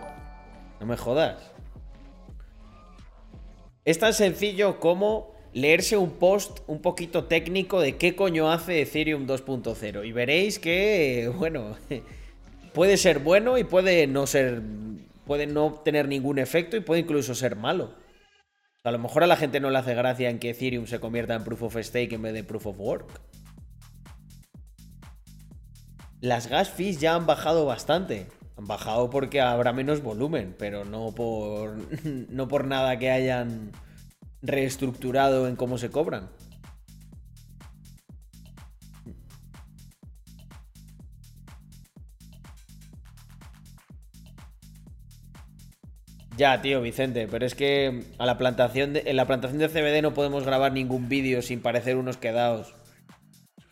[0.79, 1.51] No me jodas.
[3.85, 9.27] Es tan sencillo como leerse un post un poquito técnico de qué coño hace Ethereum
[9.27, 11.75] 2.0 y veréis que, bueno,
[12.73, 14.61] puede ser bueno y puede no ser,
[15.25, 17.95] puede no tener ningún efecto y puede incluso ser malo.
[18.83, 21.35] A lo mejor a la gente no le hace gracia en que Ethereum se convierta
[21.35, 23.21] en Proof of Stake en vez de Proof of Work.
[26.19, 28.27] Las gas fees ya han bajado bastante.
[28.57, 33.71] Han bajado porque habrá menos volumen, pero no por, no por nada que hayan
[34.43, 36.29] reestructurado en cómo se cobran.
[46.35, 50.13] Ya, tío, Vicente, pero es que a la plantación en la plantación de CBD no
[50.13, 52.75] podemos grabar ningún vídeo sin parecer unos quedados.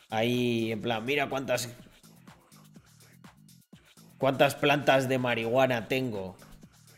[0.09, 1.69] Ahí, en plan, mira cuántas.
[4.19, 6.37] ¿Cuántas plantas de marihuana tengo?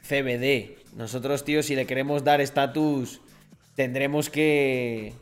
[0.01, 0.83] CBD.
[0.97, 3.21] Nosotros, tío, si le queremos dar estatus,
[3.75, 5.13] tendremos que.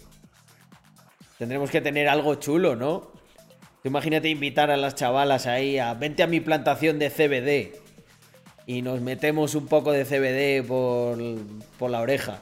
[1.37, 3.11] Tendremos que tener algo chulo, ¿no?
[3.83, 5.93] Imagínate invitar a las chavalas ahí a.
[5.93, 7.79] Vente a mi plantación de CBD.
[8.67, 11.17] Y nos metemos un poco de CBD por,
[11.79, 12.41] por la oreja.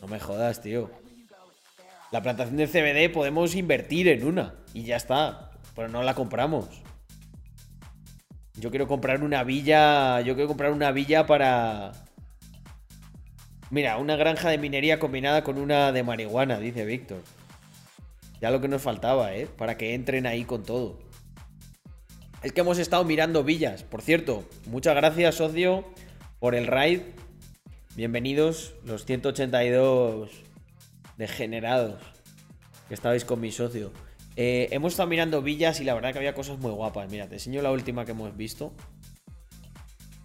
[0.00, 0.90] No me jodas, tío.
[2.10, 4.56] La plantación de CBD podemos invertir en una.
[4.74, 5.50] Y ya está.
[5.76, 6.68] Pero no la compramos.
[8.54, 10.20] Yo quiero comprar una villa.
[10.20, 11.92] Yo quiero comprar una villa para.
[13.72, 17.22] Mira, una granja de minería combinada con una de marihuana, dice Víctor.
[18.38, 19.46] Ya lo que nos faltaba, ¿eh?
[19.46, 20.98] Para que entren ahí con todo.
[22.42, 23.82] Es que hemos estado mirando villas.
[23.82, 25.86] Por cierto, muchas gracias, socio,
[26.38, 27.00] por el raid.
[27.96, 30.30] Bienvenidos los 182
[31.16, 32.02] degenerados
[32.88, 33.90] que estabais con mi socio.
[34.36, 37.10] Eh, hemos estado mirando villas y la verdad que había cosas muy guapas.
[37.10, 38.74] Mira, te enseño la última que hemos visto.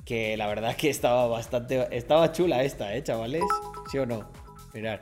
[0.08, 1.86] Que la verdad que estaba bastante.
[1.92, 3.44] Estaba chula esta, ¿eh, chavales?
[3.92, 4.32] ¿Sí o no?
[4.74, 5.02] Mirad.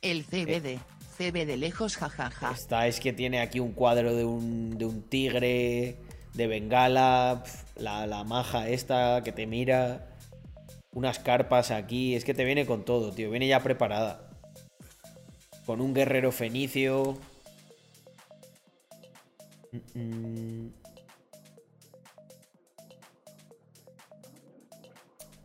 [0.00, 0.78] El CBD.
[1.18, 2.52] CBD lejos jajaja.
[2.52, 5.96] Esta es que tiene aquí un cuadro de un, de un tigre,
[6.34, 10.08] de bengala, pf, la, la maja esta que te mira,
[10.92, 14.30] unas carpas aquí, es que te viene con todo, tío, viene ya preparada.
[15.66, 17.18] Con un guerrero fenicio.
[19.72, 20.81] Mm, mm.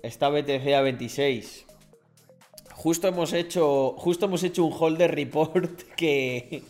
[0.07, 1.65] Esta BTC a 26.
[2.71, 3.93] Justo hemos hecho.
[3.97, 6.63] Justo hemos hecho un holder report que.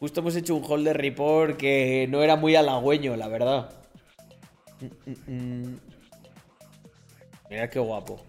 [0.00, 3.70] Justo hemos hecho un holder report que no era muy halagüeño, la verdad.
[7.50, 8.22] Mira qué guapo.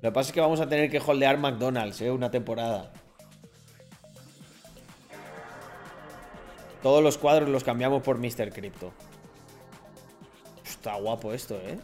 [0.00, 2.10] Lo que pasa es que vamos a tener que holdear McDonald's, ¿eh?
[2.12, 2.92] Una temporada.
[6.84, 8.52] Todos los cuadros los cambiamos por Mr.
[8.52, 8.92] Crypto.
[10.64, 11.78] Está guapo esto, ¿eh?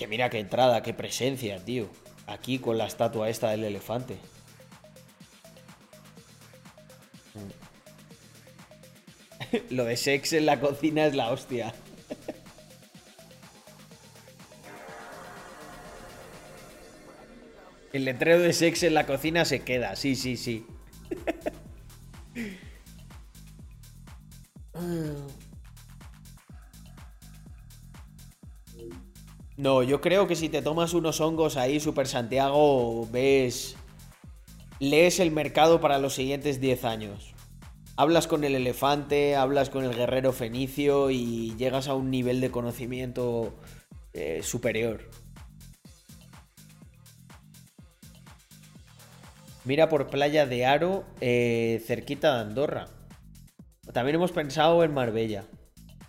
[0.00, 1.90] Que mira qué entrada, qué presencia, tío.
[2.26, 4.16] Aquí con la estatua esta del elefante.
[9.68, 11.74] Lo de sex en la cocina es la hostia.
[17.92, 20.64] El letrero de sex en la cocina se queda, sí, sí, sí.
[29.60, 33.76] No, yo creo que si te tomas unos hongos ahí, Super Santiago, ves.
[34.78, 37.34] Lees el mercado para los siguientes 10 años.
[37.94, 42.50] Hablas con el elefante, hablas con el guerrero fenicio y llegas a un nivel de
[42.50, 43.52] conocimiento
[44.14, 45.10] eh, superior.
[49.66, 52.88] Mira por Playa de Aro, eh, cerquita de Andorra.
[53.92, 55.44] También hemos pensado en Marbella.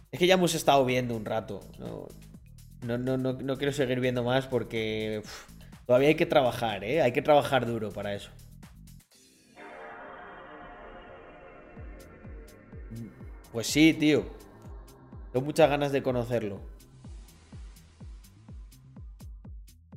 [0.09, 1.59] Es que ya hemos estado viendo un rato.
[1.79, 2.07] No,
[2.83, 5.21] no, no, no, no quiero seguir viendo más porque
[5.85, 7.01] todavía hay que trabajar, ¿eh?
[7.01, 8.31] Hay que trabajar duro para eso.
[13.51, 14.25] Pues sí, tío.
[15.31, 16.61] Tengo muchas ganas de conocerlo.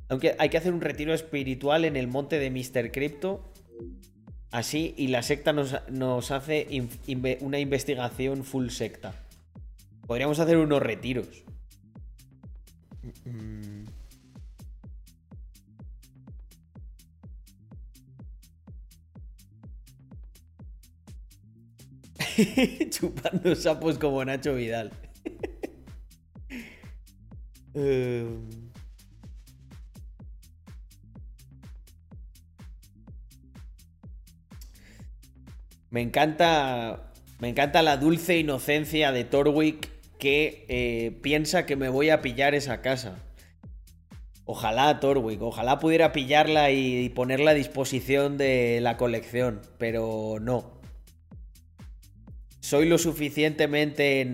[0.09, 2.91] Aunque hay que hacer un retiro espiritual en el monte de Mr.
[2.93, 3.53] Crypto.
[4.51, 6.69] Así, y la secta nos, nos hace
[7.41, 9.15] una investigación full secta.
[10.07, 11.44] Podríamos hacer unos retiros.
[22.91, 24.91] Chupando sapos como Nacho Vidal.
[27.75, 28.71] Em.
[35.91, 37.13] Me encanta.
[37.41, 42.55] Me encanta la dulce inocencia de Torwick que eh, piensa que me voy a pillar
[42.55, 43.19] esa casa.
[44.47, 50.74] Ojalá, Torwick, ojalá pudiera pillarla y ponerla a disposición de la colección, pero no.
[52.75, 54.27] Soy lo suficientemente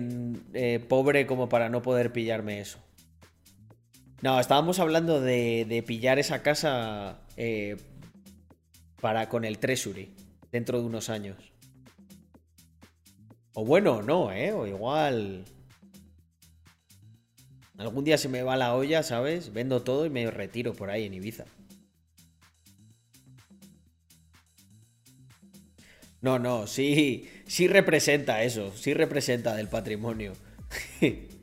[0.55, 2.79] eh, pobre como para no poder pillarme eso.
[4.23, 7.77] No, estábamos hablando de, pillar esa casa eh,
[8.99, 10.15] para con el Treasury
[10.51, 11.37] dentro de unos años.
[13.53, 14.53] O bueno, no, ¿eh?
[14.53, 15.45] O igual...
[17.77, 19.53] Algún día se me va la olla, ¿sabes?
[19.53, 21.45] Vendo todo y me retiro por ahí en Ibiza.
[26.21, 30.33] No, no, sí, sí representa eso, sí representa del patrimonio.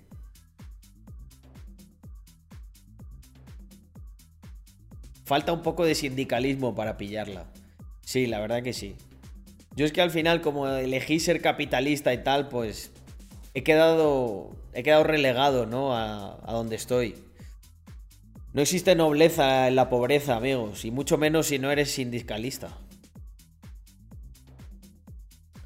[5.25, 7.47] Falta un poco de sindicalismo para pillarla.
[8.03, 8.95] Sí, la verdad que sí.
[9.75, 12.93] Yo es que al final, como elegí ser capitalista y tal, pues
[13.55, 15.95] he quedado, he quedado relegado, ¿no?
[15.95, 17.17] A, a donde estoy.
[18.55, 22.79] No existe nobleza en la pobreza, amigos, y mucho menos si no eres sindicalista.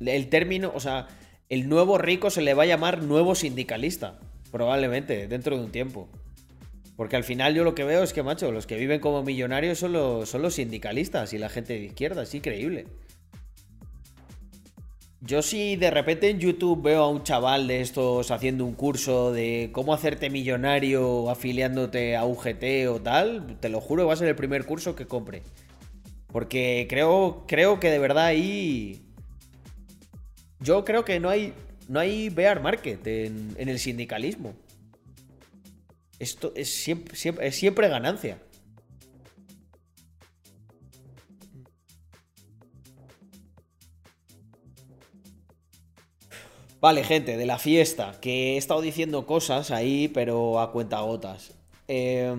[0.07, 1.09] El término, o sea,
[1.49, 4.19] el nuevo rico se le va a llamar nuevo sindicalista,
[4.51, 6.09] probablemente, dentro de un tiempo.
[6.97, 9.79] Porque al final yo lo que veo es que, macho, los que viven como millonarios
[9.79, 12.87] son los, son los sindicalistas y la gente de izquierda, es increíble.
[15.25, 19.33] Yo si de repente en YouTube veo a un chaval de estos haciendo un curso
[19.33, 24.27] de cómo hacerte millonario afiliándote a UGT o tal, te lo juro, va a ser
[24.27, 25.43] el primer curso que compre.
[26.27, 29.03] Porque creo, creo que de verdad ahí...
[30.63, 31.53] Yo creo que no hay,
[31.89, 34.55] no hay bear market en, el sindicalismo.
[36.19, 38.39] Esto es siempre, siempre, siempre ganancia.
[46.81, 51.53] Vale, gente, de la fiesta, que he estado diciendo cosas ahí, pero a cuentagotas.
[51.89, 52.33] Eh,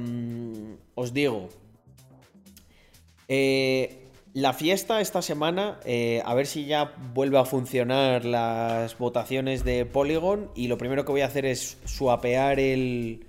[0.95, 1.49] os digo.
[3.27, 4.02] eh,
[4.33, 9.85] la fiesta esta semana, eh, a ver si ya vuelve a funcionar las votaciones de
[9.85, 10.49] Polygon.
[10.55, 13.25] Y lo primero que voy a hacer es swapear el.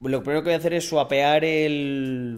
[0.00, 2.36] Lo primero que voy a hacer es swapear el.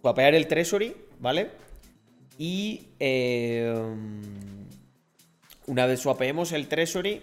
[0.00, 1.50] Swapear el Treasury, ¿vale?
[2.38, 2.88] Y.
[2.98, 3.74] eh,
[5.66, 7.22] una vez swapeemos el Treasury,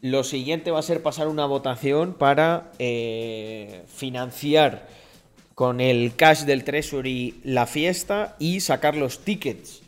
[0.00, 4.88] lo siguiente va a ser pasar una votación para eh, financiar
[5.54, 9.82] con el cash del Treasury la fiesta y sacar los tickets.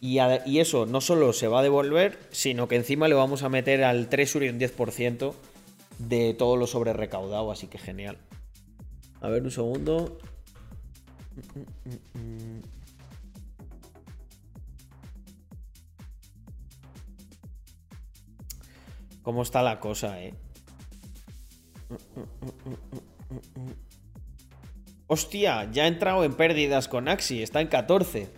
[0.00, 0.18] Y,
[0.58, 4.08] eso no solo se va a devolver, sino que encima le vamos a meter al
[4.08, 5.32] Treasury un 10%
[5.98, 8.18] de todo lo sobre recaudado, así que genial.
[9.20, 10.18] A ver un segundo.
[19.22, 20.34] ¿Cómo está la cosa, eh?
[25.12, 28.30] Hostia, ya he entrado en pérdidas con Axi, está en 14.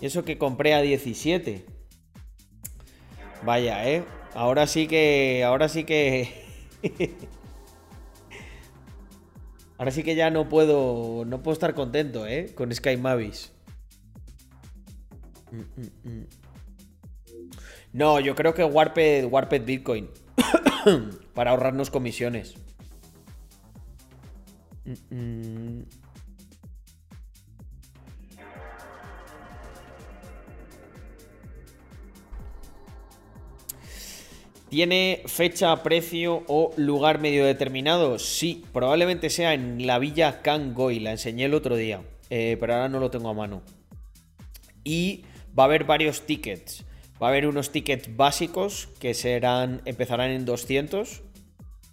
[0.00, 1.66] Y eso que compré a 17.
[3.44, 4.02] Vaya, eh.
[4.32, 5.44] Ahora sí que.
[5.44, 6.46] Ahora sí que.
[9.76, 11.26] ahora sí que ya no puedo.
[11.26, 12.54] No puedo estar contento, eh.
[12.54, 13.52] Con Sky Mavis.
[15.50, 16.26] Mm, mm, mm.
[17.92, 20.08] No, yo creo que Warped, Warped Bitcoin.
[21.34, 22.54] para ahorrarnos comisiones.
[24.84, 25.84] Mm, mm.
[34.72, 38.18] ¿Tiene fecha, precio o lugar medio determinado?
[38.18, 42.00] Sí, probablemente sea en la villa Kangoy, la enseñé el otro día,
[42.30, 43.62] eh, pero ahora no lo tengo a mano.
[44.82, 45.26] Y
[45.56, 46.86] va a haber varios tickets.
[47.22, 51.20] Va a haber unos tickets básicos que serán empezarán en 200,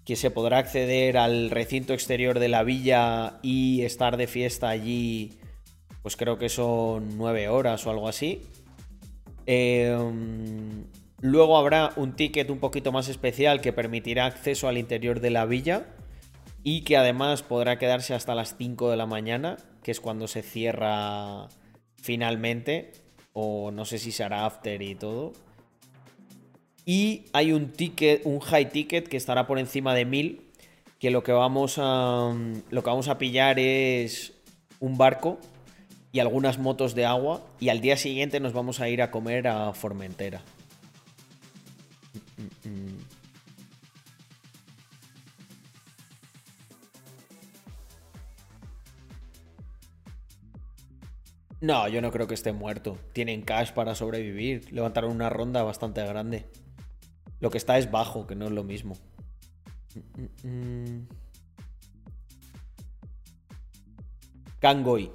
[0.10, 5.38] que se podrá acceder al recinto exterior de la villa y estar de fiesta allí,
[6.02, 8.41] pues creo que son 9 horas o algo así.
[9.45, 10.86] Em,
[11.22, 15.45] luego habrá un ticket un poquito más especial que permitirá acceso al interior de la
[15.45, 15.86] villa
[16.64, 20.41] y que además podrá quedarse hasta las 5 de la mañana, que es cuando se
[20.41, 21.49] cierra
[22.02, 22.94] finalmente
[23.34, 25.34] o no sé si será after y todo.
[26.85, 30.41] Y hay un ticket, un high ticket que estará por encima de 1000,
[30.99, 32.34] que lo que vamos a
[32.69, 34.34] lo que vamos a pillar es
[34.80, 35.39] un barco
[36.11, 39.47] y algunas motos de agua y al día siguiente nos vamos a ir a comer
[39.47, 40.41] a Formentera.
[42.38, 42.97] Mm, mm, mm.
[51.61, 52.97] No, yo no creo que esté muerto.
[53.11, 54.72] Tienen cash para sobrevivir.
[54.72, 56.45] Levantaron una ronda bastante grande.
[57.40, 58.95] Lo que está es bajo, que no es lo mismo.
[64.60, 65.11] Kangoy.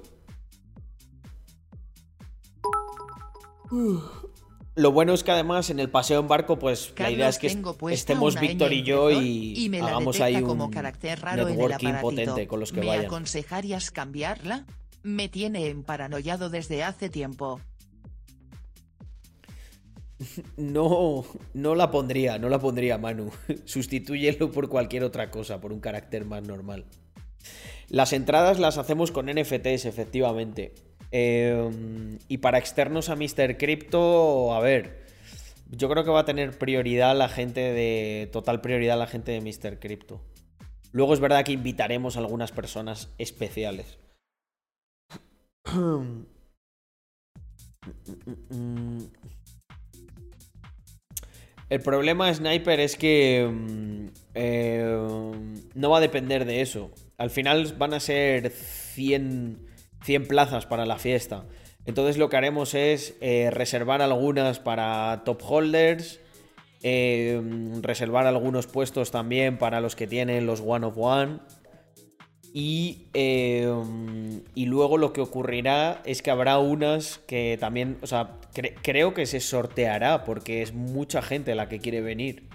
[4.75, 7.47] Lo bueno es que además en el paseo en barco, pues la idea es que
[7.47, 11.43] Carlos, estemos Víctor y yo y, y me la hagamos ahí como un carácter raro
[11.43, 12.09] en el networking aparatito.
[12.09, 13.05] potente con los que ¿Me vayan.
[13.05, 14.65] aconsejarías cambiarla?
[15.03, 17.61] Me tiene emparanoiado desde hace tiempo.
[20.57, 23.31] No, no la pondría, no la pondría, Manu.
[23.65, 26.85] Sustitúyelo por cualquier otra cosa, por un carácter más normal.
[27.89, 30.73] Las entradas las hacemos con NFTs, efectivamente.
[31.11, 33.57] Eh, y para externos a Mr.
[33.57, 35.05] Crypto, a ver,
[35.69, 38.29] yo creo que va a tener prioridad la gente de.
[38.31, 39.79] Total prioridad la gente de Mr.
[39.79, 40.21] Crypto.
[40.91, 43.99] Luego es verdad que invitaremos a algunas personas especiales.
[51.69, 55.31] El problema, Sniper, es que mm, eh,
[55.73, 56.91] no va a depender de eso.
[57.17, 59.67] Al final van a ser 100,
[60.03, 61.45] 100 plazas para la fiesta.
[61.85, 66.19] Entonces lo que haremos es eh, reservar algunas para top holders,
[66.83, 67.41] eh,
[67.81, 71.39] reservar algunos puestos también para los que tienen los one of one.
[72.57, 73.69] Y, eh,
[74.55, 79.13] y luego lo que ocurrirá es que habrá unas que también, o sea, cre- creo
[79.13, 82.47] que se sorteará porque es mucha gente la que quiere venir.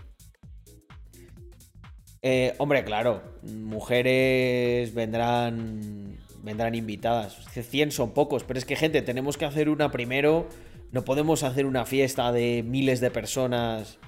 [2.23, 7.37] Eh, hombre, claro, mujeres vendrán vendrán invitadas.
[7.53, 10.49] 100 son pocos, pero es que gente, tenemos que hacer una primero.
[10.93, 13.99] No podemos hacer una fiesta de miles de personas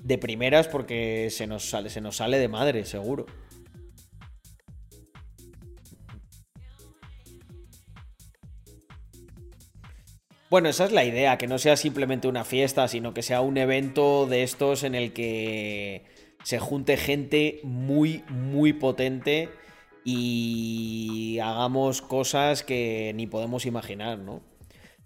[0.00, 3.26] de primeras porque se nos sale, se nos sale de madre, seguro.
[10.50, 13.56] Bueno, esa es la idea, que no sea simplemente una fiesta, sino que sea un
[13.56, 16.04] evento de estos en el que
[16.42, 19.48] se junte gente muy, muy potente
[20.04, 24.40] y hagamos cosas que ni podemos imaginar, ¿no?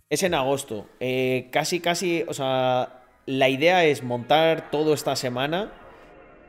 [0.08, 0.86] Es en agosto.
[1.00, 5.72] Eh, casi, casi, o sea, la idea es montar todo esta semana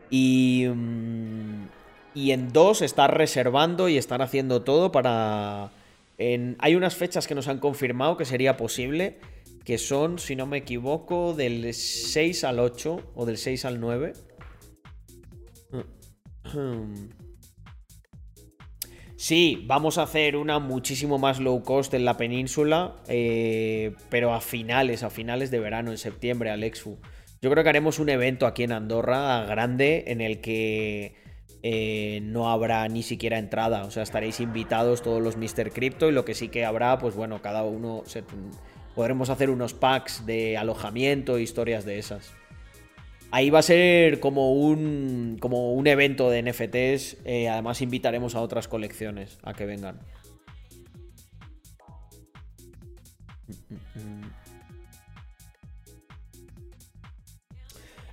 [0.10, 1.68] y, mm,
[2.14, 5.72] y en dos estar reservando y estar haciendo todo para...
[6.18, 9.20] hay unas fechas que nos han confirmado que sería posible,
[9.64, 14.14] que son, si no me equivoco, del 6 al 8 o del 6 al 9.
[19.18, 24.42] Sí, vamos a hacer una muchísimo más low cost en la península, eh, pero a
[24.42, 27.00] finales, a finales de verano, en septiembre, Alexfu.
[27.42, 31.16] Yo creo que haremos un evento aquí en Andorra grande en el que
[31.68, 35.72] eh, no habrá ni siquiera entrada, o sea, estaréis invitados todos los Mr.
[35.72, 38.24] Crypto y lo que sí que habrá, pues bueno, cada uno se-
[38.94, 42.32] podremos hacer unos packs de alojamiento, historias de esas.
[43.32, 47.18] Ahí va a ser como un, como un evento de NFTs.
[47.26, 50.00] eh, además, invitaremos a otras colecciones a que vengan.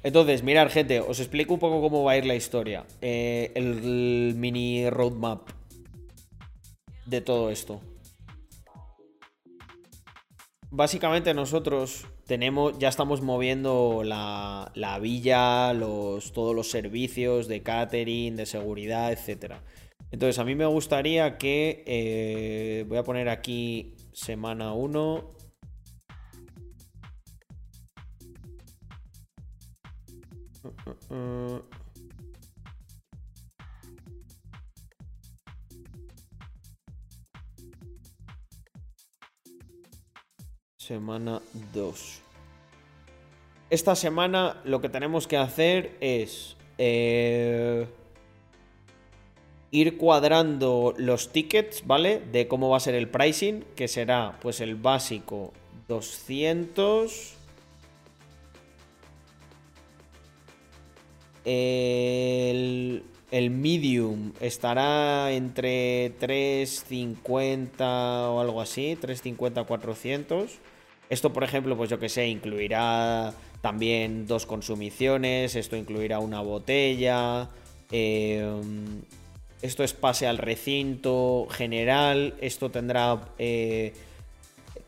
[0.03, 2.85] Entonces, mirar, gente, os explico un poco cómo va a ir la historia.
[3.01, 5.49] Eh, el, el mini roadmap
[7.07, 7.81] de todo esto.
[10.71, 18.37] Básicamente nosotros tenemos, ya estamos moviendo la, la villa, los, todos los servicios de catering,
[18.37, 19.57] de seguridad, etc.
[20.11, 25.42] Entonces a mí me gustaría que, eh, voy a poner aquí semana 1.
[40.79, 41.41] Semana
[41.73, 42.21] 2.
[43.71, 47.87] Esta semana lo que tenemos que hacer es eh,
[49.71, 52.21] ir cuadrando los tickets, ¿vale?
[52.33, 55.53] De cómo va a ser el pricing, que será pues el básico
[55.89, 57.42] 200.
[61.45, 70.59] El, el medium estará entre 350 o algo así, 350 400.
[71.09, 77.49] Esto, por ejemplo, pues yo que sé, incluirá también dos consumiciones, esto incluirá una botella,
[77.91, 78.45] eh,
[79.63, 83.95] esto es pase al recinto general, esto tendrá, eh,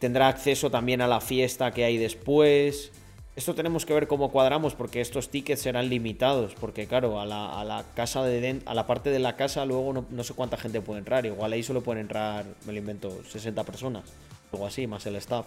[0.01, 2.91] tendrá acceso también a la fiesta que hay después.
[3.37, 7.61] Esto tenemos que ver cómo cuadramos porque estos tickets serán limitados, porque claro, a la,
[7.61, 10.57] a la casa de a la parte de la casa luego no, no sé cuánta
[10.57, 14.05] gente puede entrar, igual ahí solo pueden entrar, me lo invento, 60 personas,
[14.53, 15.47] algo así, más el staff.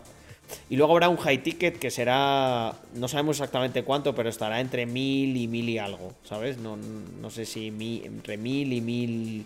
[0.70, 4.86] Y luego habrá un high ticket que será, no sabemos exactamente cuánto, pero estará entre
[4.86, 6.58] 1000 y 1000 y algo, ¿sabes?
[6.58, 9.46] No, no sé si mi- entre 1000 y 1000...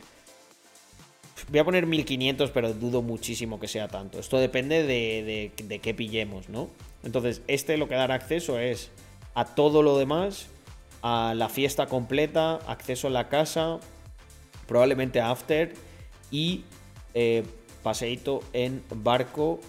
[1.49, 4.19] Voy a poner 1500, pero dudo muchísimo que sea tanto.
[4.19, 6.69] Esto depende de, de, de qué pillemos, ¿no?
[7.03, 8.91] Entonces, este lo que dará acceso es
[9.33, 10.47] a todo lo demás,
[11.01, 13.79] a la fiesta completa, acceso a la casa,
[14.67, 15.73] probablemente a after
[16.29, 16.63] y
[17.13, 17.43] eh,
[17.83, 19.59] paseíto en barco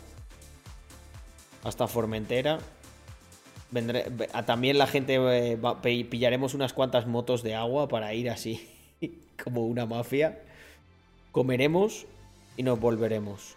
[1.65, 2.59] hasta Formentera.
[3.71, 4.11] Vendré,
[4.45, 5.59] también la gente eh,
[6.11, 8.69] pillaremos unas cuantas motos de agua para ir así
[9.43, 10.41] como una mafia.
[11.31, 12.07] Comeremos
[12.57, 13.57] y nos volveremos.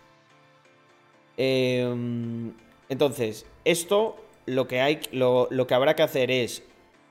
[1.38, 2.54] Em,
[2.90, 6.64] entonces, esto lo que hay, lo, que habrá que hacer es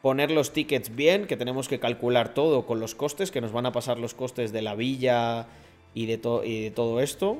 [0.02, 3.66] poner los tickets bien, que tenemos que calcular todo con los costes, que nos van
[3.66, 5.46] a pasar los costes de la villa
[5.94, 7.38] y de, todo esto.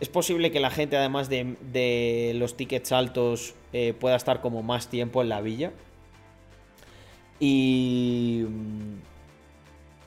[0.00, 4.62] Es posible que la gente, además de, de los tickets altos, eh, pueda estar como
[4.62, 5.72] más tiempo en la villa.
[7.40, 8.44] Y...
[8.48, 9.18] mm,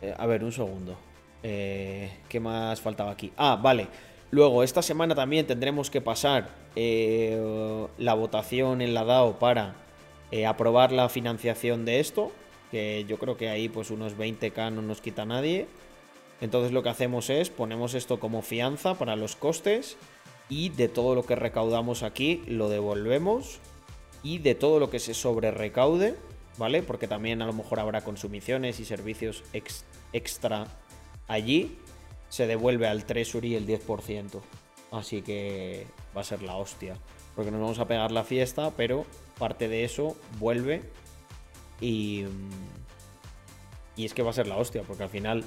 [0.02, 0.98] eh, a ver, un segundo.
[1.44, 3.32] Eh, ¿Qué más faltaba aquí?
[3.38, 3.88] Ah, vale.
[4.32, 9.76] Luego, esta semana también tendremos que pasar eh, la votación en la DAO para
[10.32, 12.32] eh, aprobar la financiación de esto.
[12.72, 15.68] Que yo creo que ahí pues unos 20k no nos quita nadie.
[16.40, 19.98] Entonces lo que hacemos es ponemos esto como fianza para los costes
[20.48, 23.60] y de todo lo que recaudamos aquí lo devolvemos
[24.24, 26.16] y de todo lo que se sobre recaude,
[26.58, 26.82] ¿vale?
[26.82, 29.84] Porque también a lo mejor habrá consumiciones y servicios ex-
[30.14, 30.66] extra
[31.28, 31.78] allí,
[32.32, 34.40] se devuelve al Treasury el 10%.
[34.92, 35.86] Así que
[36.16, 36.96] va a ser la hostia.
[37.36, 39.06] Porque nos vamos a pegar la fiesta, pero
[39.38, 40.82] parte de eso vuelve
[41.80, 42.26] y...
[43.98, 45.44] Y es que va a ser la hostia, porque al final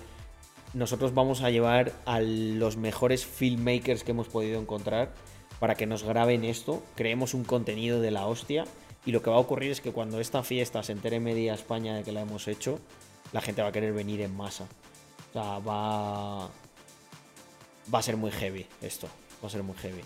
[0.75, 5.15] nosotros vamos a llevar a los mejores filmmakers que hemos podido encontrar
[5.59, 8.65] para que nos graben esto, creemos un contenido de la hostia
[9.07, 11.97] y lo que va a ocurrir es que cuando esta fiesta se entere media España
[11.97, 12.79] de que la hemos hecho,
[13.33, 14.69] la gente va a querer venir en masa.
[15.31, 16.51] O sea, va
[17.93, 19.09] va a ser muy heavy esto,
[19.43, 20.03] va a ser muy heavy.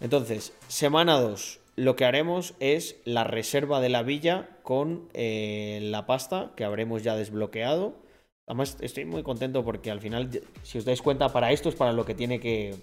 [0.00, 6.06] Entonces, semana 2, lo que haremos es la reserva de la villa con eh, la
[6.06, 7.94] pasta que habremos ya desbloqueado.
[8.46, 10.28] Además, estoy muy contento porque al final,
[10.62, 12.74] si os dais cuenta, para esto es para lo que tiene que.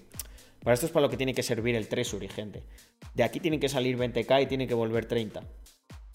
[0.62, 2.64] Para esto es para lo que tiene que servir el Treasury, gente.
[3.14, 5.42] De aquí tienen que salir 20k y tienen que volver 30.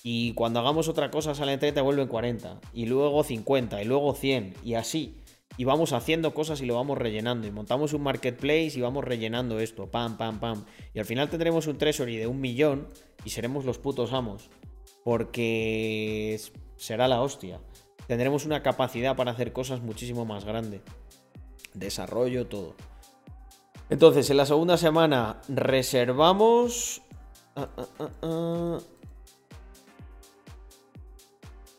[0.03, 2.59] Y cuando hagamos otra cosa salen 30 y vuelven 40.
[2.73, 3.81] Y luego 50.
[3.81, 4.53] Y luego 100.
[4.63, 5.15] Y así.
[5.57, 7.47] Y vamos haciendo cosas y lo vamos rellenando.
[7.47, 9.89] Y montamos un marketplace y vamos rellenando esto.
[9.89, 10.65] Pam, pam, pam.
[10.93, 12.87] Y al final tendremos un treasury de un millón
[13.23, 14.49] y seremos los putos amos.
[15.03, 16.39] Porque
[16.77, 17.61] será la hostia.
[18.07, 20.81] Tendremos una capacidad para hacer cosas muchísimo más grande.
[21.73, 22.75] Desarrollo, todo.
[23.89, 27.01] Entonces, en la segunda semana reservamos.
[27.55, 28.79] ah, ah, ah.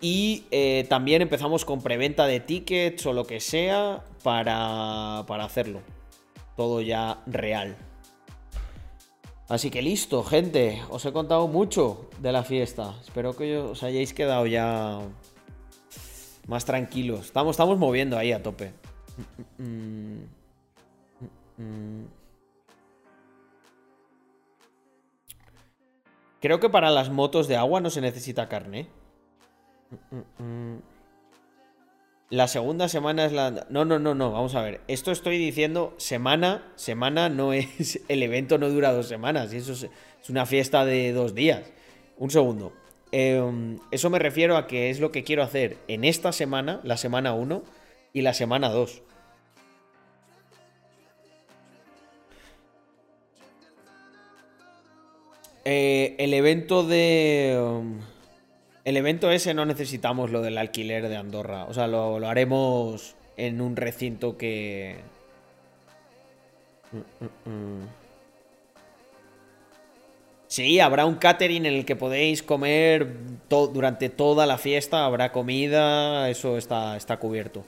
[0.08, 5.80] Y eh, también empezamos con preventa de tickets o lo que sea para, para hacerlo.
[6.56, 7.74] Todo ya real.
[9.48, 10.80] Así que listo, gente.
[10.90, 12.94] Os he contado mucho de la fiesta.
[13.02, 15.00] Espero que os hayáis quedado ya
[16.46, 17.26] más tranquilos.
[17.26, 18.74] Estamos, estamos moviendo ahí a tope.
[26.40, 28.86] Creo que para las motos de agua no se necesita carne.
[32.28, 33.66] La segunda semana es la...
[33.70, 34.80] No, no, no, no, vamos a ver.
[34.88, 38.00] Esto estoy diciendo semana, semana no es...
[38.08, 39.88] El evento no dura dos semanas y eso es,
[40.28, 41.62] una fiesta de dos días.
[42.18, 42.72] Un segundo.
[43.12, 46.96] Eh, eso me refiero a que es lo que quiero hacer en esta semana, la
[46.96, 47.62] semana 1
[48.12, 49.02] y la semana 2.
[55.64, 57.56] Eh, el evento de...
[57.60, 58.00] um,
[58.86, 61.64] el evento ese no necesitamos lo del alquiler de Andorra.
[61.64, 65.00] O sea, lo, lo haremos en un recinto que...
[70.46, 73.12] Sí, habrá un catering en el que podéis comer
[73.48, 77.64] durante toda la fiesta, habrá comida, eso está, está cubierto.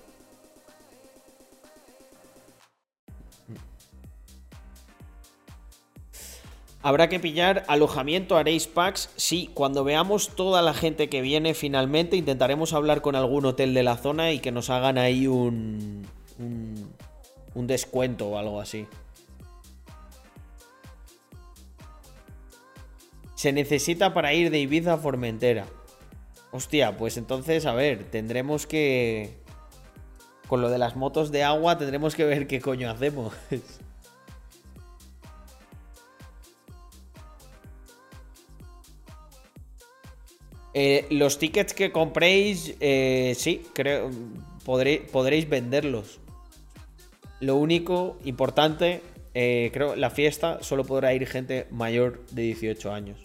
[6.80, 9.10] Habrá que pillar alojamiento, haréis packs.
[9.16, 13.82] Sí, cuando veamos toda la gente que viene finalmente, intentaremos hablar con algún hotel de
[13.82, 16.06] la zona y que nos hagan ahí un,
[16.38, 16.94] un,
[17.54, 18.86] un descuento o algo así.
[23.34, 25.66] Se necesita para ir de Ibiza a Formentera.
[26.52, 29.36] Hostia, pues entonces, a ver, tendremos que...
[30.46, 33.34] Con lo de las motos de agua tendremos que ver qué coño hacemos.
[40.80, 44.10] Eh, los tickets que compréis, eh, sí, creo,
[44.64, 46.20] podré- podréis venderlos.
[47.40, 49.02] Lo único importante,
[49.34, 53.18] eh, creo, la fiesta solo podrá ir gente mayor de 18 años.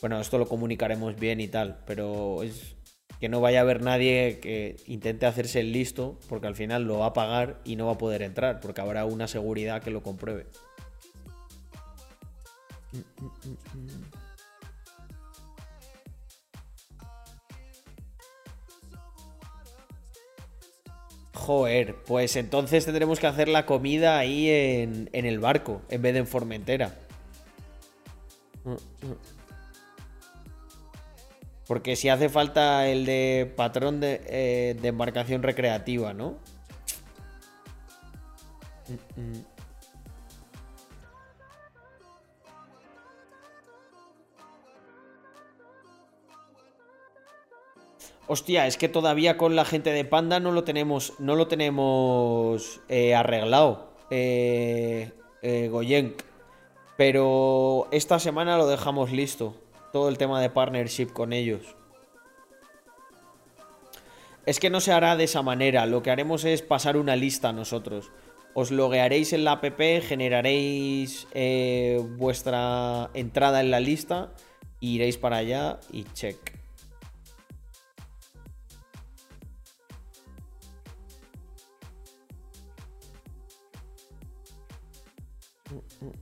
[0.00, 2.74] Bueno, esto lo comunicaremos bien y tal, pero es
[3.20, 7.00] que no vaya a haber nadie que intente hacerse el listo, porque al final lo
[7.00, 10.02] va a pagar y no va a poder entrar, porque habrá una seguridad que lo
[10.02, 10.46] compruebe.
[21.36, 26.14] Joder, pues entonces tendremos que hacer la comida ahí en, en el barco, en vez
[26.14, 26.96] de en Formentera.
[31.66, 36.38] Porque si hace falta el de patrón de, eh, de embarcación recreativa, ¿no?
[39.16, 39.55] Mm.
[48.28, 52.80] Hostia, es que todavía con la gente de Panda no lo tenemos, no lo tenemos
[52.88, 55.12] eh, arreglado, eh,
[55.42, 56.22] eh, Goyenk.
[56.96, 59.54] Pero esta semana lo dejamos listo.
[59.92, 61.76] Todo el tema de partnership con ellos.
[64.44, 65.86] Es que no se hará de esa manera.
[65.86, 68.10] Lo que haremos es pasar una lista nosotros.
[68.54, 74.32] Os loguearéis en la app, generaréis eh, vuestra entrada en la lista,
[74.80, 76.55] iréis para allá y check.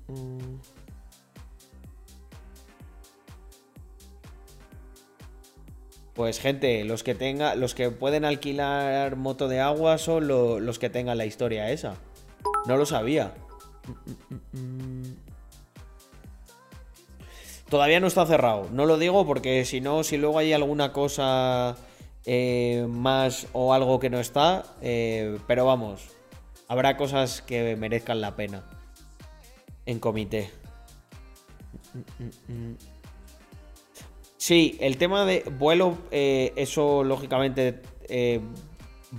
[0.09, 0.57] Mm.
[6.15, 7.15] Pues gente, los que
[7.57, 11.95] los que pueden alquilar moto de agua son lo- los que tengan la historia esa.
[12.67, 13.35] No lo sabía.
[17.69, 18.69] Todavía no está cerrado.
[18.71, 21.77] No lo digo porque si no, si luego hay alguna cosa
[22.27, 26.03] eh, más o algo que no está, eh, pero vamos,
[26.69, 28.63] habrá cosas que merezcan la pena
[29.87, 30.51] en comité.
[34.37, 38.41] Sí, el tema de vuelo, eh, eso lógicamente eh,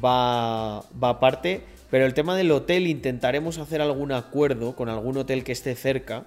[0.03, 1.63] va, va aparte.
[1.89, 6.25] Pero el tema del hotel, intentaremos hacer algún acuerdo con algún hotel que esté cerca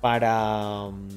[0.00, 0.88] para...
[0.90, 1.08] mm,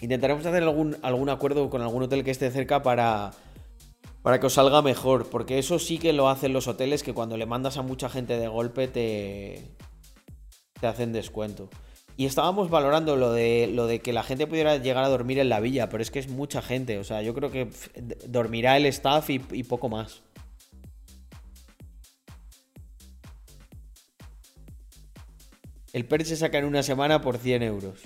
[0.00, 3.30] Intentaremos hacer algún, algún acuerdo con algún hotel que esté cerca para,
[4.22, 5.28] para que os salga mejor.
[5.28, 8.38] Porque eso sí que lo hacen los hoteles que cuando le mandas a mucha gente
[8.38, 9.62] de golpe te,
[10.80, 11.68] te hacen descuento.
[12.16, 15.48] Y estábamos valorando lo de, lo de que la gente pudiera llegar a dormir en
[15.48, 16.98] la villa, pero es que es mucha gente.
[16.98, 17.70] O sea, yo creo que
[18.28, 20.22] dormirá el staff y, y poco más.
[25.92, 28.00] El PER se saca en una semana por 100 euros.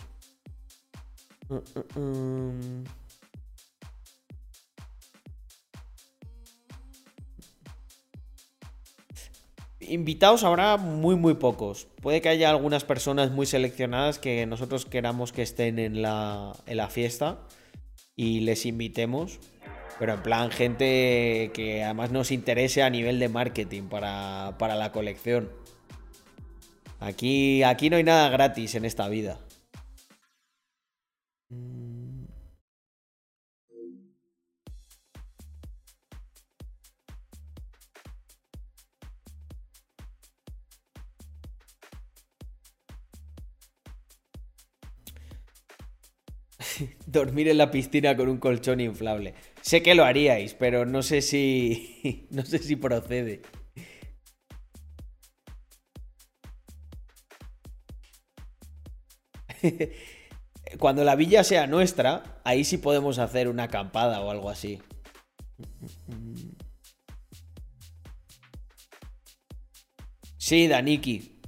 [1.48, 2.84] Mm, mm, mm.
[9.88, 11.88] Invitados habrá muy, muy pocos.
[12.00, 16.76] Puede que haya algunas personas muy seleccionadas que nosotros queramos que estén en la, en
[16.76, 17.38] la fiesta
[18.14, 19.38] y les invitemos.
[19.98, 24.92] Pero en plan, gente que además nos interese a nivel de marketing para, para la
[24.92, 25.50] colección.
[27.00, 29.38] Aquí, aquí no hay nada gratis en esta vida.
[47.16, 49.34] Dormir en la piscina con un colchón inflable.
[49.62, 52.28] Sé que lo haríais, pero no sé si.
[52.30, 53.40] No sé si procede.
[60.78, 64.78] Cuando la villa sea nuestra, ahí sí podemos hacer una acampada o algo así.
[70.36, 71.40] Sí, Daniki.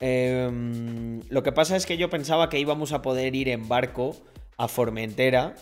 [0.00, 4.22] Em, lo que pasa es que yo pensaba que íbamos a poder ir en barco
[4.56, 5.54] a Formentera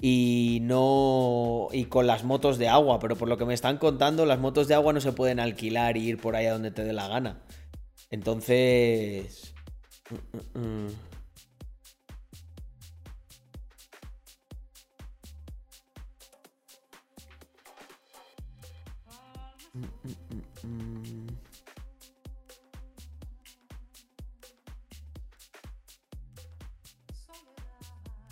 [0.00, 4.26] y no y con las motos de agua, pero por lo que me están contando,
[4.26, 6.84] las motos de agua no se pueden alquilar y ir por ahí a donde te
[6.84, 7.42] dé la gana.
[8.10, 9.54] Entonces,
[10.54, 10.88] mm,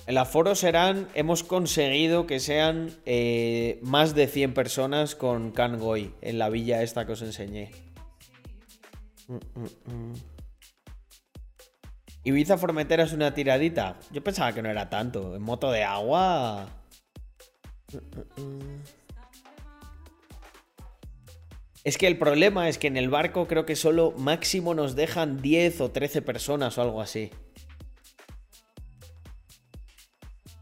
[0.07, 6.39] El aforo serán, hemos conseguido que sean eh, más de 100 personas con Kangoy en
[6.39, 7.71] la villa esta que os enseñé.
[9.29, 10.15] Mm, mm, mm.
[12.25, 13.99] Ibiza Formentera es una tiradita.
[14.11, 15.37] Yo pensaba que no era tanto.
[15.37, 16.69] En moto de agua.
[21.85, 25.43] Es que el problema es que en el barco creo que solo máximo nos dejan
[25.43, 27.31] 10 o 13 personas o algo así.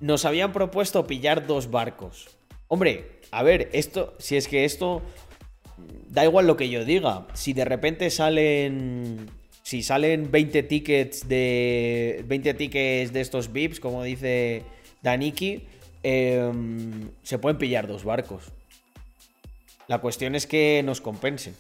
[0.01, 2.29] Nos habían propuesto pillar dos barcos.
[2.69, 5.03] Hombre, a ver, esto, si es que esto
[6.09, 7.27] da igual lo que yo diga.
[7.35, 9.31] Si de repente salen
[9.63, 14.65] si salen 20 tickets de 20 tickets de estos VIPs, como dice
[15.03, 15.65] Daniki,
[16.03, 18.45] em, se pueden pillar dos barcos.
[19.87, 21.55] La cuestión es que nos compensen.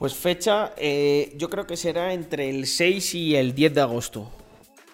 [0.00, 4.32] Pues fecha, eh, yo creo que será entre el 6 y el 10 de agosto.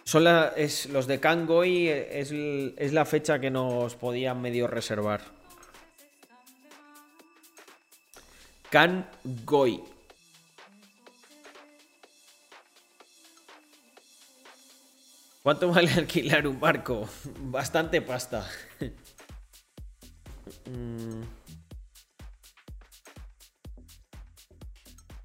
[0.03, 0.25] Son
[0.57, 5.21] es, los de Kangoy eh, es, es la fecha que nos podían medio reservar.
[8.69, 9.81] Kangoy.
[15.45, 17.09] ¿Cuánto vale alquilar un barco?
[17.43, 18.45] Bastante pasta.
[20.65, 21.36] Mm.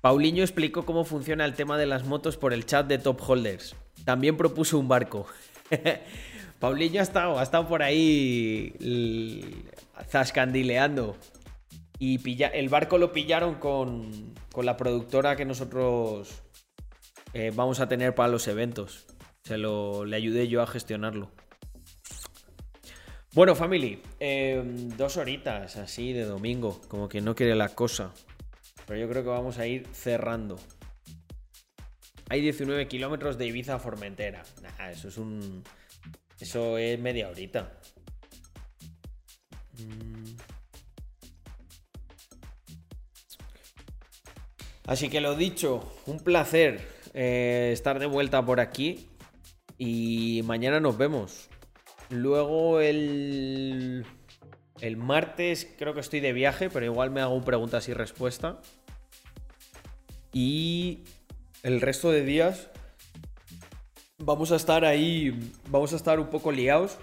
[0.02, 3.76] Paulinho explicó cómo funciona el tema de las motos por el chat de Top Holders.
[4.04, 5.28] También propuso un barco.
[6.60, 8.74] Paulinho ha estado, ha estado por ahí
[10.10, 11.16] zascandileando.
[12.00, 16.42] Y el barco lo pillaron con, con la productora que nosotros
[17.34, 19.06] eh, vamos a tener para los eventos.
[19.44, 21.30] Se lo, le ayudé yo a gestionarlo.
[23.34, 24.62] Bueno, family, eh,
[24.98, 28.14] dos horitas así de domingo, como que no quiere la cosa.
[28.92, 30.60] Pero yo creo que vamos a ir cerrando.
[32.28, 34.44] Hay 19 kilómetros de Ibiza a Formentera.
[34.62, 35.64] Nah, eso es un.
[36.38, 37.72] Eso es media horita.
[39.78, 40.36] Mm.
[44.88, 49.08] Así que lo dicho, un placer eh, estar de vuelta por aquí.
[49.78, 51.48] Y mañana nos vemos.
[52.10, 54.06] Luego el.
[54.82, 58.60] El martes creo que estoy de viaje, pero igual me hago preguntas y respuesta.
[60.34, 61.04] Y
[61.64, 62.70] el resto de días
[64.18, 66.98] vamos a estar ahí, vamos a estar un poco liados.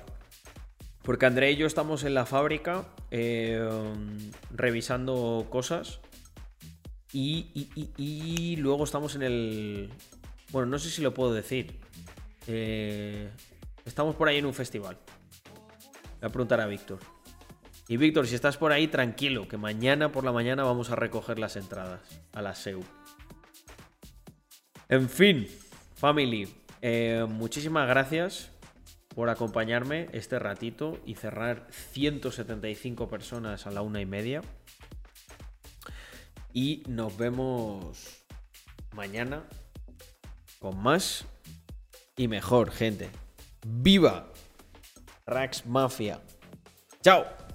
[1.03, 3.67] Porque André y yo estamos en la fábrica eh,
[4.51, 6.01] revisando cosas.
[7.13, 9.91] Y luego estamos en el...
[10.51, 11.79] Bueno, no sé si lo puedo decir.
[12.47, 13.29] Eh,
[13.85, 14.97] estamos por ahí en un festival.
[16.21, 16.99] Voy a preguntar a Víctor.
[17.89, 21.39] Y Víctor, si estás por ahí, tranquilo, que mañana por la mañana vamos a recoger
[21.39, 22.01] las entradas
[22.33, 22.83] a la SEU.
[24.89, 25.47] En fin,
[25.97, 26.49] family,
[26.81, 28.51] eh, muchísimas gracias
[29.15, 34.43] por acompañarme este ratito y cerrar 175 personas a la una y media.
[36.55, 38.25] Y nos vemos
[38.95, 39.45] mañana
[40.59, 41.27] con más
[42.17, 43.11] y mejor, gente.
[43.67, 44.33] Viva
[45.27, 46.23] Rax Mafia.
[47.03, 47.48] Chao.